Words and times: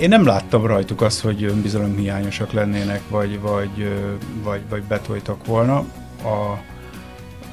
én 0.00 0.08
nem 0.08 0.24
láttam 0.24 0.66
rajtuk 0.66 1.02
azt, 1.02 1.20
hogy 1.20 1.44
önbizalomhiányosak 1.44 2.52
lennének, 2.52 3.00
vagy, 3.08 3.40
vagy, 3.40 3.88
vagy, 4.42 4.60
vagy 4.68 4.82
betoltak 4.82 5.46
volna. 5.46 5.84
A, 6.22 6.58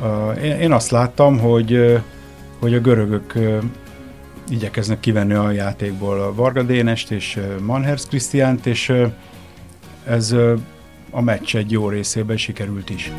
a, 0.05 0.31
én, 0.31 0.59
én 0.59 0.71
azt 0.71 0.91
láttam, 0.91 1.39
hogy, 1.39 2.01
hogy 2.59 2.73
a 2.73 2.79
görögök 2.79 3.33
igyekeznek 4.49 4.99
kivenni 4.99 5.33
a 5.33 5.51
játékból 5.51 6.21
a 6.21 6.33
Varga 6.33 6.63
Dénest 6.63 7.11
és 7.11 7.39
Manhers 7.61 8.05
Krisztiánt, 8.05 8.65
és 8.65 8.93
ez 10.05 10.35
a 11.11 11.21
meccs 11.21 11.55
egy 11.55 11.71
jó 11.71 11.89
részében 11.89 12.37
sikerült 12.37 12.89
is. 12.89 13.11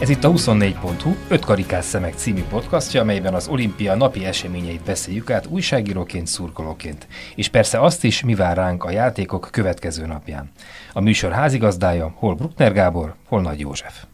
Ez 0.00 0.08
itt 0.08 0.24
a 0.24 0.30
24.hu 0.30 1.14
5 1.28 1.44
karikás 1.44 1.84
szemek 1.84 2.14
című 2.14 2.42
podcastja, 2.42 3.00
amelyben 3.00 3.34
az 3.34 3.48
olimpia 3.48 3.94
napi 3.94 4.24
eseményeit 4.24 4.82
beszéljük 4.84 5.30
át 5.30 5.46
újságíróként, 5.46 6.26
szurkolóként. 6.26 7.06
És 7.34 7.48
persze 7.48 7.80
azt 7.80 8.04
is, 8.04 8.22
mi 8.22 8.34
vár 8.34 8.56
ránk 8.56 8.84
a 8.84 8.90
játékok 8.90 9.48
következő 9.52 10.06
napján. 10.06 10.50
A 10.92 11.00
műsor 11.00 11.32
házigazdája 11.32 12.12
hol 12.14 12.34
Bruckner 12.34 12.72
Gábor, 12.72 13.14
hol 13.26 13.40
Nagy 13.40 13.60
József. 13.60 14.04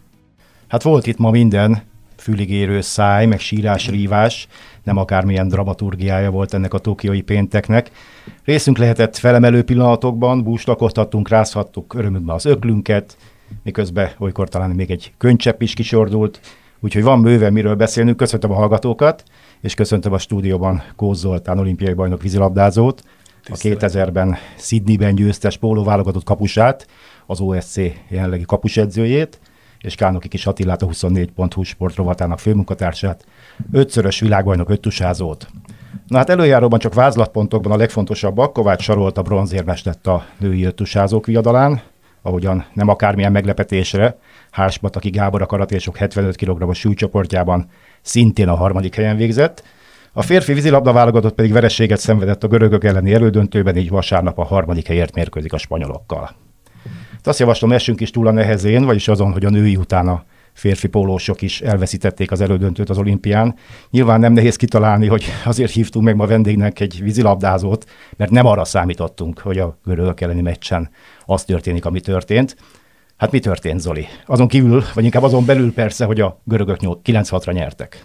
Hát 0.69 0.83
volt 0.83 1.07
itt 1.07 1.19
ma 1.19 1.31
minden, 1.31 1.83
füligérő 2.17 2.81
száj, 2.81 3.27
meg 3.27 3.41
sírás, 3.41 3.89
rívás, 3.89 4.49
nem 4.83 4.97
akármilyen 4.97 5.49
dramaturgiája 5.49 6.31
volt 6.31 6.55
ennek 6.55 6.75
a 6.75 6.79
tokiói 6.79 7.23
pénteknek. 7.23 7.91
Részünk 8.45 8.79
lehetett 8.79 9.17
felemelő 9.17 9.63
pillanatokban, 9.63 10.43
búslakodhattunk, 10.43 11.29
rázhattuk 11.29 11.95
örömünkben 11.95 12.35
az 12.35 12.45
öklünket, 12.45 13.17
miközben 13.63 14.11
olykor 14.19 14.49
talán 14.49 14.71
még 14.71 14.91
egy 14.91 15.13
könycsepp 15.19 15.61
is 15.63 15.75
kisordult, 15.75 16.41
úgyhogy 16.81 17.03
van 17.03 17.23
bőven 17.23 17.53
miről 17.53 17.75
beszélnünk. 17.75 18.17
Köszöntöm 18.17 18.51
a 18.51 18.55
hallgatókat, 18.55 19.23
és 19.61 19.75
köszöntöm 19.75 20.13
a 20.13 20.19
stúdióban 20.19 20.83
Kóz 20.97 21.19
Zoltán, 21.19 21.59
olimpiai 21.59 21.93
bajnok 21.93 22.23
vízilabdázót, 22.23 23.03
a 23.49 23.57
2000-ben 23.57 24.37
Sydneyben 24.59 25.15
győztes 25.15 25.57
pólóválogatott 25.57 26.25
kapusát, 26.25 26.87
az 27.27 27.41
OSC 27.41 27.77
jelenlegi 28.09 28.45
kapusedzőjét, 28.45 29.41
és 29.81 29.95
Kánoki 29.95 30.29
Kis 30.29 30.47
Attilát, 30.47 30.83
a 30.83 30.87
24.hu 30.87 31.63
sportrovatának 31.63 32.39
főmunkatársát, 32.39 33.27
ötszörös 33.73 34.21
világbajnok 34.21 34.71
öttusázót. 34.71 35.47
Na 36.07 36.17
hát 36.17 36.31
előjáróban 36.31 36.79
csak 36.79 36.95
vázlatpontokban 36.95 37.73
a 37.73 37.77
legfontosabbak, 37.77 38.53
Kovács 38.53 38.83
Sarolt 38.83 39.19
a 39.19 39.23
bronzérmes 39.23 39.83
lett 39.83 40.07
a 40.07 40.25
női 40.39 40.65
öttusázók 40.65 41.27
viadalán, 41.27 41.83
ahogyan 42.27 42.67
nem 42.73 42.89
akármilyen 42.89 43.33
meglepetésre, 43.33 44.19
Hársbataki 44.51 45.11
Gábor 45.11 45.43
a 45.43 45.47
karatésok 45.47 45.97
75 45.97 46.37
kg-os 46.37 46.79
súlycsoportjában 46.79 47.71
szintén 48.03 48.49
a 48.49 48.55
harmadik 48.55 48.95
helyen 48.95 49.17
végzett, 49.17 49.63
a 50.13 50.23
férfi 50.23 50.53
vízilabda 50.53 50.93
válogatott 50.93 51.35
pedig 51.35 51.53
vereséget 51.53 51.99
szenvedett 51.99 52.45
a 52.45 52.49
görögök 52.49 52.85
elleni 52.85 53.15
elődöntőben, 53.15 53.77
így 53.77 53.89
vasárnap 53.89 54.39
a 54.39 54.45
harmadik 54.45 54.87
helyért 54.87 55.15
mérkőzik 55.15 55.53
a 55.53 55.59
spanyolokkal. 55.59 56.31
Azt 57.23 57.39
javaslom, 57.39 57.73
essünk 57.73 58.01
is 58.01 58.11
túl 58.11 58.27
a 58.27 58.31
nehezén, 58.31 58.85
vagyis 58.85 59.09
azon, 59.09 59.33
hogy 59.33 59.45
a 59.45 59.51
női 59.51 59.77
utána 59.77 60.25
férfi 60.55 60.89
pólósok 60.89 61.43
is 61.43 61.61
elveszítették 61.61 62.31
az 62.31 62.41
elődöntőt 62.41 62.91
az 62.91 62.99
olimpián. 62.99 63.55
Nyilván 63.91 64.21
nem 64.21 64.33
nehéz 64.33 64.57
kitalálni, 64.57 65.07
hogy 65.07 65.25
azért 65.45 65.73
hívtunk 65.73 66.05
meg 66.05 66.17
ma 66.17 66.27
vendégnek 66.27 66.81
egy 66.81 67.01
vízilabdázót, 67.03 67.85
mert 68.17 68.31
nem 68.31 68.47
arra 68.47 68.65
számítottunk, 68.65 69.39
hogy 69.39 69.59
a 69.59 69.79
görögök 69.85 70.21
elleni 70.21 70.41
meccsen 70.41 70.91
az 71.25 71.45
történik, 71.45 71.85
ami 71.85 72.01
történt. 72.01 72.57
Hát 73.17 73.31
mi 73.31 73.39
történt, 73.39 73.81
Zoli? 73.81 74.07
Azon 74.27 74.49
kívül, 74.49 74.83
vagy 74.95 75.05
inkább 75.05 75.23
azon 75.23 75.45
belül 75.45 75.73
persze, 75.73 76.05
hogy 76.05 76.21
a 76.21 76.41
görögök 76.45 76.79
9-6-ra 76.81 77.53
nyertek. 77.53 78.05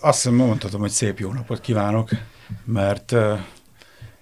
Azt 0.00 0.30
mondhatom, 0.30 0.80
hogy 0.80 0.90
szép 0.90 1.18
jó 1.18 1.32
napot 1.32 1.60
kívánok, 1.60 2.10
mert, 2.64 3.14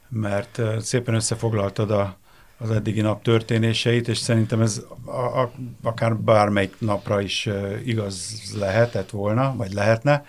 mert 0.08 0.60
szépen 0.78 1.14
összefoglaltad 1.14 1.90
a, 1.90 2.18
az 2.58 2.70
eddigi 2.70 3.00
nap 3.00 3.22
történéseit, 3.22 4.08
és 4.08 4.18
szerintem 4.18 4.60
ez 4.60 4.82
a, 5.04 5.10
a, 5.10 5.52
akár 5.82 6.16
bármelyik 6.16 6.74
napra 6.78 7.20
is 7.20 7.48
igaz 7.84 8.42
lehetett 8.58 9.10
volna, 9.10 9.54
vagy 9.56 9.72
lehetne. 9.72 10.24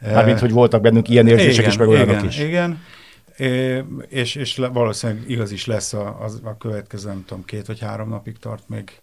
Mármint, 0.00 0.38
hogy 0.38 0.50
voltak 0.50 0.80
bennünk 0.80 1.08
ilyen 1.08 1.28
érzések 1.28 1.58
igen, 1.58 1.70
is, 1.70 1.76
meg 1.76 1.88
olyanok 1.88 2.14
igen, 2.14 2.26
is. 2.26 2.38
Igen, 2.38 2.82
és, 4.08 4.34
és 4.34 4.60
valószínűleg 4.72 5.30
igaz 5.30 5.52
is 5.52 5.66
lesz 5.66 5.92
a, 5.92 6.06
a, 6.06 6.48
a 6.48 6.56
következő, 6.56 7.08
nem 7.08 7.24
tudom, 7.26 7.44
két 7.44 7.66
vagy 7.66 7.80
három 7.80 8.08
napig 8.08 8.38
tart 8.38 8.68
még. 8.68 9.00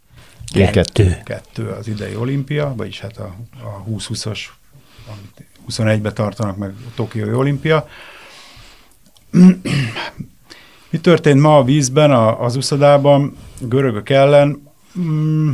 Kettő. 0.54 1.18
Kettő 1.24 1.68
az 1.68 1.88
idei 1.88 2.16
olimpia, 2.16 2.74
vagyis 2.76 3.00
hát 3.00 3.18
a, 3.18 3.36
a 3.64 3.84
20-20-as, 3.90 4.40
21-be 5.70 6.14
tartanak 6.14 6.58
meg 6.58 6.70
a 6.70 6.92
Tokiói 6.96 7.34
olimpia. 7.34 7.88
Mi 10.98 11.04
történt 11.04 11.42
ma 11.42 11.58
a 11.58 11.64
vízben, 11.64 12.12
a, 12.12 12.42
az 12.42 12.56
uszodában, 12.56 13.38
görögök 13.60 14.10
ellen? 14.10 14.72
Mm, 15.00 15.52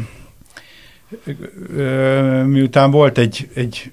miután 2.45 2.91
volt 2.91 3.17
egy, 3.17 3.49
egy, 3.53 3.91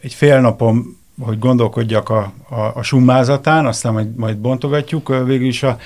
egy 0.00 0.14
fél 0.14 0.40
napom, 0.40 1.00
hogy 1.20 1.38
gondolkodjak 1.38 2.08
a, 2.08 2.32
a, 2.48 2.60
a 2.74 2.82
summázatán, 2.82 3.66
aztán 3.66 3.92
majd, 3.92 4.14
majd 4.14 4.36
bontogatjuk, 4.36 5.08
végül 5.08 5.46
is 5.46 5.62
a, 5.62 5.78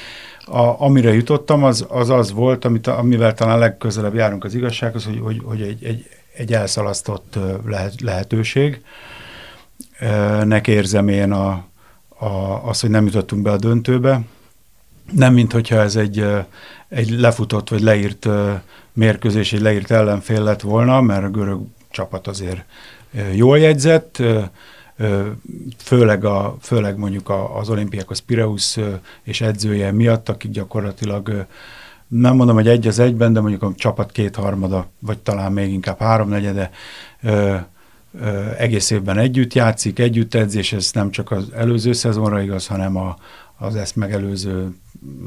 a, 0.45 0.81
amire 0.81 1.15
jutottam, 1.15 1.65
az, 1.65 1.87
az 1.89 2.11
az 2.11 2.33
volt, 2.33 2.65
amit, 2.65 2.87
amivel 2.87 3.35
talán 3.35 3.59
legközelebb 3.59 4.15
járunk 4.15 4.45
az 4.45 4.55
igazsághoz, 4.55 5.05
hogy, 5.05 5.21
hogy, 5.23 5.41
hogy 5.45 5.61
egy, 5.63 5.85
egy, 5.85 6.07
egy 6.35 6.53
elszalasztott 6.53 7.39
lehet, 7.67 8.01
lehetőség. 8.01 8.81
Nek 10.45 10.67
érzem 10.67 11.09
én 11.09 11.33
a, 11.33 11.68
a, 12.19 12.69
az, 12.69 12.81
hogy 12.81 12.91
nem 12.91 13.05
jutottunk 13.05 13.43
be 13.43 13.51
a 13.51 13.57
döntőbe. 13.57 14.21
Nem, 15.13 15.35
mint 15.35 15.53
hogyha 15.53 15.77
ez 15.77 15.97
egy, 15.97 16.25
egy 16.89 17.11
lefutott 17.11 17.69
vagy 17.69 17.81
leírt 17.81 18.29
mérkőzés, 18.93 19.53
egy 19.53 19.61
leírt 19.61 19.91
ellenfél 19.91 20.43
lett 20.43 20.61
volna, 20.61 21.01
mert 21.01 21.25
a 21.25 21.31
görög 21.31 21.61
csapat 21.91 22.27
azért 22.27 22.65
jól 23.33 23.59
jegyzett, 23.59 24.23
főleg, 25.77 26.25
a, 26.25 26.57
főleg 26.61 26.97
mondjuk 26.97 27.33
az 27.55 27.69
olimpiákos 27.69 28.21
Pireus 28.21 28.79
és 29.23 29.41
edzője 29.41 29.93
miatt, 29.93 30.29
akik 30.29 30.51
gyakorlatilag 30.51 31.47
nem 32.09 32.37
mondom, 32.37 32.57
hogy 32.57 32.69
egy 32.69 32.87
az 32.87 32.99
egyben, 32.99 33.33
de 33.33 33.41
mondjuk 33.41 33.63
a 33.63 33.73
csapat 33.77 34.13
kétharmada, 34.13 34.87
vagy 34.99 35.19
talán 35.19 35.53
még 35.53 35.73
inkább 35.73 35.99
háromnegyede 35.99 36.71
egész 38.59 38.91
évben 38.91 39.19
együtt 39.19 39.55
játszik, 39.55 39.99
együtt 39.99 40.35
edz, 40.35 40.55
és 40.55 40.73
ez 40.73 40.91
nem 40.93 41.11
csak 41.11 41.31
az 41.31 41.49
előző 41.55 41.93
szezonra 41.93 42.41
igaz, 42.41 42.67
hanem 42.67 42.97
a, 42.97 43.17
az 43.59 43.77
ezt 43.77 43.97
megelőző, 43.97 44.75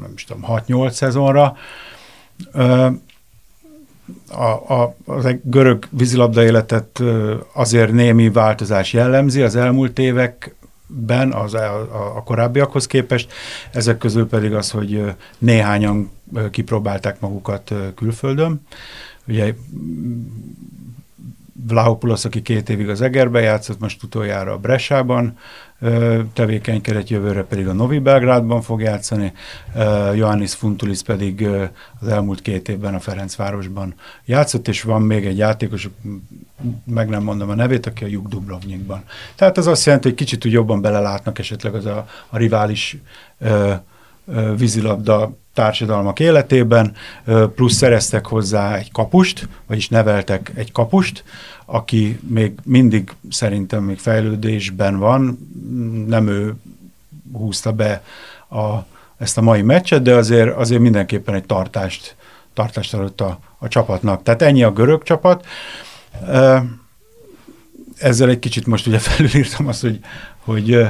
nem 0.00 0.12
is 0.14 0.24
tudom, 0.24 0.44
6-8 0.48 0.90
szezonra. 0.90 1.56
A, 4.30 4.44
a, 4.74 4.96
az 5.04 5.24
egy 5.24 5.40
görög 5.44 5.86
vízilabda 5.90 6.44
életet 6.44 7.02
azért 7.52 7.92
némi 7.92 8.30
változás 8.30 8.92
jellemzi 8.92 9.42
az 9.42 9.56
elmúlt 9.56 9.98
években, 9.98 11.32
az, 11.32 11.54
a, 11.54 11.80
a, 11.80 12.16
a 12.16 12.22
korábbiakhoz 12.22 12.86
képest, 12.86 13.32
ezek 13.72 13.98
közül 13.98 14.28
pedig 14.28 14.54
az, 14.54 14.70
hogy 14.70 15.04
néhányan 15.38 16.10
kipróbálták 16.50 17.20
magukat 17.20 17.74
külföldön. 17.94 18.66
Ugye 19.26 19.54
Vlahopoulos, 21.66 22.24
aki 22.24 22.42
két 22.42 22.68
évig 22.68 22.88
az 22.88 23.00
Egerbe 23.00 23.40
játszott, 23.40 23.80
most 23.80 24.02
utoljára 24.02 24.52
a 24.52 24.58
Bressában 24.58 25.38
tevékenykedett, 26.32 27.08
jövőre 27.08 27.42
pedig 27.42 27.68
a 27.68 27.72
Novi 27.72 27.98
Belgrádban 27.98 28.62
fog 28.62 28.80
játszani, 28.80 29.32
Johannis 30.14 30.54
Funtulis 30.54 31.02
pedig 31.02 31.48
az 32.00 32.08
elmúlt 32.08 32.42
két 32.42 32.68
évben 32.68 32.94
a 32.94 33.00
Ferencvárosban 33.00 33.94
játszott, 34.24 34.68
és 34.68 34.82
van 34.82 35.02
még 35.02 35.26
egy 35.26 35.36
játékos, 35.36 35.88
meg 36.84 37.08
nem 37.08 37.22
mondom 37.22 37.50
a 37.50 37.54
nevét, 37.54 37.86
aki 37.86 38.04
a 38.04 38.06
Juk 38.06 38.28
Dubrovnikban. 38.28 39.02
Tehát 39.34 39.58
ez 39.58 39.66
azt 39.66 39.84
jelenti, 39.84 40.08
hogy 40.08 40.16
kicsit 40.16 40.46
úgy 40.46 40.52
jobban 40.52 40.80
belelátnak 40.80 41.38
esetleg 41.38 41.74
az 41.74 41.86
a, 41.86 42.06
a 42.28 42.36
rivális 42.36 42.96
vízilabda 44.56 45.40
társadalmak 45.54 46.20
életében, 46.20 46.94
plusz 47.54 47.74
szereztek 47.74 48.26
hozzá 48.26 48.76
egy 48.76 48.92
kapust, 48.92 49.48
vagyis 49.66 49.88
neveltek 49.88 50.52
egy 50.54 50.72
kapust, 50.72 51.24
aki 51.64 52.18
még 52.28 52.52
mindig 52.64 53.10
szerintem 53.30 53.82
még 53.82 53.98
fejlődésben 53.98 54.98
van, 54.98 55.38
nem 56.06 56.28
ő 56.28 56.54
húzta 57.32 57.72
be 57.72 58.02
a, 58.48 58.86
ezt 59.18 59.38
a 59.38 59.42
mai 59.42 59.62
meccset, 59.62 60.02
de 60.02 60.14
azért, 60.14 60.56
azért 60.56 60.80
mindenképpen 60.80 61.34
egy 61.34 61.44
tartást, 61.44 62.16
tartást 62.54 62.94
adott 62.94 63.20
a, 63.20 63.38
a 63.58 63.68
csapatnak. 63.68 64.22
Tehát 64.22 64.42
ennyi 64.42 64.62
a 64.62 64.72
görög 64.72 65.02
csapat. 65.02 65.46
Ezzel 67.98 68.28
egy 68.28 68.38
kicsit 68.38 68.66
most 68.66 68.86
ugye 68.86 68.98
felülírtam 69.08 69.66
azt, 69.66 69.80
hogy, 69.80 69.98
hogy 70.38 70.86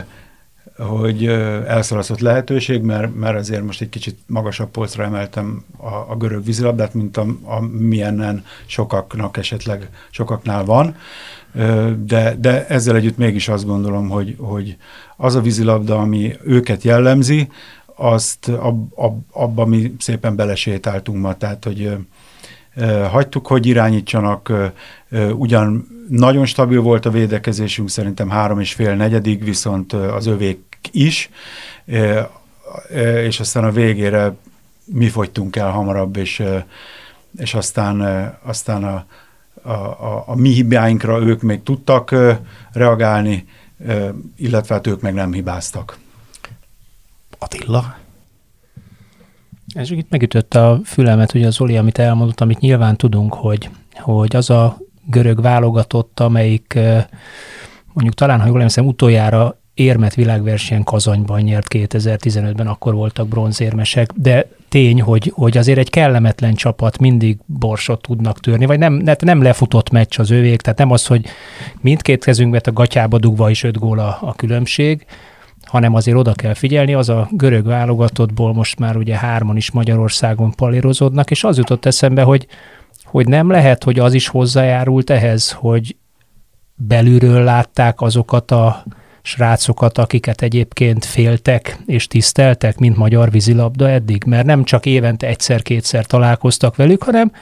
hogy 0.76 1.26
elszalasztott 1.66 2.20
lehetőség, 2.20 2.82
mert, 2.82 3.14
mert 3.14 3.36
azért 3.36 3.64
most 3.64 3.80
egy 3.80 3.88
kicsit 3.88 4.18
magasabb 4.26 4.70
polcra 4.70 5.04
emeltem 5.04 5.64
a, 5.76 5.94
a 6.12 6.16
görög 6.18 6.44
vízilabdát, 6.44 6.94
mint 6.94 7.16
a, 7.16 7.26
a 7.44 7.60
milyennen 7.60 8.44
sokaknak 8.66 9.36
esetleg 9.36 9.88
sokaknál 10.10 10.64
van. 10.64 10.96
De, 12.06 12.36
de 12.38 12.66
ezzel 12.66 12.96
együtt 12.96 13.16
mégis 13.16 13.48
azt 13.48 13.66
gondolom, 13.66 14.08
hogy, 14.08 14.36
hogy 14.38 14.76
az 15.16 15.34
a 15.34 15.40
vízilabda, 15.40 15.98
ami 15.98 16.36
őket 16.44 16.82
jellemzi, 16.82 17.48
azt 17.94 18.48
ab, 18.48 18.92
ab, 18.94 19.20
abba 19.32 19.66
mi 19.66 19.94
szépen 19.98 20.36
belesétáltunk 20.36 21.18
ma, 21.18 21.36
tehát 21.36 21.64
hogy 21.64 21.96
hagytuk, 23.10 23.46
hogy 23.46 23.66
irányítsanak, 23.66 24.52
ugyan 25.32 25.86
nagyon 26.08 26.46
stabil 26.46 26.80
volt 26.80 27.06
a 27.06 27.10
védekezésünk, 27.10 27.88
szerintem 27.90 28.30
három 28.30 28.60
és 28.60 28.72
fél 28.72 28.94
negyedik, 28.94 29.44
viszont 29.44 29.92
az 29.92 30.26
övék 30.26 30.78
is, 30.90 31.30
és 33.24 33.40
aztán 33.40 33.64
a 33.64 33.70
végére 33.70 34.34
mi 34.84 35.08
fogytunk 35.08 35.56
el 35.56 35.70
hamarabb, 35.70 36.16
és, 36.16 36.42
és 37.38 37.54
aztán, 37.54 38.00
aztán 38.42 38.84
a, 38.84 39.04
a, 39.62 39.70
a, 39.70 40.24
a 40.26 40.34
mi 40.36 40.48
hibáinkra 40.48 41.20
ők 41.20 41.42
még 41.42 41.62
tudtak 41.62 42.14
reagálni, 42.72 43.48
illetve 44.36 44.74
hát 44.74 44.86
ők 44.86 45.00
meg 45.00 45.14
nem 45.14 45.32
hibáztak. 45.32 45.98
Attila? 47.38 47.96
Ez 49.74 49.90
itt 49.90 50.10
megütött 50.10 50.54
a 50.54 50.80
fülemet, 50.84 51.34
ugye 51.34 51.46
az 51.46 51.60
Oli, 51.60 51.76
amit 51.76 51.98
elmondott, 51.98 52.40
amit 52.40 52.58
nyilván 52.58 52.96
tudunk, 52.96 53.34
hogy, 53.34 53.70
hogy 53.94 54.36
az 54.36 54.50
a 54.50 54.78
görög 55.06 55.40
válogatott, 55.40 56.20
amelyik 56.20 56.78
mondjuk 57.92 58.14
talán, 58.14 58.40
ha 58.40 58.46
jól 58.46 58.56
emlékszem, 58.56 58.86
utoljára 58.86 59.56
érmet 59.74 60.14
világversenyen 60.14 60.84
Kazanyban 60.84 61.40
nyert 61.40 61.66
2015-ben, 61.70 62.66
akkor 62.66 62.94
voltak 62.94 63.28
bronzérmesek, 63.28 64.10
de 64.16 64.48
tény, 64.68 65.02
hogy, 65.02 65.32
hogy 65.34 65.56
azért 65.56 65.78
egy 65.78 65.90
kellemetlen 65.90 66.54
csapat 66.54 66.98
mindig 66.98 67.38
borsot 67.46 68.02
tudnak 68.02 68.40
törni, 68.40 68.66
vagy 68.66 68.78
nem, 68.78 69.02
nem 69.18 69.42
lefutott 69.42 69.90
meccs 69.90 70.18
az 70.18 70.30
övék, 70.30 70.60
tehát 70.60 70.78
nem 70.78 70.90
az, 70.90 71.06
hogy 71.06 71.26
mindkét 71.80 72.24
kezünkbe 72.24 72.60
a 72.64 72.72
gatyába 72.72 73.18
dugva 73.18 73.50
is 73.50 73.62
öt 73.62 73.78
gól 73.78 73.98
a, 73.98 74.18
a 74.20 74.34
különbség, 74.34 75.06
hanem 75.72 75.94
azért 75.94 76.16
oda 76.16 76.32
kell 76.32 76.54
figyelni, 76.54 76.94
az 76.94 77.08
a 77.08 77.28
görög 77.30 77.66
válogatottból 77.66 78.52
most 78.52 78.78
már 78.78 78.96
ugye 78.96 79.16
hárman 79.16 79.56
is 79.56 79.70
Magyarországon 79.70 80.54
palérozódnak, 80.54 81.30
és 81.30 81.44
az 81.44 81.56
jutott 81.56 81.84
eszembe, 81.84 82.22
hogy, 82.22 82.46
hogy 83.04 83.26
nem 83.26 83.50
lehet, 83.50 83.84
hogy 83.84 83.98
az 83.98 84.14
is 84.14 84.28
hozzájárult 84.28 85.10
ehhez, 85.10 85.52
hogy 85.52 85.96
belülről 86.74 87.42
látták 87.44 88.00
azokat 88.00 88.50
a 88.50 88.84
srácokat, 89.22 89.98
akiket 89.98 90.42
egyébként 90.42 91.04
féltek 91.04 91.78
és 91.86 92.06
tiszteltek, 92.06 92.78
mint 92.78 92.96
magyar 92.96 93.30
vízilabda 93.30 93.88
eddig, 93.88 94.24
mert 94.24 94.46
nem 94.46 94.64
csak 94.64 94.86
évente 94.86 95.26
egyszer-kétszer 95.26 96.06
találkoztak 96.06 96.76
velük, 96.76 97.02
hanem 97.02 97.32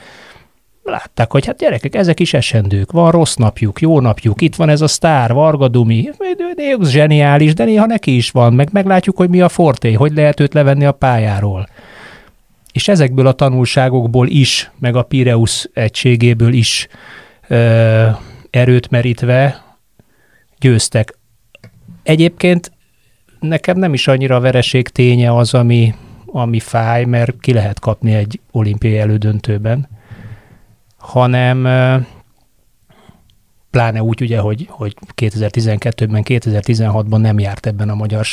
látták, 0.83 1.31
hogy 1.31 1.45
hát 1.45 1.57
gyerekek, 1.57 1.95
ezek 1.95 2.19
is 2.19 2.33
esendők, 2.33 2.91
van 2.91 3.11
rossz 3.11 3.35
napjuk, 3.35 3.81
jó 3.81 3.99
napjuk, 3.99 4.41
itt 4.41 4.55
van 4.55 4.69
ez 4.69 4.81
a 4.81 4.87
sztár, 4.87 5.33
Varga 5.33 5.67
Dumi, 5.67 6.09
Deus 6.55 6.89
zseniális, 6.89 7.53
de 7.53 7.63
néha 7.63 7.85
neki 7.85 8.15
is 8.15 8.31
van, 8.31 8.53
meg 8.53 8.69
meglátjuk, 8.71 9.17
hogy 9.17 9.29
mi 9.29 9.41
a 9.41 9.49
forté, 9.49 9.93
hogy 9.93 10.13
lehet 10.13 10.39
őt 10.39 10.53
levenni 10.53 10.85
a 10.85 10.91
pályáról. 10.91 11.67
És 12.71 12.87
ezekből 12.87 13.27
a 13.27 13.31
tanulságokból 13.31 14.27
is, 14.27 14.71
meg 14.79 14.95
a 14.95 15.03
Pireus 15.03 15.69
egységéből 15.73 16.53
is 16.53 16.87
ö, 17.47 18.07
erőt 18.49 18.89
merítve 18.89 19.63
győztek. 20.59 21.17
Egyébként 22.03 22.71
nekem 23.39 23.77
nem 23.77 23.93
is 23.93 24.07
annyira 24.07 24.35
a 24.35 24.39
vereség 24.39 24.87
ténye 24.87 25.35
az, 25.35 25.53
ami, 25.53 25.93
ami 26.25 26.59
fáj, 26.59 27.05
mert 27.05 27.39
ki 27.39 27.53
lehet 27.53 27.79
kapni 27.79 28.13
egy 28.13 28.39
olimpiai 28.51 28.97
elődöntőben, 28.97 29.87
hanem 31.01 31.67
pláne 33.71 34.03
úgy 34.03 34.21
ugye, 34.21 34.39
hogy, 34.39 34.67
hogy 34.69 34.95
2012-ben, 35.15 36.23
2016-ban 36.25 37.17
nem 37.17 37.39
járt 37.39 37.65
ebben 37.65 37.89
a 37.89 37.95
magyar 37.95 38.25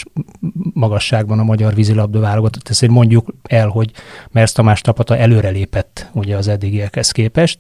magasságban 0.73 1.39
a 1.39 1.45
magyar 1.45 1.75
vízilabda 1.75 2.21
válogatott. 2.21 2.69
Ezt 2.69 2.89
mondjuk 2.89 3.27
el, 3.43 3.69
hogy 3.69 3.91
Mersz 4.31 4.53
Tamás 4.53 4.81
tapata 4.81 5.17
előrelépett 5.17 6.11
ugye 6.13 6.37
az 6.37 6.49
eddigiekhez 6.49 7.11
képest, 7.11 7.59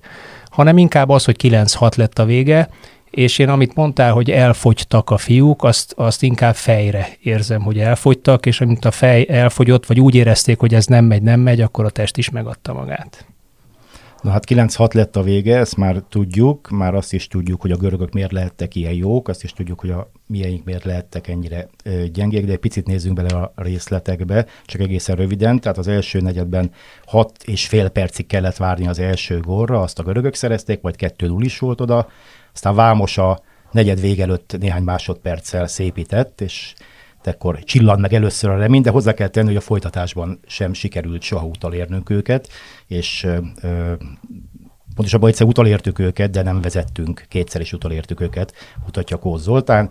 hanem 0.50 0.78
inkább 0.78 1.08
az, 1.08 1.24
hogy 1.24 1.36
9-6 1.42 1.96
lett 1.96 2.18
a 2.18 2.24
vége, 2.24 2.68
és 3.10 3.38
én 3.38 3.48
amit 3.48 3.74
mondtál, 3.74 4.12
hogy 4.12 4.30
elfogytak 4.30 5.10
a 5.10 5.16
fiúk, 5.16 5.64
azt, 5.64 5.92
azt 5.96 6.22
inkább 6.22 6.54
fejre 6.54 7.08
érzem, 7.22 7.62
hogy 7.62 7.78
elfogytak, 7.78 8.46
és 8.46 8.60
amint 8.60 8.84
a 8.84 8.90
fej 8.90 9.26
elfogyott, 9.28 9.86
vagy 9.86 10.00
úgy 10.00 10.14
érezték, 10.14 10.58
hogy 10.58 10.74
ez 10.74 10.86
nem 10.86 11.04
megy, 11.04 11.22
nem 11.22 11.40
megy, 11.40 11.60
akkor 11.60 11.84
a 11.84 11.90
test 11.90 12.16
is 12.16 12.30
megadta 12.30 12.72
magát. 12.72 13.26
Na 14.22 14.30
hát 14.30 14.44
9-6 14.48 14.94
lett 14.94 15.16
a 15.16 15.22
vége, 15.22 15.58
ezt 15.58 15.76
már 15.76 16.02
tudjuk, 16.08 16.68
már 16.68 16.94
azt 16.94 17.12
is 17.12 17.26
tudjuk, 17.26 17.60
hogy 17.60 17.70
a 17.70 17.76
görögök 17.76 18.12
miért 18.12 18.32
lehettek 18.32 18.74
ilyen 18.74 18.92
jók, 18.92 19.28
azt 19.28 19.44
is 19.44 19.52
tudjuk, 19.52 19.80
hogy 19.80 19.90
a 19.90 20.10
miénk 20.26 20.64
miért 20.64 20.84
lehettek 20.84 21.28
ennyire 21.28 21.68
gyengék, 22.12 22.46
de 22.46 22.52
egy 22.52 22.58
picit 22.58 22.86
nézzünk 22.86 23.14
bele 23.14 23.36
a 23.36 23.52
részletekbe, 23.56 24.46
csak 24.64 24.80
egészen 24.80 25.16
röviden, 25.16 25.60
tehát 25.60 25.78
az 25.78 25.88
első 25.88 26.20
negyedben 26.20 26.70
6 27.06 27.42
és 27.44 27.66
fél 27.66 27.88
percig 27.88 28.26
kellett 28.26 28.56
várni 28.56 28.86
az 28.86 28.98
első 28.98 29.40
górra, 29.40 29.80
azt 29.80 29.98
a 29.98 30.02
görögök 30.02 30.34
szerezték, 30.34 30.80
vagy 30.80 30.94
2-0 30.98 31.36
is 31.40 31.58
volt 31.58 31.80
oda, 31.80 32.08
aztán 32.52 32.74
Vámos 32.74 33.18
a 33.18 33.40
negyed 33.70 34.00
vége 34.00 34.22
előtt 34.22 34.56
néhány 34.58 34.82
másodperccel 34.82 35.66
szépített, 35.66 36.40
és 36.40 36.74
ekkor 37.26 37.58
csillan 37.58 38.00
meg 38.00 38.12
először 38.12 38.50
a 38.50 38.56
remény, 38.56 38.82
de 38.82 38.90
hozzá 38.90 39.12
kell 39.12 39.28
tenni, 39.28 39.46
hogy 39.46 39.56
a 39.56 39.60
folytatásban 39.60 40.40
sem 40.46 40.72
sikerült 40.72 41.22
soha 41.22 41.46
utalérnünk 41.46 42.10
őket, 42.10 42.48
és 42.86 43.26
ö, 43.60 43.92
pontosabban 44.98 45.28
egyszer 45.28 45.46
utalértük 45.46 45.98
őket, 45.98 46.30
de 46.30 46.42
nem 46.42 46.60
vezettünk, 46.60 47.24
kétszer 47.28 47.60
is 47.60 47.72
utalértük 47.72 48.20
őket, 48.20 48.52
mutatja 48.84 49.16
Kóz 49.16 49.42
Zoltán, 49.42 49.90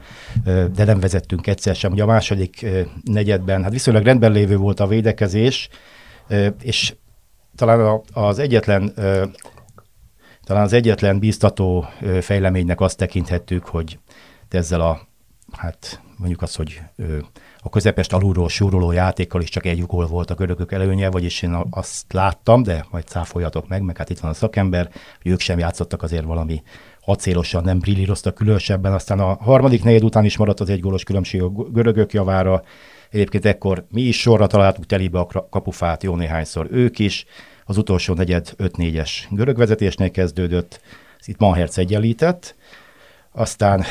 de 0.74 0.84
nem 0.84 1.00
vezettünk 1.00 1.48
egyszer 1.48 1.76
sem. 1.76 1.92
Ugye 1.92 2.04
a 2.04 2.06
második 2.06 2.66
negyedben, 3.04 3.64
hát 3.64 3.72
viszonylag 3.72 4.04
rendben 4.04 4.32
lévő 4.32 4.58
volt 4.58 4.80
a 4.80 4.88
védekezés, 4.88 5.70
és 6.62 6.96
talán 7.56 8.02
az 8.14 8.40
egyetlen 8.40 8.94
talán 10.44 10.64
az 10.64 10.74
egyetlen 10.74 11.20
bíztató 11.20 11.86
fejleménynek 12.22 12.82
azt 12.82 12.98
tekinthettük, 12.98 13.66
hogy 13.66 14.00
ezzel 14.50 14.82
a, 14.82 15.08
hát 15.52 16.02
mondjuk 16.18 16.42
az, 16.42 16.56
hogy 16.56 16.82
a 17.58 17.70
közepest 17.70 18.14
alulról 18.14 18.50
súroló 18.50 18.92
játékkal 18.92 19.42
is 19.42 19.50
csak 19.50 19.66
egy 19.66 19.86
gól 19.86 20.08
volt 20.08 20.32
a 20.32 20.36
görögök 20.36 20.72
előnye, 20.72 21.10
vagyis 21.10 21.42
én 21.42 21.58
azt 21.70 22.14
láttam, 22.14 22.64
de 22.64 22.86
majd 22.92 23.08
cáfoljatok 23.08 23.68
meg, 23.68 23.82
meg 23.82 23.98
hát 23.98 24.10
itt 24.10 24.20
van 24.20 24.32
a 24.32 24.34
szakember, 24.34 24.90
hogy 25.22 25.32
ők 25.32 25.40
sem 25.40 25.60
játszottak 25.60 26.04
azért 26.04 26.24
valami 26.24 26.62
acélosan, 27.06 27.64
nem 27.64 27.80
brillíroztak 27.80 28.36
különösebben. 28.36 28.94
Aztán 28.94 29.20
a 29.20 29.34
harmadik 29.34 29.84
negyed 29.84 30.04
után 30.04 30.26
is 30.26 30.38
maradt 30.38 30.60
az 30.60 30.70
egy 30.70 30.80
gólos 30.80 31.04
különbség 31.04 31.42
a 31.42 31.50
görögök 31.50 32.14
javára. 32.14 32.64
Egyébként 33.10 33.46
ekkor 33.46 33.86
mi 33.92 34.02
is 34.02 34.20
sorra 34.20 34.48
találtuk 34.48 34.86
telibe 34.86 35.20
a 35.20 35.48
kapufát 35.50 36.04
jó 36.04 36.16
néhányszor, 36.16 36.68
ők 36.72 37.00
is. 37.00 37.26
Az 37.66 37.78
utolsó 37.78 38.14
negyed 38.14 38.54
5-4-es 38.58 39.10
görög 39.30 39.58
vezetésnél 39.58 40.12
kezdődött, 40.12 40.82
itt 41.26 41.40
Manherc 41.40 41.78
egyenlített, 41.78 42.56
aztán 43.38 43.84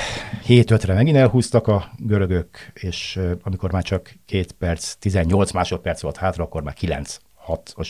7-5-re 0.46 0.94
megint 0.94 1.16
elhúztak 1.16 1.66
a 1.66 1.90
görögök, 1.98 2.48
és 2.74 3.20
amikor 3.42 3.72
már 3.72 3.82
csak 3.82 4.14
2 4.26 4.46
perc, 4.58 4.94
18 4.94 5.52
másodperc 5.52 6.00
volt 6.00 6.16
hátra, 6.16 6.44
akkor 6.44 6.62
már 6.62 6.76
9-6-os, 6.80 7.88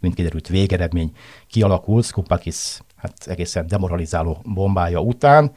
mint 0.00 0.14
kiderült 0.14 0.48
végeredmény 0.48 1.12
kialakult, 1.48 2.04
Skupakis 2.04 2.80
hát 2.96 3.26
egészen 3.26 3.66
demoralizáló 3.66 4.42
bombája 4.44 5.00
után. 5.00 5.52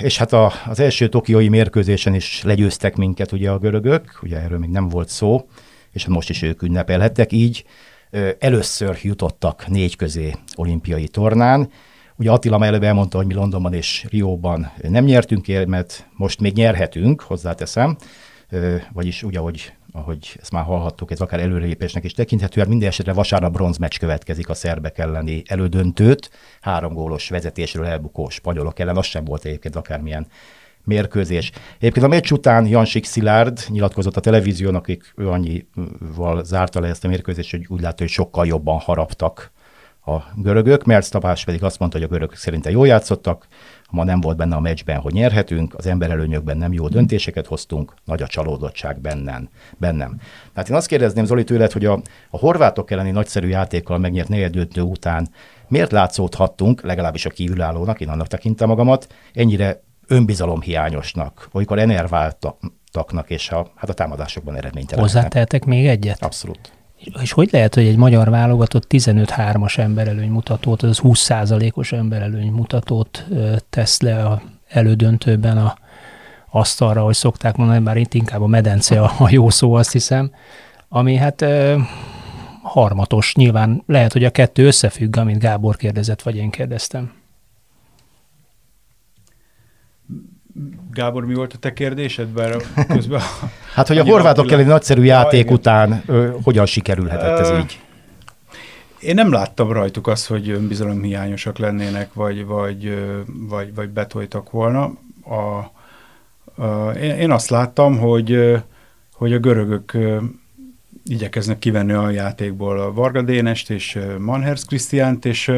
És 0.00 0.18
hát 0.18 0.32
a, 0.32 0.52
az 0.66 0.80
első 0.80 1.08
tokiói 1.08 1.48
mérkőzésen 1.48 2.14
is 2.14 2.42
legyőztek 2.42 2.96
minket 2.96 3.32
ugye 3.32 3.50
a 3.50 3.58
görögök, 3.58 4.18
ugye 4.22 4.40
erről 4.40 4.58
még 4.58 4.70
nem 4.70 4.88
volt 4.88 5.08
szó, 5.08 5.48
és 5.92 6.06
most 6.06 6.30
is 6.30 6.42
ők 6.42 6.62
ünnepelhettek, 6.62 7.32
így 7.32 7.64
először 8.38 8.98
jutottak 9.02 9.66
négy 9.66 9.96
közé 9.96 10.34
olimpiai 10.54 11.08
tornán, 11.08 11.70
Ugye 12.22 12.30
Attila 12.30 12.58
már 12.58 12.68
előbb 12.68 12.82
elmondta, 12.82 13.16
hogy 13.16 13.26
mi 13.26 13.34
Londonban 13.34 13.72
és 13.72 14.06
Rióban 14.10 14.72
nem 14.88 15.04
nyertünk 15.04 15.48
érmet, 15.48 16.08
most 16.16 16.40
még 16.40 16.54
nyerhetünk, 16.54 17.20
hozzáteszem, 17.20 17.96
vagyis 18.92 19.22
úgy, 19.22 19.36
ahogy, 19.36 19.72
ahogy 19.92 20.36
ezt 20.40 20.52
már 20.52 20.64
hallhattuk, 20.64 21.10
ez 21.10 21.20
akár 21.20 21.40
előrelépésnek 21.40 22.04
is 22.04 22.12
tekinthető, 22.12 22.58
mert 22.58 22.68
minden 22.68 22.88
esetre 22.88 23.12
vasárnap 23.12 23.52
bronzmeccs 23.52 23.98
következik 23.98 24.48
a 24.48 24.54
szerbek 24.54 24.98
elleni 24.98 25.42
elődöntőt, 25.46 26.30
három 26.60 26.92
gólos 26.92 27.28
vezetésről 27.28 27.86
elbukó 27.86 28.28
spanyolok 28.28 28.78
ellen, 28.78 28.96
az 28.96 29.06
sem 29.06 29.24
volt 29.24 29.44
egyébként 29.44 29.76
akármilyen 29.76 30.26
mérkőzés. 30.84 31.50
Egyébként 31.78 32.06
a 32.06 32.08
meccs 32.08 32.30
után 32.30 32.66
Jansik 32.66 33.04
Szilárd 33.04 33.60
nyilatkozott 33.68 34.16
a 34.16 34.20
televízión, 34.20 34.74
akik 34.74 35.12
ő 35.16 35.28
annyival 35.28 36.44
zárta 36.44 36.80
le 36.80 36.88
ezt 36.88 37.04
a 37.04 37.08
mérkőzést, 37.08 37.50
hogy 37.50 37.66
úgy 37.68 37.80
látta, 37.80 38.02
hogy 38.02 38.12
sokkal 38.12 38.46
jobban 38.46 38.78
haraptak 38.78 39.52
a 40.04 40.22
görögök, 40.36 40.84
mert 40.84 41.10
Tabás 41.10 41.44
pedig 41.44 41.62
azt 41.62 41.78
mondta, 41.78 41.98
hogy 41.98 42.06
a 42.06 42.10
görögök 42.10 42.36
szerintem 42.36 42.72
jól 42.72 42.86
játszottak, 42.86 43.46
ma 43.90 44.04
nem 44.04 44.20
volt 44.20 44.36
benne 44.36 44.56
a 44.56 44.60
meccsben, 44.60 45.00
hogy 45.00 45.12
nyerhetünk, 45.12 45.74
az 45.74 45.86
emberelőnyökben 45.86 46.56
nem 46.56 46.72
jó 46.72 46.88
döntéseket 46.88 47.46
hoztunk, 47.46 47.94
nagy 48.04 48.22
a 48.22 48.26
csalódottság 48.26 49.00
bennem. 49.00 49.48
bennem. 49.78 50.20
Tehát 50.54 50.68
én 50.68 50.76
azt 50.76 50.86
kérdezném 50.86 51.24
Zoli 51.24 51.44
tőled, 51.44 51.72
hogy 51.72 51.84
a, 51.84 51.92
a 52.30 52.38
horvátok 52.38 52.90
elleni 52.90 53.10
nagyszerű 53.10 53.48
játékkal 53.48 53.98
megnyert 53.98 54.28
negyedöntő 54.28 54.80
után 54.80 55.28
miért 55.68 55.92
látszódhattunk, 55.92 56.82
legalábbis 56.82 57.26
a 57.26 57.30
kívülállónak, 57.30 58.00
én 58.00 58.08
annak 58.08 58.26
tekintem 58.26 58.68
magamat, 58.68 59.14
ennyire 59.32 59.82
önbizalomhiányosnak, 60.06 61.48
olykor 61.52 61.78
enerváltaknak, 61.78 63.30
és 63.30 63.50
a, 63.50 63.70
hát 63.74 63.90
a 63.90 63.94
támadásokban 63.94 64.56
eredménytelenek. 64.56 65.12
Hozzátehetek 65.12 65.64
még 65.64 65.86
egyet? 65.86 66.22
Abszolút. 66.22 66.72
És 67.20 67.32
hogy 67.32 67.48
lehet, 67.52 67.74
hogy 67.74 67.86
egy 67.86 67.96
magyar 67.96 68.30
válogatott 68.30 68.86
15-3-as 68.88 69.78
emberelőny 69.78 70.30
mutatót, 70.30 70.82
az 70.82 71.00
20%-os 71.02 71.92
emberelőny 71.92 72.50
mutatót 72.50 73.26
tesz 73.70 74.00
le 74.00 74.24
a 74.24 74.42
elődöntőben 74.68 75.58
a 75.58 75.74
asztalra, 76.50 77.02
hogy 77.02 77.14
szokták 77.14 77.56
mondani, 77.56 77.78
bár 77.78 77.96
itt 77.96 78.14
inkább 78.14 78.42
a 78.42 78.46
medence 78.46 79.00
a, 79.00 79.12
a 79.18 79.28
jó 79.30 79.50
szó, 79.50 79.74
azt 79.74 79.92
hiszem, 79.92 80.32
ami 80.88 81.14
hát 81.14 81.42
e, 81.42 81.76
harmatos. 82.62 83.34
Nyilván 83.34 83.82
lehet, 83.86 84.12
hogy 84.12 84.24
a 84.24 84.30
kettő 84.30 84.66
összefügg, 84.66 85.16
amit 85.16 85.38
Gábor 85.38 85.76
kérdezett, 85.76 86.22
vagy 86.22 86.36
én 86.36 86.50
kérdeztem. 86.50 87.12
Gábor, 90.92 91.24
mi 91.24 91.34
volt 91.34 91.52
a 91.52 91.58
te 91.58 91.72
kérdésed? 91.72 92.28
Bár 92.28 92.56
közben 92.88 93.20
hát, 93.74 93.88
hogy 93.88 93.98
a 93.98 94.04
horvátok 94.04 94.50
egy 94.52 94.66
nagyszerű 94.66 95.02
játék 95.02 95.46
ja, 95.46 95.52
után 95.52 96.02
ö, 96.06 96.30
hogyan 96.42 96.66
sikerülhetett 96.66 97.38
ez 97.38 97.50
így? 97.58 97.80
Én 99.00 99.14
nem 99.14 99.32
láttam 99.32 99.72
rajtuk 99.72 100.06
azt, 100.06 100.26
hogy 100.26 100.50
önbizalomhiányosak 100.50 101.58
lennének, 101.58 102.14
vagy, 102.14 102.44
vagy, 102.44 103.04
vagy, 103.48 103.74
vagy 103.74 103.88
betoltak 103.88 104.50
volna. 104.50 104.92
A, 105.24 105.70
a, 106.62 106.90
én, 106.90 107.10
én 107.10 107.30
azt 107.30 107.50
láttam, 107.50 107.98
hogy, 107.98 108.56
hogy 109.14 109.32
a 109.32 109.38
görögök 109.38 109.98
igyekeznek 111.04 111.58
kivenni 111.58 111.92
a 111.92 112.10
játékból 112.10 112.80
a 112.80 112.92
Varga 112.92 113.22
Dénest 113.22 113.70
és 113.70 113.98
Manhers 114.18 114.64
Krisztiánt, 114.64 115.24
és 115.24 115.52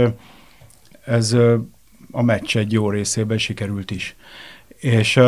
ez 1.05 1.37
a 2.11 2.23
meccs 2.23 2.57
egy 2.57 2.73
jó 2.73 2.91
részében 2.91 3.39
sikerült 3.39 3.91
is. 3.91 4.17
És, 4.85 5.21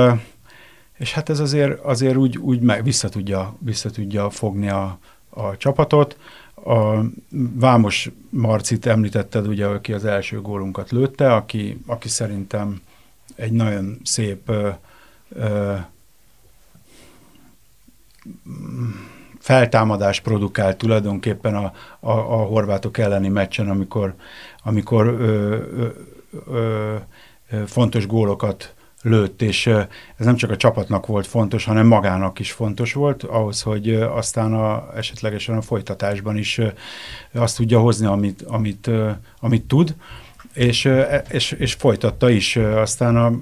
és 0.98 1.12
hát 1.12 1.28
ez 1.28 1.40
azért, 1.40 1.80
azért 1.80 2.16
úgy, 2.16 2.38
úgy 2.38 2.60
meg 2.60 2.84
vissza, 2.84 3.08
tudja, 3.08 3.56
vissza 3.58 3.90
tudja 3.90 4.30
fogni 4.30 4.68
a, 4.68 4.98
a 5.30 5.56
csapatot. 5.56 6.18
A 6.54 7.00
Vámos 7.54 8.10
Marcit 8.28 8.86
említetted, 8.86 9.46
ugye, 9.46 9.66
aki 9.66 9.92
az 9.92 10.04
első 10.04 10.40
gólunkat 10.40 10.90
lőtte, 10.90 11.34
aki, 11.34 11.82
aki 11.86 12.08
szerintem 12.08 12.80
egy 13.36 13.52
nagyon 13.52 14.00
szép 14.02 14.48
ö, 14.48 14.68
ö, 15.28 15.74
feltámadás 19.38 20.20
produkált 20.20 20.76
tulajdonképpen 20.76 21.54
a, 21.54 21.72
a, 22.00 22.10
a 22.10 22.44
horvátok 22.44 22.98
elleni 22.98 23.28
meccsen, 23.28 23.70
amikor, 23.70 24.14
amikor 24.62 25.06
ö, 25.06 25.56
ö, 25.76 25.88
ö, 26.46 26.96
fontos 27.66 28.06
gólokat 28.06 28.75
lőtt, 29.02 29.42
és 29.42 29.66
ez 29.66 29.86
nem 30.26 30.36
csak 30.36 30.50
a 30.50 30.56
csapatnak 30.56 31.06
volt 31.06 31.26
fontos, 31.26 31.64
hanem 31.64 31.86
magának 31.86 32.38
is 32.38 32.52
fontos 32.52 32.92
volt, 32.92 33.22
ahhoz, 33.22 33.62
hogy 33.62 33.94
aztán 33.94 34.54
a, 34.54 34.96
esetlegesen 34.96 35.56
a 35.56 35.62
folytatásban 35.62 36.36
is 36.36 36.60
azt 37.32 37.56
tudja 37.56 37.80
hozni, 37.80 38.06
amit, 38.06 38.42
amit, 38.42 38.90
amit 39.40 39.64
tud, 39.64 39.94
és, 40.52 40.84
e, 40.84 41.24
és, 41.28 41.52
és 41.52 41.72
folytatta 41.72 42.30
is. 42.30 42.56
Aztán 42.56 43.16
a, 43.16 43.32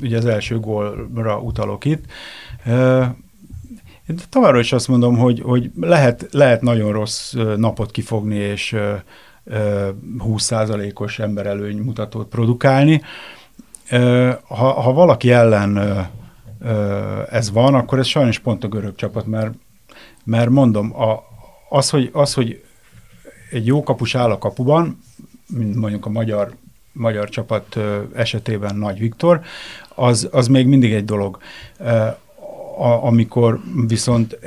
ugye 0.00 0.16
az 0.16 0.26
első 0.26 0.58
gólra 0.58 1.38
utalok 1.38 1.84
itt. 1.84 2.04
Én 4.08 4.16
továbbra 4.28 4.58
is 4.58 4.72
azt 4.72 4.88
mondom, 4.88 5.16
hogy, 5.16 5.40
hogy 5.40 5.70
lehet, 5.80 6.28
lehet 6.30 6.62
nagyon 6.62 6.92
rossz 6.92 7.34
napot 7.56 7.90
kifogni, 7.90 8.36
és 8.36 8.76
20%-os 10.18 11.18
emberelőny 11.18 11.78
mutatót 11.78 12.28
produkálni, 12.28 13.02
ha, 14.48 14.72
ha 14.72 14.92
valaki 14.92 15.30
ellen 15.30 15.78
ez 17.30 17.50
van, 17.50 17.74
akkor 17.74 17.98
ez 17.98 18.06
sajnos 18.06 18.38
pont 18.38 18.64
a 18.64 18.68
görög 18.68 18.94
csapat, 18.94 19.26
mert, 19.26 19.52
mert 20.24 20.50
mondom, 20.50 21.00
a, 21.00 21.22
az, 21.68 21.90
hogy, 21.90 22.10
az, 22.12 22.34
hogy 22.34 22.64
egy 23.50 23.66
jó 23.66 23.82
kapus 23.82 24.14
áll 24.14 24.30
a 24.30 24.38
kapuban, 24.38 24.98
mint 25.46 25.74
mondjuk 25.74 26.06
a 26.06 26.10
magyar, 26.10 26.54
magyar 26.92 27.28
csapat 27.28 27.78
esetében 28.14 28.76
Nagy 28.76 28.98
Viktor, 28.98 29.40
az, 29.94 30.28
az 30.32 30.46
még 30.46 30.66
mindig 30.66 30.92
egy 30.92 31.04
dolog. 31.04 31.38
Amikor 33.00 33.60
viszont 33.86 34.38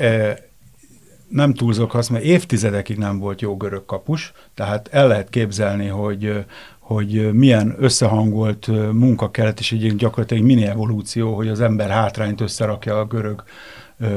nem 1.27 1.53
túlzok 1.53 1.93
azt, 1.93 2.10
mert 2.10 2.24
évtizedekig 2.24 2.98
nem 2.98 3.19
volt 3.19 3.41
jó 3.41 3.57
görög 3.57 3.86
kapus, 3.86 4.33
tehát 4.53 4.88
el 4.91 5.07
lehet 5.07 5.29
képzelni, 5.29 5.88
hogy, 5.88 6.45
hogy 6.93 7.33
milyen 7.33 7.75
összehangolt 7.79 8.67
munka 8.93 9.31
kellett, 9.31 9.60
és 9.60 9.71
egy 9.71 9.95
gyakorlatilag 9.95 10.43
mini 10.43 10.65
evolúció, 10.65 11.36
hogy 11.36 11.48
az 11.48 11.62
ember 11.62 11.89
hátrányt 11.89 12.41
összerakja 12.41 13.00
a 13.00 13.05
görög 13.05 13.43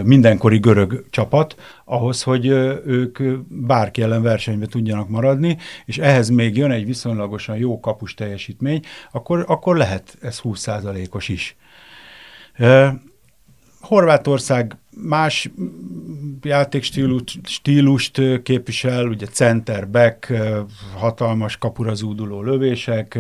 mindenkori 0.03 0.59
görög 0.59 1.05
csapat, 1.11 1.55
ahhoz, 1.85 2.23
hogy 2.23 2.47
ők 2.87 3.19
bárki 3.49 4.03
ellen 4.03 4.23
versenybe 4.23 4.67
tudjanak 4.67 5.09
maradni, 5.09 5.57
és 5.85 5.99
ehhez 5.99 6.29
még 6.29 6.57
jön 6.57 6.71
egy 6.71 6.87
viszonylagosan 6.87 7.57
jó 7.57 7.81
kapus 7.81 8.15
teljesítmény, 8.15 8.83
akkor, 9.13 9.45
akkor 9.49 9.77
lehet 9.77 10.17
ez 10.21 10.41
20%-os 10.43 11.29
is. 11.29 11.57
Horvátország 13.81 14.77
más 14.97 15.51
játékstílust 16.43 17.39
stílust 17.45 18.43
képvisel, 18.43 19.07
ugye 19.07 19.27
center, 19.27 19.91
back, 19.91 20.33
hatalmas 20.97 21.57
kapura 21.57 21.95
zúduló 21.95 22.43
lövések. 22.43 23.19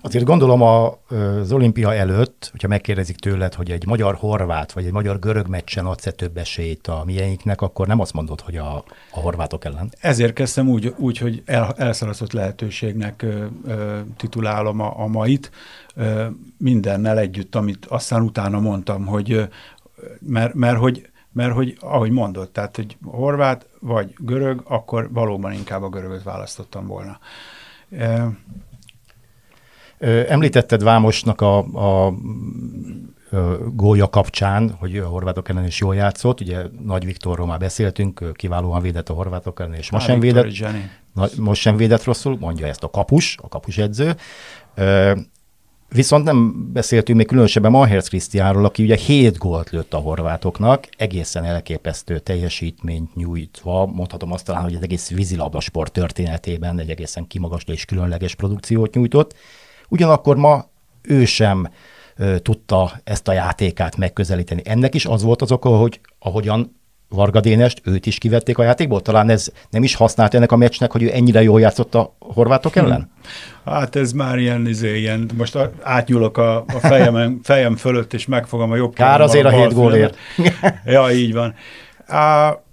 Azért 0.00 0.24
gondolom 0.24 0.62
a, 0.62 0.98
az 1.40 1.52
olimpia 1.52 1.94
előtt, 1.94 2.48
hogyha 2.50 2.68
megkérdezik 2.68 3.16
tőled, 3.16 3.54
hogy 3.54 3.70
egy 3.70 3.86
magyar-horvát 3.86 4.72
vagy 4.72 4.84
egy 4.84 4.92
magyar-görög 4.92 5.46
meccsen 5.48 5.86
adsz-e 5.86 6.10
több 6.10 6.36
esélyt 6.36 6.86
a 6.86 7.02
mieinknek, 7.04 7.60
akkor 7.60 7.86
nem 7.86 8.00
azt 8.00 8.12
mondod, 8.12 8.40
hogy 8.40 8.56
a, 8.56 8.84
a 9.10 9.20
horvátok 9.20 9.64
ellen. 9.64 9.92
Ezért 10.00 10.32
kezdtem 10.32 10.68
úgy, 10.68 10.94
úgy 10.96 11.18
hogy 11.18 11.42
el, 11.44 11.74
elszalasztott 11.76 12.32
lehetőségnek 12.32 13.22
ö, 13.22 13.44
ö, 13.66 13.98
titulálom 14.16 14.80
a, 14.80 15.00
a 15.00 15.06
mait, 15.06 15.50
ö, 15.94 16.26
mindennel 16.58 17.18
együtt, 17.18 17.54
amit 17.54 17.86
aztán 17.86 18.22
utána 18.22 18.60
mondtam, 18.60 19.06
hogy 19.06 19.48
mert, 20.20 20.54
mert 20.54 20.78
hogy 20.78 21.08
mert 21.36 21.52
hogy, 21.52 21.76
ahogy 21.80 22.10
mondott, 22.10 22.52
tehát, 22.52 22.76
hogy 22.76 22.96
horvát 23.04 23.68
vagy 23.80 24.14
görög, 24.18 24.62
akkor 24.64 25.12
valóban 25.12 25.52
inkább 25.52 25.82
a 25.82 25.88
görögöt 25.88 26.22
választottam 26.22 26.86
volna. 26.86 27.18
Említetted 30.28 30.82
Vámosnak 30.82 31.40
a, 31.40 31.58
a, 31.58 32.14
gólja 33.74 34.08
kapcsán, 34.08 34.76
hogy 34.78 34.98
a 34.98 35.06
horvátok 35.06 35.48
ellen 35.48 35.66
is 35.66 35.80
jól 35.80 35.94
játszott, 35.94 36.40
ugye 36.40 36.62
Nagy 36.84 37.04
Viktorról 37.04 37.46
már 37.46 37.58
beszéltünk, 37.58 38.32
kiválóan 38.32 38.82
védett 38.82 39.08
a 39.08 39.14
horvátok 39.14 39.60
ellen, 39.60 39.74
és 39.74 39.90
most 39.90 40.06
sem, 40.06 40.20
védett, 40.20 40.58
na, 41.14 41.26
most 41.38 41.60
sem 41.60 41.76
védett 41.76 42.04
rosszul, 42.04 42.36
mondja 42.40 42.66
ezt 42.66 42.82
a 42.82 42.90
kapus, 42.90 43.36
a 43.42 43.48
kapus 43.48 43.78
edző. 43.78 44.16
Viszont 45.88 46.24
nem 46.24 46.70
beszéltünk 46.72 47.18
még 47.18 47.26
különösebben 47.26 47.70
Maherz 47.70 48.08
Krisztiánról, 48.08 48.64
aki 48.64 48.82
ugye 48.82 48.96
7 48.96 49.36
gólt 49.38 49.70
lőtt 49.70 49.94
a 49.94 49.98
horvátoknak, 49.98 50.88
egészen 50.96 51.44
elképesztő 51.44 52.18
teljesítményt 52.18 53.14
nyújtva, 53.14 53.86
mondhatom 53.86 54.32
azt 54.32 54.44
talán, 54.44 54.62
hogy 54.62 54.74
az 54.74 54.82
egész 54.82 55.10
vízilabdasport 55.10 55.92
történetében 55.92 56.78
egy 56.78 56.90
egészen 56.90 57.26
kimagasló 57.26 57.72
és 57.72 57.84
különleges 57.84 58.34
produkciót 58.34 58.94
nyújtott. 58.94 59.34
Ugyanakkor 59.88 60.36
ma 60.36 60.64
ő 61.02 61.24
sem 61.24 61.68
ö, 62.16 62.38
tudta 62.38 62.92
ezt 63.04 63.28
a 63.28 63.32
játékát 63.32 63.96
megközelíteni. 63.96 64.62
Ennek 64.64 64.94
is 64.94 65.06
az 65.06 65.22
volt 65.22 65.42
az 65.42 65.52
oka, 65.52 65.68
hogy 65.68 66.00
ahogyan 66.18 66.76
Varga 67.08 67.40
Dénest, 67.40 67.80
őt 67.84 68.06
is 68.06 68.18
kivették 68.18 68.58
a 68.58 68.62
játékból? 68.62 69.02
Talán 69.02 69.28
ez 69.28 69.52
nem 69.70 69.82
is 69.82 69.94
használt 69.94 70.34
ennek 70.34 70.52
a 70.52 70.56
meccsnek, 70.56 70.92
hogy 70.92 71.02
ő 71.02 71.10
ennyire 71.12 71.42
jól 71.42 71.60
játszott 71.60 71.94
a 71.94 72.16
horvátok 72.18 72.72
hm. 72.72 72.78
ellen? 72.78 73.10
Hát 73.64 73.96
ez 73.96 74.12
már 74.12 74.38
ilyen, 74.38 74.66
izé, 74.66 74.98
ilyen 74.98 75.30
most 75.36 75.58
átnyúlok 75.82 76.38
a, 76.38 76.56
a 76.56 76.78
fejem, 76.78 77.38
fejem 77.42 77.76
fölött, 77.76 78.12
és 78.12 78.26
megfogom 78.26 78.70
a 78.70 78.76
jobb 78.76 78.94
Kár 78.94 79.20
azért 79.20 79.44
a, 79.44 79.48
a 79.48 79.50
hét 79.50 79.74
gólért. 79.74 80.16
ja, 80.84 81.10
így 81.10 81.32
van. 81.32 81.54
A, 82.08 82.64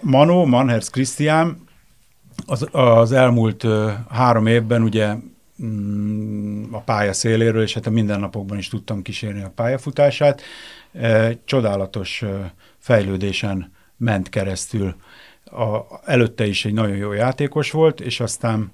Mano, 0.00 0.44
Manhers 0.44 0.90
Krisztián 0.90 1.68
az, 2.46 2.68
az 2.72 3.12
elmúlt 3.12 3.66
három 4.10 4.46
évben 4.46 4.82
ugye 4.82 5.14
a 6.70 6.80
pálya 6.80 7.12
széléről, 7.12 7.62
és 7.62 7.74
hát 7.74 7.86
a 7.86 7.90
mindennapokban 7.90 8.58
is 8.58 8.68
tudtam 8.68 9.02
kísérni 9.02 9.42
a 9.42 9.52
pályafutását. 9.54 10.42
Uh, 10.92 11.30
csodálatos 11.44 12.22
uh, 12.22 12.44
fejlődésen 12.78 13.72
ment 13.96 14.28
keresztül. 14.28 14.94
a, 15.44 16.00
előtte 16.04 16.46
is 16.46 16.64
egy 16.64 16.72
nagyon 16.72 16.96
jó 16.96 17.12
játékos 17.12 17.70
volt, 17.70 18.00
és 18.00 18.20
aztán 18.20 18.72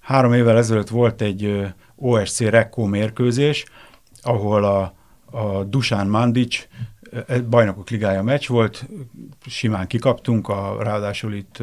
három 0.00 0.32
évvel 0.32 0.56
ezelőtt 0.56 0.88
volt 0.88 1.20
egy 1.20 1.66
OSC 1.96 2.40
Rekko 2.40 2.84
mérkőzés, 2.84 3.64
ahol 4.22 4.64
a, 4.64 4.94
a 5.38 5.64
Dusán 5.64 6.06
Mandic 6.06 6.66
bajnokok 7.50 7.90
ligája 7.90 8.22
meccs 8.22 8.48
volt, 8.48 8.86
simán 9.46 9.86
kikaptunk, 9.86 10.48
a, 10.48 10.76
ráadásul 10.82 11.34
itt 11.34 11.62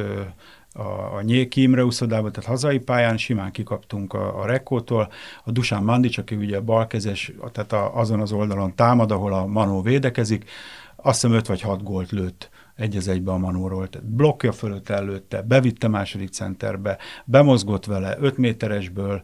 a, 0.73 1.15
a 1.15 1.21
Nyéki 1.21 1.61
Imre 1.61 1.85
úszodában, 1.85 2.31
tehát 2.31 2.49
hazai 2.49 2.79
pályán 2.79 3.17
simán 3.17 3.51
kikaptunk 3.51 4.13
a, 4.13 4.41
a 4.41 4.45
Rekkótól. 4.45 5.11
A 5.43 5.51
Dusán 5.51 5.83
Mandic, 5.83 6.17
aki 6.17 6.35
ugye 6.35 6.59
balkezes, 6.59 7.33
tehát 7.51 7.73
a, 7.73 7.97
azon 7.97 8.19
az 8.19 8.31
oldalon 8.31 8.75
támad, 8.75 9.11
ahol 9.11 9.33
a 9.33 9.45
Manó 9.45 9.81
védekezik, 9.81 10.49
azt 10.95 11.21
hiszem 11.21 11.37
5 11.37 11.47
vagy 11.47 11.61
6 11.61 11.83
gólt 11.83 12.11
lőtt 12.11 12.49
egy 12.75 12.95
az 12.95 13.07
egybe 13.07 13.31
a 13.31 13.37
Manóról. 13.37 13.89
Tehát 13.89 14.07
blokkja 14.07 14.51
fölött 14.51 14.89
előtte, 14.89 15.41
bevitte 15.41 15.87
második 15.87 16.29
centerbe, 16.29 16.97
bemozgott 17.25 17.85
vele 17.85 18.17
5 18.19 18.37
méteresből, 18.37 19.21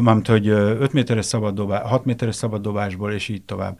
mármint, 0.00 0.26
hogy 0.26 0.48
5 0.48 0.92
méteres 0.92 1.24
szabaddobás, 1.24 1.88
6 1.88 2.04
méteres 2.04 2.34
szabaddobásból, 2.34 3.12
és 3.12 3.28
így 3.28 3.42
tovább. 3.42 3.78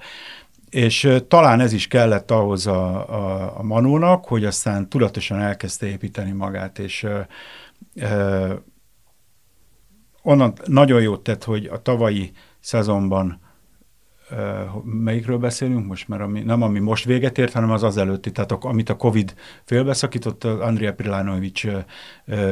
És 0.70 1.08
talán 1.28 1.60
ez 1.60 1.72
is 1.72 1.86
kellett 1.86 2.30
ahhoz 2.30 2.66
a, 2.66 3.08
a, 3.08 3.52
a 3.58 3.62
Manónak, 3.62 4.24
hogy 4.24 4.44
aztán 4.44 4.88
tudatosan 4.88 5.40
elkezdte 5.40 5.86
építeni 5.86 6.32
magát, 6.32 6.78
és 6.78 7.06
e, 7.94 8.62
onnan 10.22 10.52
nagyon 10.64 11.02
jót 11.02 11.22
tett, 11.22 11.44
hogy 11.44 11.66
a 11.66 11.82
tavalyi 11.82 12.32
szezonban 12.60 13.40
melyikről 14.84 15.38
beszélünk 15.38 15.86
most, 15.86 16.08
mert 16.08 16.22
ami, 16.22 16.40
nem 16.40 16.62
ami 16.62 16.78
most 16.78 17.04
véget 17.04 17.38
ért, 17.38 17.52
hanem 17.52 17.70
az 17.70 17.82
az 17.82 17.96
előtti, 17.96 18.32
tehát 18.32 18.52
amit 18.52 18.88
a 18.88 18.96
Covid 18.96 19.34
félbeszakított, 19.64 20.44
Andrea 20.44 20.94
Prilanovic 20.94 21.62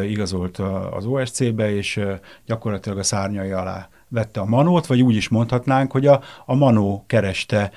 igazolt 0.03 0.59
az 0.91 1.07
OSC-be, 1.07 1.75
és 1.75 2.01
gyakorlatilag 2.47 2.99
a 2.99 3.03
szárnyai 3.03 3.51
alá 3.51 3.89
vette 4.09 4.41
a 4.41 4.45
Manót, 4.45 4.87
vagy 4.87 5.03
úgy 5.03 5.17
is 5.17 5.29
mondhatnánk, 5.29 5.93
hogy 5.93 6.07
a, 6.07 6.23
a 6.45 6.55
Manó 6.55 7.05
kereste 7.07 7.71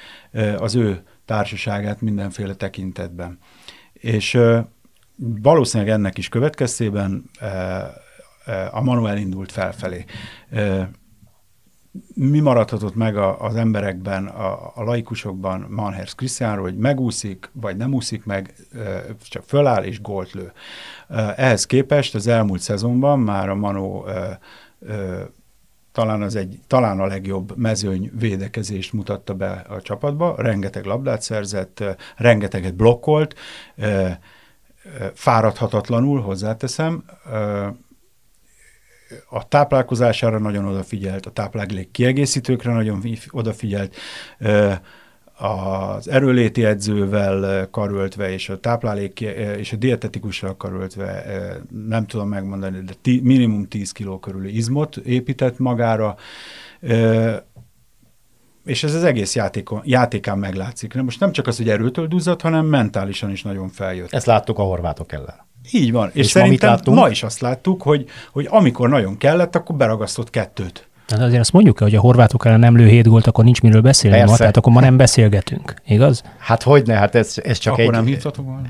az 0.58 0.76
ő 0.76 1.04
társaságát 1.26 2.02
mindenféle 2.02 2.54
tekintetben. 2.54 3.40
És 3.94 4.40
valószínűleg 5.42 5.94
ennek 5.94 6.18
is 6.18 6.30
következtében 6.30 7.30
a 8.72 8.82
Manó 8.82 9.06
elindult 9.06 9.52
felfelé 9.52 10.06
mi 12.14 12.40
maradhatott 12.40 12.96
meg 12.96 13.18
az 13.18 13.56
emberekben, 13.56 14.28
a, 14.28 14.72
a 14.76 14.84
laikusokban 14.84 15.66
Manhers 15.70 16.16
Krisztiánról, 16.16 16.64
hogy 16.64 16.78
megúszik, 16.78 17.50
vagy 17.54 17.78
nem 17.78 17.94
úszik 17.94 18.26
meg, 18.26 18.54
csak 19.30 19.44
föláll 19.44 19.84
és 19.84 20.02
gólt 20.02 20.32
lő. 20.32 20.52
Ehhez 21.36 21.66
képest 21.66 22.16
az 22.16 22.28
elmúlt 22.28 22.62
szezonban 22.62 23.20
már 23.20 23.50
a 23.50 23.56
Manó 23.56 24.06
talán, 26.00 26.22
az 26.22 26.36
egy, 26.36 26.60
talán 26.68 27.00
a 27.00 27.06
legjobb 27.06 27.58
mezőny 27.58 28.12
védekezést 28.20 28.94
mutatta 28.94 29.34
be 29.34 29.66
a 29.70 29.82
csapatba, 29.82 30.36
rengeteg 30.38 30.86
labdát 30.86 31.22
szerzett, 31.22 31.84
rengeteget 32.16 32.76
blokkolt, 32.76 33.36
fáradhatatlanul, 35.14 36.22
hozzáteszem, 36.22 37.04
a 39.30 39.48
táplálkozására 39.48 40.38
nagyon 40.38 40.66
odafigyelt, 40.66 41.26
a 41.26 41.32
táplálék 41.32 41.92
kiegészítőkre 41.92 42.72
nagyon 42.72 43.04
odafigyelt, 43.32 43.96
az 45.40 46.10
erőléti 46.10 46.66
edzővel 46.66 47.68
karöltve, 47.72 48.32
és 48.32 48.50
a 48.50 48.60
táplálék 48.60 49.22
és 49.58 49.72
a 49.74 49.76
dietetikussal 49.76 50.58
karöltve, 50.58 51.24
nem 51.88 52.06
tudom 52.06 52.28
megmondani, 52.28 52.80
de 52.80 52.94
tí, 53.02 53.20
minimum 53.24 53.68
10 53.68 53.92
kiló 53.92 54.20
körüli 54.20 54.56
izmot 54.56 54.98
épített 54.98 55.60
magára, 55.60 56.16
és 58.66 58.84
ez 58.84 58.94
az 58.94 59.04
egész 59.04 59.36
játékon, 59.36 59.82
játékán 59.84 60.38
meglátszik. 60.38 60.94
Most 60.94 61.20
nem 61.20 61.32
csak 61.32 61.48
az, 61.48 61.58
hogy 61.58 61.70
erőtől 61.70 62.08
duzzadt, 62.08 62.42
hanem 62.42 62.66
mentálisan 62.66 63.32
is 63.32 63.44
nagyon 63.44 63.70
feljött. 63.70 64.14
Ezt 64.14 64.26
láttuk 64.26 64.60
a 64.60 64.64
horvátok 64.64 65.12
ellen. 65.12 65.48
Így 65.72 65.92
van. 65.92 66.10
És, 66.14 66.26
és 66.26 66.28
szerintem 66.28 66.80
ma, 66.86 66.94
ma 66.94 67.10
is 67.10 67.24
azt 67.24 67.40
láttuk, 67.40 67.82
hogy, 67.82 68.06
hogy 68.32 68.48
amikor 68.50 68.90
nagyon 68.90 69.18
kellett, 69.18 69.56
akkor 69.56 69.76
beragasztott 69.76 70.30
kettőt. 70.30 70.89
Hát 71.10 71.20
azért 71.20 71.40
azt 71.40 71.52
mondjuk 71.52 71.80
hogy 71.80 71.96
a 71.96 72.00
horvátok 72.00 72.46
ellen 72.46 72.60
nem 72.60 72.78
lő 72.78 72.88
hét 72.88 73.08
gólt, 73.08 73.28
akkor 73.28 73.44
nincs 73.44 73.62
miről 73.62 73.82
beszélni 73.82 74.18
Persze. 74.18 74.32
ma, 74.32 74.38
tehát 74.38 74.58
akkor 74.58 74.74
ma 74.74 74.80
nem 74.80 74.98
beszélgetünk, 74.98 75.74
igaz? 75.88 76.24
Hát 76.38 76.64
hogyne, 76.64 76.94
hát 76.96 77.16
ez, 77.16 77.36
ez 77.44 77.58
csak 77.58 77.74
akkor 77.74 77.86
egy... 77.86 77.92
nem 77.92 78.06
hívtatok 78.06 78.46
volna? 78.46 78.68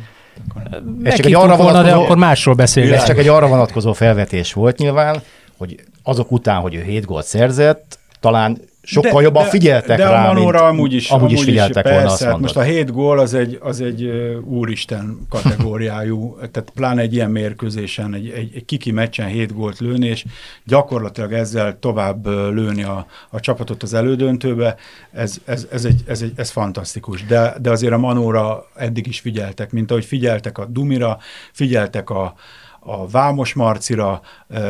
Ez 1.04 1.16
csak 1.16 1.26
egy 1.26 1.34
arra 1.34 1.56
volna, 1.56 1.64
vonatkozó, 1.64 1.98
de 1.98 2.04
akkor 2.04 2.18
másról 2.18 2.56
beszélünk. 2.56 2.94
Ez 2.94 3.04
csak 3.04 3.18
egy 3.18 3.28
arra 3.28 3.48
vonatkozó 3.48 3.94
felvetés 3.94 4.54
volt 4.54 4.78
nyilván, 4.78 5.22
hogy 5.58 5.84
azok 6.04 6.32
után, 6.32 6.62
hogy 6.62 6.76
ő 6.76 6.82
hét 6.82 7.06
gólt 7.06 7.26
szerzett, 7.26 8.00
talán 8.20 8.58
sokkal 8.90 9.12
de, 9.12 9.22
jobban 9.22 9.44
de, 9.44 9.50
figyeltek 9.50 9.98
de 9.98 10.10
rá, 10.10 10.30
a 10.30 10.34
Manóra 10.34 10.60
mint, 10.60 10.74
amúgy 10.74 10.94
is, 10.94 11.10
amúgy 11.10 11.32
is 11.32 11.44
figyeltek 11.44 11.86
is, 11.86 11.92
volna, 11.92 12.08
persze, 12.08 12.26
azt 12.26 12.34
hát 12.34 12.40
most 12.40 12.56
a 12.56 12.62
hét 12.62 12.92
gól 12.92 13.20
az 13.20 13.34
egy, 13.34 13.58
az 13.62 13.82
egy 13.82 14.04
úristen 14.44 15.20
kategóriájú, 15.30 16.36
tehát 16.36 16.72
pláne 16.76 17.02
egy 17.02 17.14
ilyen 17.14 17.32
mérkőzésen, 17.32 18.14
egy, 18.14 18.30
egy, 18.30 18.52
egy 18.56 18.66
kiki 18.66 18.92
meccsen 18.92 19.28
hét 19.28 19.54
gólt 19.54 19.80
lőni, 19.80 20.08
és 20.08 20.26
gyakorlatilag 20.66 21.34
ezzel 21.34 21.80
tovább 21.80 22.28
lőni 22.28 22.84
a, 22.84 23.06
a 23.30 23.40
csapatot 23.40 23.84
az 23.84 23.94
elődöntőbe, 23.94 24.76
ez, 25.12 25.38
ez, 25.46 25.68
ez, 25.72 25.86
egy, 25.86 26.02
ez, 26.08 26.22
egy, 26.22 26.32
ez 26.36 26.50
fantasztikus. 26.50 27.26
De, 27.26 27.56
de 27.62 27.70
azért 27.70 27.94
a 27.94 27.98
Manóra 27.98 28.66
eddig 28.76 29.08
is 29.08 29.20
figyeltek, 29.20 29.72
mint 29.72 29.92
ahogy 29.92 30.06
figyeltek 30.06 30.58
a 30.58 30.66
Dumira, 30.66 31.18
figyeltek 31.52 32.10
a, 32.10 32.34
a 32.80 33.08
Vámos 33.08 33.54
Marcira, 33.54 34.22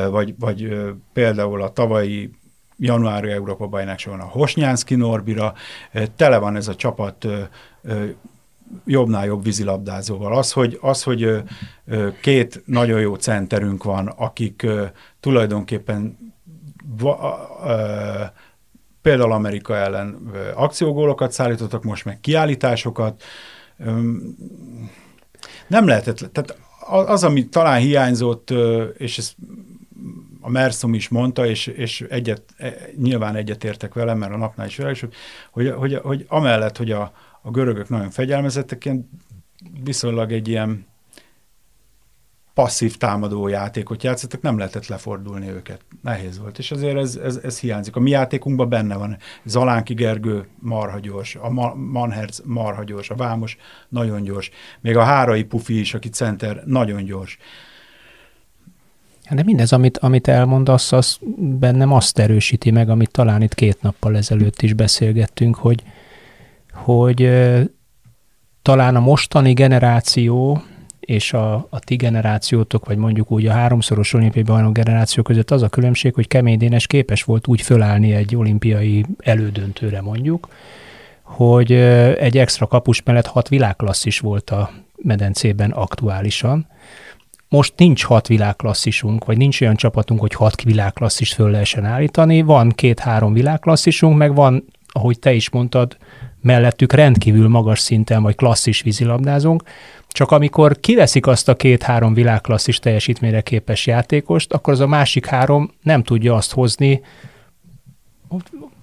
vagy, 0.10 0.34
vagy 0.40 0.76
például 1.14 1.62
a 1.62 1.70
tavalyi 1.70 2.32
januári 2.80 3.32
Európa 3.32 3.68
bajnokságon 3.68 4.20
a 4.20 4.24
Hosnyánszki 4.24 4.96
Norbira, 4.96 5.54
tele 6.16 6.38
van 6.38 6.56
ez 6.56 6.68
a 6.68 6.76
csapat 6.76 7.28
jobbnál 8.86 9.26
jobb 9.26 9.44
vízilabdázóval. 9.44 10.38
Az, 10.38 10.52
hogy, 10.52 10.78
az, 10.82 11.04
hogy 11.04 11.44
két 12.22 12.62
nagyon 12.66 13.00
jó 13.00 13.16
centerünk 13.16 13.84
van, 13.84 14.08
akik 14.08 14.68
tulajdonképpen 15.20 16.18
például 19.02 19.32
Amerika 19.32 19.76
ellen 19.76 20.32
akciógólokat 20.56 21.32
szállítottak, 21.32 21.84
most 21.84 22.06
meg 22.06 22.20
kiállításokat. 22.20 23.24
Nem 25.68 25.88
lehetett, 25.88 26.18
tehát 26.18 26.58
az, 27.10 27.24
ami 27.24 27.48
talán 27.48 27.80
hiányzott, 27.80 28.54
és 28.98 29.18
ez 29.18 29.34
a 30.50 30.52
Merszom 30.52 30.94
is 30.94 31.10
mondta, 31.10 31.46
és, 31.46 31.68
és 31.68 32.02
egyet, 32.02 32.44
e, 32.58 32.74
nyilván 32.98 33.36
egyetértek 33.36 33.94
velem, 33.94 34.18
mert 34.18 34.34
a 34.34 34.38
napnál 34.38 34.68
is 34.68 34.76
vele, 34.76 34.96
hogy, 35.52 35.70
hogy, 35.70 35.96
hogy 35.96 36.26
amellett, 36.28 36.78
hogy 36.78 36.92
a, 36.92 37.12
a 37.42 37.52
görögök 37.52 37.90
nagyon 37.90 38.10
fegyelmezettek, 38.10 38.86
ilyen 38.86 39.10
viszonylag 39.84 40.32
egy 40.32 40.48
ilyen 40.48 40.88
passzív 42.54 42.98
támadó 42.98 43.48
játékot 43.48 44.04
játszottak, 44.04 44.42
nem 44.42 44.58
lehetett 44.58 44.88
lefordulni 44.88 45.50
őket. 45.50 45.82
Nehéz 46.02 46.40
volt, 46.40 46.58
és 46.58 46.72
azért 46.72 46.98
ez, 46.98 47.16
ez, 47.16 47.40
ez 47.44 47.60
hiányzik. 47.60 47.96
A 47.96 48.00
mi 48.00 48.10
játékunkban 48.10 48.70
benne 48.70 48.96
van 48.96 49.18
Zalánki 49.46 49.94
Gergő 49.94 50.48
marha 50.60 51.00
gyors, 51.00 51.36
a 51.36 51.50
Ma- 51.50 51.76
Manherz 51.76 52.42
marha 52.46 52.84
gyors, 52.84 53.10
a 53.10 53.16
Vámos 53.16 53.58
nagyon 53.90 54.24
gyors, 54.24 54.50
még 54.82 54.98
a 54.98 55.04
Hárai 55.04 55.44
Pufi 55.44 55.80
is, 55.80 55.94
aki 55.94 56.10
center, 56.10 56.64
nagyon 56.66 57.04
gyors. 57.04 57.38
De 59.30 59.44
mindez, 59.44 59.74
amit, 59.74 59.98
amit 59.98 60.28
elmondasz, 60.28 60.92
az 60.92 61.18
bennem 61.38 61.94
azt 61.94 62.20
erősíti 62.20 62.72
meg, 62.72 62.90
amit 62.90 63.12
talán 63.12 63.42
itt 63.42 63.56
két 63.56 63.82
nappal 63.82 64.18
ezelőtt 64.18 64.62
is 64.62 64.74
beszélgettünk, 64.74 65.56
hogy, 65.56 65.84
hogy 66.74 67.30
talán 68.62 68.96
a 68.96 69.00
mostani 69.00 69.54
generáció 69.54 70.62
és 71.00 71.34
a, 71.34 71.54
a 71.70 71.80
ti 71.80 71.96
generációtok, 71.96 72.86
vagy 72.86 72.98
mondjuk 72.98 73.32
úgy 73.32 73.46
a 73.46 73.52
háromszoros 73.52 74.14
olimpiai 74.14 74.44
bajnok 74.44 74.74
generáció 74.74 75.24
között 75.24 75.52
az 75.52 75.62
a 75.62 75.70
különbség, 75.70 76.14
hogy 76.14 76.28
Kemény 76.28 76.58
Dénes 76.58 76.88
képes 76.88 77.24
volt 77.24 77.48
úgy 77.48 77.62
fölállni 77.62 78.14
egy 78.14 78.36
olimpiai 78.36 79.06
elődöntőre 79.18 80.02
mondjuk, 80.02 80.48
hogy 81.22 81.72
egy 81.72 82.38
extra 82.38 82.68
kapus 82.68 83.04
mellett 83.04 83.28
hat 83.28 83.50
világklasszis 83.50 84.20
volt 84.20 84.50
a 84.50 84.72
medencében 84.96 85.72
aktuálisan, 85.72 86.68
most 87.50 87.74
nincs 87.78 88.04
hat 88.04 88.28
világklasszisunk, 88.28 89.26
vagy 89.26 89.38
nincs 89.38 89.62
olyan 89.62 89.76
csapatunk, 89.76 90.20
hogy 90.20 90.34
hat 90.34 90.62
világklasszist 90.62 91.34
föl 91.34 91.50
lehessen 91.50 91.86
állítani. 91.86 92.42
Van 92.42 92.70
két-három 92.70 93.34
világklasszisunk, 93.34 94.18
meg 94.18 94.36
van, 94.36 94.66
ahogy 94.88 95.20
te 95.20 95.34
is 95.34 95.50
mondtad, 95.50 95.98
mellettük 96.42 96.94
rendkívül 96.94 97.48
magas 97.48 97.80
szinten, 97.80 98.24
vagy 98.24 98.36
klasszis 98.36 98.82
vízilabdázunk. 98.82 99.64
Csak 100.08 100.32
amikor 100.32 100.80
kiveszik 100.80 101.28
azt 101.28 101.50
a 101.50 101.56
két-három 101.56 102.14
világklasszis 102.14 102.80
teljesítményre 102.80 103.42
képes 103.42 103.88
játékost, 103.88 104.54
akkor 104.54 104.74
az 104.74 104.80
a 104.80 104.88
másik 104.88 105.26
három 105.26 105.72
nem 105.82 106.04
tudja 106.04 106.36
azt 106.36 106.52
hozni, 106.52 107.02